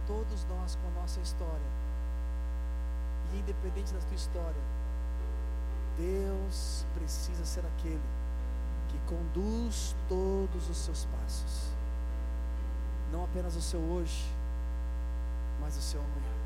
Todos 0.07 0.45
nós 0.45 0.75
com 0.75 0.87
a 0.87 1.01
nossa 1.01 1.19
história. 1.19 1.69
E 3.33 3.39
independente 3.39 3.93
da 3.93 3.99
tua 3.99 4.15
história, 4.15 4.61
Deus 5.97 6.85
precisa 6.95 7.45
ser 7.45 7.65
aquele 7.65 8.01
que 8.87 8.97
conduz 9.05 9.95
todos 10.07 10.69
os 10.69 10.77
seus 10.77 11.05
passos. 11.05 11.71
Não 13.11 13.25
apenas 13.25 13.55
o 13.55 13.61
seu 13.61 13.79
hoje, 13.79 14.25
mas 15.59 15.77
o 15.77 15.81
seu 15.81 15.99
amanhã. 15.99 16.37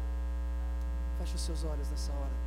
Feche 1.20 1.36
os 1.36 1.42
seus 1.42 1.64
olhos 1.64 1.90
nessa 1.90 2.12
hora. 2.12 2.42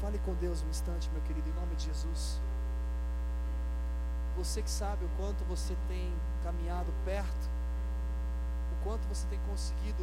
Fale 0.00 0.18
com 0.20 0.34
Deus 0.34 0.62
um 0.62 0.70
instante, 0.70 1.10
meu 1.12 1.20
querido, 1.22 1.48
em 1.48 1.52
nome 1.52 1.74
de 1.76 1.86
Jesus. 1.86 2.40
Você 4.38 4.62
que 4.62 4.70
sabe 4.70 5.04
o 5.04 5.08
quanto 5.16 5.44
você 5.44 5.76
tem 5.88 6.12
caminhado 6.44 6.92
perto 7.04 7.57
quanto 8.88 9.06
você 9.06 9.26
tem 9.26 9.38
conseguido 9.40 10.02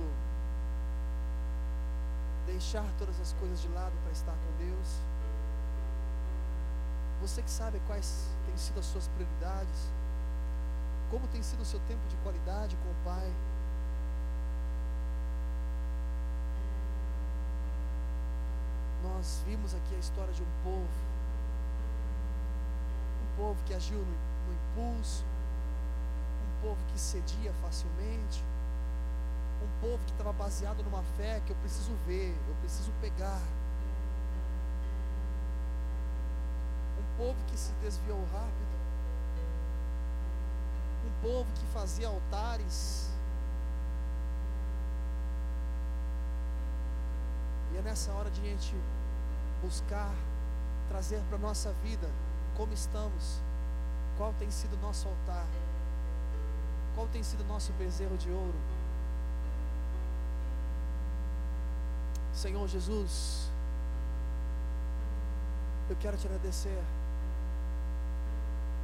deixar 2.45 2.85
todas 2.99 3.19
as 3.19 3.33
coisas 3.33 3.59
de 3.59 3.67
lado 3.69 3.93
para 4.03 4.11
estar 4.11 4.31
com 4.31 4.63
Deus. 4.63 5.01
Você 7.19 7.41
que 7.41 7.49
sabe 7.49 7.81
quais 7.87 8.29
têm 8.45 8.55
sido 8.55 8.79
as 8.79 8.85
suas 8.85 9.07
prioridades, 9.07 9.89
como 11.09 11.27
tem 11.29 11.41
sido 11.41 11.61
o 11.61 11.65
seu 11.65 11.79
tempo 11.87 12.07
de 12.07 12.15
qualidade 12.17 12.75
com 12.75 12.91
o 12.91 12.95
Pai. 13.03 13.33
Nós 19.01 19.41
vimos 19.47 19.73
aqui 19.73 19.95
a 19.95 19.97
história 19.97 20.33
de 20.33 20.43
um 20.43 20.63
povo, 20.63 20.99
um 23.23 23.35
povo 23.35 23.63
que 23.65 23.73
agiu 23.73 23.97
no, 23.97 24.05
no 24.05 24.53
impulso, 24.53 25.23
um 25.23 26.61
povo 26.61 26.79
que 26.91 26.99
cedia 26.99 27.51
facilmente, 27.63 28.43
um 29.63 29.81
povo 29.81 30.03
que 30.05 30.11
estava 30.11 30.33
baseado 30.33 30.83
numa 30.83 31.03
fé 31.17 31.41
que 31.45 31.51
eu 31.51 31.55
preciso 31.57 31.91
ver, 32.05 32.35
eu 32.47 32.55
preciso 32.55 32.91
pegar. 33.01 33.41
Um 36.99 37.17
povo 37.17 37.37
que 37.47 37.57
se 37.57 37.71
desviou 37.81 38.19
rápido. 38.33 38.75
Um 41.05 41.21
povo 41.21 41.51
que 41.53 41.65
fazia 41.67 42.07
altares. 42.07 43.09
E 47.73 47.77
é 47.77 47.81
nessa 47.81 48.11
hora 48.11 48.29
de 48.29 48.41
a 48.41 48.43
gente 48.43 48.75
buscar 49.61 50.13
trazer 50.87 51.19
para 51.27 51.37
a 51.37 51.39
nossa 51.39 51.71
vida 51.83 52.09
como 52.55 52.73
estamos, 52.73 53.41
qual 54.17 54.33
tem 54.39 54.49
sido 54.49 54.77
nosso 54.77 55.07
altar, 55.07 55.45
qual 56.93 57.07
tem 57.07 57.21
sido 57.23 57.43
nosso 57.45 57.73
bezerro 57.73 58.17
de 58.17 58.29
ouro. 58.29 58.74
Senhor 62.35 62.67
Jesus, 62.67 63.49
eu 65.89 65.95
quero 65.95 66.17
te 66.17 66.27
agradecer, 66.27 66.83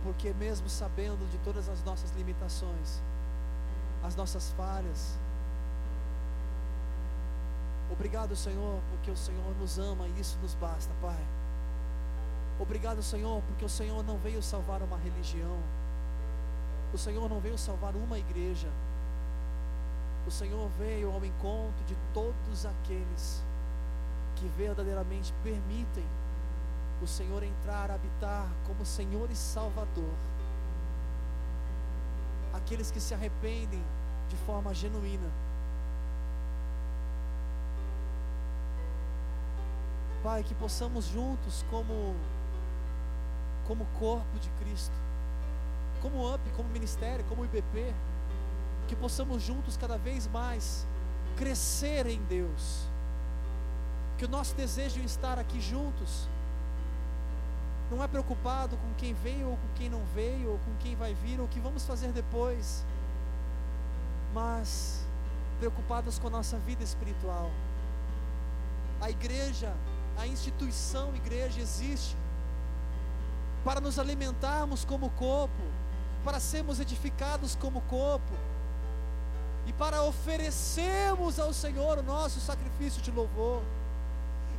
porque 0.05 0.33
mesmo 0.33 0.69
sabendo 0.69 1.29
de 1.29 1.37
todas 1.39 1.67
as 1.67 1.83
nossas 1.83 2.11
limitações, 2.11 3.01
as 4.01 4.15
nossas 4.15 4.51
falhas, 4.53 5.19
obrigado, 7.91 8.37
Senhor, 8.37 8.81
porque 8.89 9.11
o 9.11 9.17
Senhor 9.17 9.53
nos 9.59 9.77
ama 9.77 10.07
e 10.07 10.21
isso 10.21 10.39
nos 10.41 10.55
basta, 10.55 10.93
Pai. 11.01 11.19
Obrigado, 12.57 13.03
Senhor, 13.03 13.41
porque 13.47 13.65
o 13.65 13.69
Senhor 13.69 14.01
não 14.01 14.17
veio 14.17 14.41
salvar 14.41 14.81
uma 14.81 14.97
religião, 14.97 15.57
o 16.93 16.97
Senhor 16.97 17.27
não 17.27 17.41
veio 17.41 17.57
salvar 17.57 17.95
uma 17.97 18.17
igreja, 18.17 18.69
o 20.27 20.31
Senhor 20.31 20.69
veio 20.77 21.11
ao 21.11 21.23
encontro 21.25 21.83
de 21.85 21.95
todos 22.13 22.65
aqueles 22.65 23.43
que 24.35 24.47
verdadeiramente 24.57 25.33
permitem 25.43 26.05
o 27.01 27.07
Senhor 27.07 27.41
entrar, 27.43 27.89
habitar 27.89 28.47
como 28.65 28.85
Senhor 28.85 29.29
e 29.31 29.35
Salvador. 29.35 30.13
Aqueles 32.53 32.91
que 32.91 32.99
se 32.99 33.13
arrependem 33.13 33.81
de 34.29 34.35
forma 34.45 34.73
genuína. 34.73 35.29
Pai, 40.23 40.43
que 40.43 40.53
possamos 40.53 41.05
juntos, 41.05 41.65
como, 41.71 42.15
como 43.67 43.85
corpo 43.99 44.37
de 44.39 44.49
Cristo, 44.63 44.93
como 45.99 46.31
UP, 46.31 46.41
como 46.55 46.69
ministério, 46.69 47.25
como 47.25 47.43
IBP, 47.43 47.93
que 48.91 48.95
possamos 48.97 49.41
juntos 49.41 49.77
cada 49.77 49.97
vez 49.97 50.27
mais 50.27 50.85
crescer 51.37 52.05
em 52.07 52.21
Deus. 52.23 52.89
Que 54.17 54.25
o 54.25 54.27
nosso 54.27 54.53
desejo 54.53 54.99
de 54.99 55.05
estar 55.05 55.39
aqui 55.39 55.61
juntos 55.61 56.27
não 57.89 58.03
é 58.03 58.07
preocupado 58.07 58.75
com 58.75 58.93
quem 58.95 59.13
veio 59.13 59.47
ou 59.47 59.55
com 59.55 59.69
quem 59.75 59.89
não 59.89 60.03
veio, 60.13 60.51
ou 60.51 60.59
com 60.59 60.75
quem 60.81 60.93
vai 60.93 61.13
vir, 61.13 61.39
ou 61.39 61.45
o 61.45 61.47
que 61.47 61.61
vamos 61.61 61.85
fazer 61.85 62.11
depois, 62.11 62.85
mas 64.33 65.05
preocupados 65.57 66.19
com 66.19 66.27
a 66.27 66.31
nossa 66.31 66.59
vida 66.59 66.83
espiritual. 66.83 67.49
A 68.99 69.09
igreja, 69.09 69.73
a 70.17 70.27
instituição 70.27 71.15
igreja 71.15 71.61
existe 71.61 72.17
para 73.63 73.79
nos 73.79 73.97
alimentarmos 73.97 74.83
como 74.83 75.09
corpo, 75.11 75.63
para 76.25 76.41
sermos 76.41 76.81
edificados 76.81 77.55
como 77.55 77.79
corpo 77.83 78.51
e 79.71 79.73
para 79.73 80.03
oferecermos 80.03 81.39
ao 81.39 81.53
Senhor 81.53 81.97
o 81.97 82.03
nosso 82.03 82.41
sacrifício 82.41 83.01
de 83.01 83.09
louvor, 83.09 83.61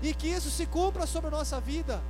e 0.01 0.15
que 0.15 0.27
isso 0.27 0.51
se 0.51 0.65
cumpra 0.65 1.07
sobre 1.07 1.29
a 1.29 1.31
nossa 1.31 1.61
vida, 1.61 2.03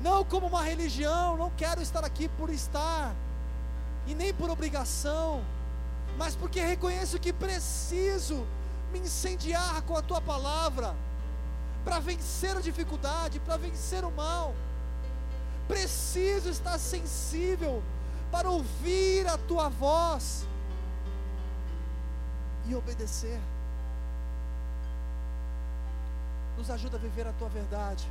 não 0.00 0.24
como 0.24 0.46
uma 0.46 0.62
religião, 0.62 1.36
não 1.36 1.50
quero 1.50 1.82
estar 1.82 2.02
aqui 2.02 2.26
por 2.26 2.48
estar, 2.48 3.14
e 4.06 4.14
nem 4.14 4.32
por 4.32 4.48
obrigação, 4.48 5.44
mas 6.16 6.34
porque 6.34 6.62
reconheço 6.62 7.20
que 7.20 7.34
preciso 7.34 8.46
me 8.90 9.00
incendiar 9.00 9.82
com 9.82 9.94
a 9.94 10.00
tua 10.00 10.22
palavra, 10.22 10.96
para 11.84 11.98
vencer 11.98 12.56
a 12.56 12.60
dificuldade, 12.62 13.40
para 13.40 13.58
vencer 13.58 14.04
o 14.06 14.10
mal. 14.10 14.54
Preciso 15.68 16.48
estar 16.48 16.78
sensível 16.78 17.82
para 18.32 18.48
ouvir 18.48 19.26
a 19.26 19.36
tua 19.36 19.68
voz 19.68 20.46
e 22.70 22.74
obedecer. 22.74 23.40
Nos 26.56 26.70
ajuda 26.70 26.96
a 26.96 27.00
viver 27.00 27.26
a 27.26 27.32
tua 27.32 27.48
verdade. 27.48 28.06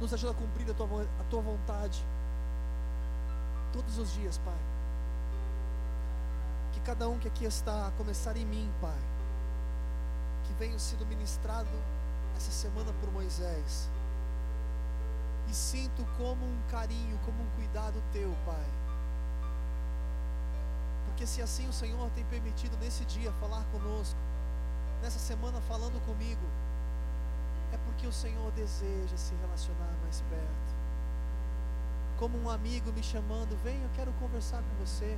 Nos 0.00 0.12
ajuda 0.12 0.32
a 0.32 0.34
cumprir 0.34 0.70
a 0.70 0.74
tua, 0.74 0.86
a 1.20 1.24
tua 1.30 1.40
vontade. 1.40 2.04
Todos 3.72 3.98
os 3.98 4.12
dias, 4.12 4.38
Pai. 4.38 4.58
Que 6.72 6.80
cada 6.80 7.08
um 7.08 7.18
que 7.18 7.28
aqui 7.28 7.44
está 7.44 7.88
a 7.88 7.90
começar 7.92 8.36
em 8.36 8.44
mim, 8.44 8.70
Pai. 8.80 8.98
Que 10.44 10.52
venha 10.54 10.78
sido 10.78 11.06
ministrado 11.06 11.70
essa 12.36 12.50
semana 12.50 12.92
por 13.00 13.10
Moisés. 13.10 13.88
E 15.48 15.54
sinto 15.54 16.04
como 16.18 16.44
um 16.44 16.62
carinho, 16.70 17.18
como 17.24 17.42
um 17.42 17.50
cuidado 17.56 18.02
teu, 18.12 18.34
Pai. 18.44 18.75
Porque 21.16 21.26
se 21.26 21.40
assim 21.40 21.66
o 21.66 21.72
Senhor 21.72 22.10
tem 22.10 22.26
permitido 22.26 22.76
nesse 22.76 23.02
dia 23.06 23.32
falar 23.40 23.64
conosco, 23.72 24.18
nessa 25.00 25.18
semana 25.18 25.58
falando 25.62 25.98
comigo, 26.04 26.46
é 27.72 27.78
porque 27.86 28.06
o 28.06 28.12
Senhor 28.12 28.52
deseja 28.52 29.16
se 29.16 29.34
relacionar 29.36 29.94
mais 30.02 30.20
perto. 30.28 30.74
Como 32.18 32.36
um 32.38 32.50
amigo 32.50 32.92
me 32.92 33.02
chamando, 33.02 33.56
vem, 33.64 33.80
eu 33.80 33.88
quero 33.96 34.12
conversar 34.20 34.58
com 34.58 34.84
você. 34.84 35.16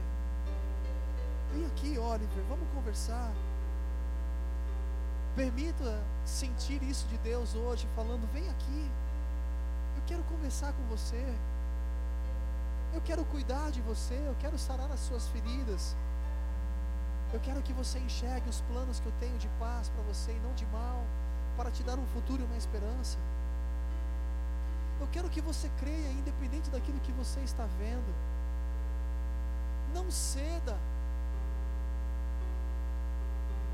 Vem 1.53 1.67
aqui, 1.67 1.99
Oliver, 1.99 2.45
vamos 2.49 2.69
conversar. 2.73 3.33
Permita 5.35 6.01
sentir 6.25 6.81
isso 6.81 7.09
de 7.09 7.19
Deus 7.19 7.57
hoje, 7.57 7.89
falando: 7.97 8.25
vem 8.33 8.49
aqui, 8.49 8.89
eu 9.97 10.03
quero 10.07 10.23
conversar 10.23 10.73
com 10.75 10.85
você. 10.85 11.35
Eu 12.95 13.01
quero 13.03 13.25
cuidar 13.27 13.71
de 13.71 13.81
você, 13.83 14.15
eu 14.15 14.35
quero 14.41 14.59
sarar 14.59 14.91
as 14.91 15.01
suas 15.01 15.29
feridas. 15.29 15.95
Eu 17.33 17.41
quero 17.41 17.63
que 17.63 17.73
você 17.73 17.99
enxergue 17.99 18.49
os 18.49 18.61
planos 18.63 19.01
que 19.01 19.07
eu 19.07 19.13
tenho 19.21 19.37
de 19.39 19.49
paz 19.59 19.89
para 19.91 20.03
você 20.03 20.33
e 20.33 20.41
não 20.41 20.55
de 20.55 20.65
mal, 20.67 21.05
para 21.57 21.71
te 21.71 21.83
dar 21.83 21.99
um 21.99 22.07
futuro 22.07 22.43
e 22.43 22.47
uma 22.47 22.57
esperança. 22.57 23.19
Eu 25.01 25.07
quero 25.13 25.29
que 25.29 25.41
você 25.41 25.71
creia, 25.79 26.11
independente 26.11 26.71
daquilo 26.71 26.99
que 27.01 27.13
você 27.13 27.41
está 27.41 27.67
vendo. 27.79 28.15
Não 29.95 30.11
ceda. 30.11 30.77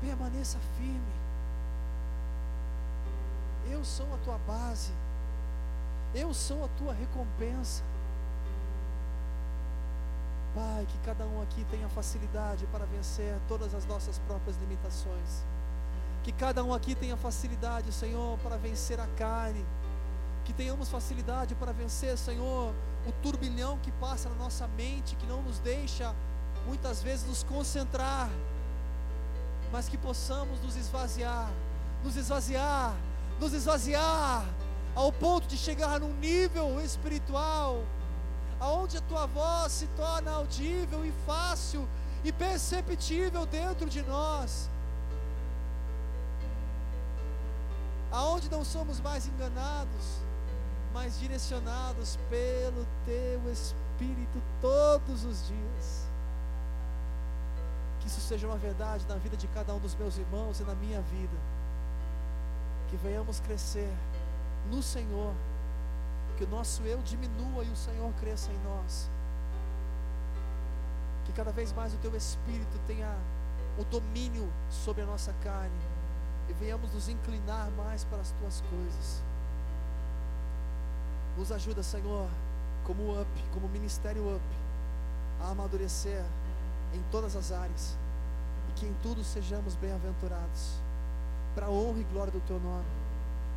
Permaneça 0.01 0.59
firme. 0.77 1.15
Eu 3.67 3.83
sou 3.83 4.13
a 4.13 4.17
tua 4.17 4.37
base. 4.39 4.91
Eu 6.13 6.33
sou 6.33 6.63
a 6.63 6.67
tua 6.77 6.93
recompensa. 6.93 7.83
Pai, 10.55 10.87
que 10.87 10.97
cada 10.99 11.25
um 11.25 11.41
aqui 11.41 11.65
tenha 11.69 11.89
facilidade 11.89 12.65
para 12.67 12.85
vencer 12.85 13.37
todas 13.45 13.75
as 13.75 13.85
nossas 13.85 14.17
próprias 14.19 14.55
limitações. 14.55 15.43
Que 16.23 16.31
cada 16.31 16.63
um 16.63 16.73
aqui 16.73 16.95
tenha 16.95 17.17
facilidade, 17.17 17.91
Senhor, 17.91 18.39
para 18.39 18.55
vencer 18.55 18.97
a 18.97 19.07
carne. 19.17 19.65
Que 20.45 20.53
tenhamos 20.53 20.89
facilidade 20.89 21.53
para 21.55 21.73
vencer, 21.73 22.17
Senhor, 22.17 22.73
o 23.05 23.11
turbilhão 23.21 23.77
que 23.79 23.91
passa 23.91 24.29
na 24.29 24.35
nossa 24.35 24.65
mente, 24.69 25.17
que 25.17 25.25
não 25.25 25.41
nos 25.41 25.59
deixa 25.59 26.15
muitas 26.65 27.03
vezes 27.03 27.27
nos 27.27 27.43
concentrar, 27.43 28.29
mas 29.73 29.89
que 29.89 29.97
possamos 29.97 30.61
nos 30.61 30.77
esvaziar, 30.77 31.51
nos 32.01 32.15
esvaziar, 32.15 32.95
nos 33.39 33.51
esvaziar, 33.51 34.45
ao 34.95 35.11
ponto 35.11 35.47
de 35.47 35.57
chegar 35.57 35.99
num 35.99 36.13
nível 36.13 36.81
espiritual 36.81 37.83
aonde 38.65 38.97
a 38.97 39.01
tua 39.01 39.27
voz 39.27 39.71
se 39.71 39.87
torna 39.95 40.31
audível 40.31 41.05
e 41.05 41.11
fácil 41.25 41.87
e 42.23 42.31
perceptível 42.31 43.45
dentro 43.45 43.87
de 43.87 44.01
nós. 44.01 44.69
Aonde 48.11 48.49
não 48.49 48.63
somos 48.65 48.99
mais 48.99 49.27
enganados, 49.27 50.05
mas 50.93 51.19
direcionados 51.19 52.17
pelo 52.29 52.87
teu 53.05 53.51
Espírito 53.51 54.41
todos 54.59 55.23
os 55.25 55.47
dias. 55.47 56.07
Que 57.99 58.07
isso 58.07 58.21
seja 58.21 58.47
uma 58.47 58.57
verdade 58.57 59.05
na 59.07 59.15
vida 59.15 59.37
de 59.37 59.47
cada 59.49 59.73
um 59.73 59.79
dos 59.79 59.93
meus 59.95 60.17
irmãos 60.17 60.59
e 60.59 60.63
na 60.63 60.73
minha 60.75 61.01
vida. 61.01 61.37
Que 62.89 62.97
venhamos 62.97 63.39
crescer 63.41 63.93
no 64.71 64.81
Senhor 64.81 65.33
que 66.35 66.43
o 66.43 66.47
nosso 66.47 66.83
eu 66.83 67.01
diminua 67.01 67.63
e 67.63 67.69
o 67.69 67.75
Senhor 67.75 68.11
cresça 68.19 68.51
em 68.51 68.59
nós. 68.63 69.09
Que 71.25 71.31
cada 71.31 71.51
vez 71.51 71.71
mais 71.73 71.93
o 71.93 71.97
teu 71.97 72.15
espírito 72.15 72.79
tenha 72.85 73.11
o 73.77 73.83
domínio 73.85 74.51
sobre 74.69 75.01
a 75.01 75.05
nossa 75.05 75.33
carne 75.43 75.75
e 76.49 76.53
venhamos 76.53 76.93
nos 76.93 77.09
inclinar 77.09 77.69
mais 77.71 78.03
para 78.03 78.19
as 78.19 78.31
tuas 78.31 78.61
coisas. 78.69 79.23
Nos 81.37 81.51
ajuda, 81.51 81.81
Senhor, 81.81 82.29
como 82.83 83.19
up, 83.19 83.29
como 83.53 83.67
ministério 83.67 84.35
up, 84.35 84.45
a 85.41 85.49
amadurecer 85.49 86.23
em 86.93 87.01
todas 87.11 87.35
as 87.35 87.51
áreas 87.51 87.97
e 88.69 88.73
que 88.73 88.85
em 88.85 88.95
tudo 89.01 89.23
sejamos 89.23 89.75
bem-aventurados, 89.75 90.79
para 91.53 91.65
a 91.65 91.69
honra 91.69 91.99
e 91.99 92.03
glória 92.03 92.31
do 92.31 92.41
teu 92.41 92.59
nome. 92.59 92.85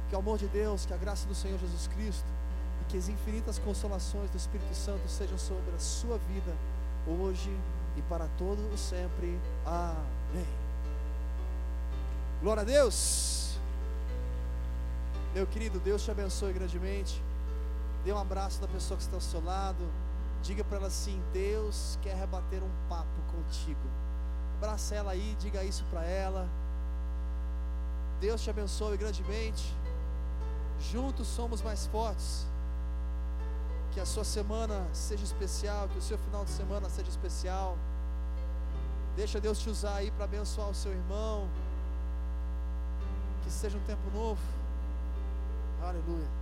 Que 0.08 0.16
o 0.16 0.18
amor 0.18 0.38
de 0.38 0.48
Deus, 0.48 0.86
que 0.86 0.94
a 0.94 0.96
graça 0.96 1.26
do 1.28 1.34
Senhor 1.34 1.58
Jesus 1.58 1.86
Cristo 1.88 2.37
que 2.88 2.96
as 2.96 3.08
infinitas 3.08 3.58
consolações 3.58 4.30
do 4.30 4.36
Espírito 4.36 4.74
Santo 4.74 5.06
sejam 5.08 5.36
sobre 5.36 5.74
a 5.74 5.78
sua 5.78 6.16
vida, 6.18 6.54
hoje 7.06 7.54
e 7.96 8.02
para 8.02 8.26
todo 8.38 8.60
o 8.72 8.78
sempre. 8.78 9.38
Amém. 9.64 10.46
Glória 12.40 12.62
a 12.62 12.64
Deus. 12.64 13.58
Meu 15.34 15.46
querido, 15.46 15.78
Deus 15.78 16.02
te 16.02 16.10
abençoe 16.10 16.52
grandemente. 16.52 17.22
Dê 18.04 18.12
um 18.12 18.18
abraço 18.18 18.60
na 18.60 18.68
pessoa 18.68 18.96
que 18.96 19.02
está 19.02 19.16
ao 19.16 19.20
seu 19.20 19.44
lado. 19.44 19.84
Diga 20.42 20.64
para 20.64 20.78
ela 20.78 20.86
assim: 20.86 21.20
Deus 21.32 21.98
quer 22.00 22.16
rebater 22.16 22.62
um 22.62 22.70
papo 22.88 23.20
contigo. 23.32 23.80
Abraça 24.56 24.94
ela 24.94 25.12
aí, 25.12 25.36
diga 25.38 25.62
isso 25.62 25.84
para 25.90 26.04
ela. 26.04 26.48
Deus 28.20 28.42
te 28.42 28.50
abençoe 28.50 28.96
grandemente. 28.96 29.74
Juntos 30.90 31.26
somos 31.26 31.60
mais 31.60 31.86
fortes. 31.86 32.46
Que 33.92 34.00
a 34.00 34.06
sua 34.06 34.24
semana 34.24 34.86
seja 34.92 35.24
especial, 35.24 35.88
que 35.88 35.98
o 35.98 36.02
seu 36.02 36.18
final 36.18 36.44
de 36.44 36.50
semana 36.50 36.88
seja 36.88 37.08
especial. 37.08 37.76
Deixa 39.16 39.40
Deus 39.40 39.58
te 39.58 39.68
usar 39.68 39.96
aí 39.96 40.10
para 40.10 40.24
abençoar 40.24 40.68
o 40.68 40.74
seu 40.74 40.92
irmão. 40.92 41.48
Que 43.42 43.50
seja 43.50 43.76
um 43.76 43.82
tempo 43.82 44.10
novo. 44.14 44.40
Aleluia. 45.82 46.37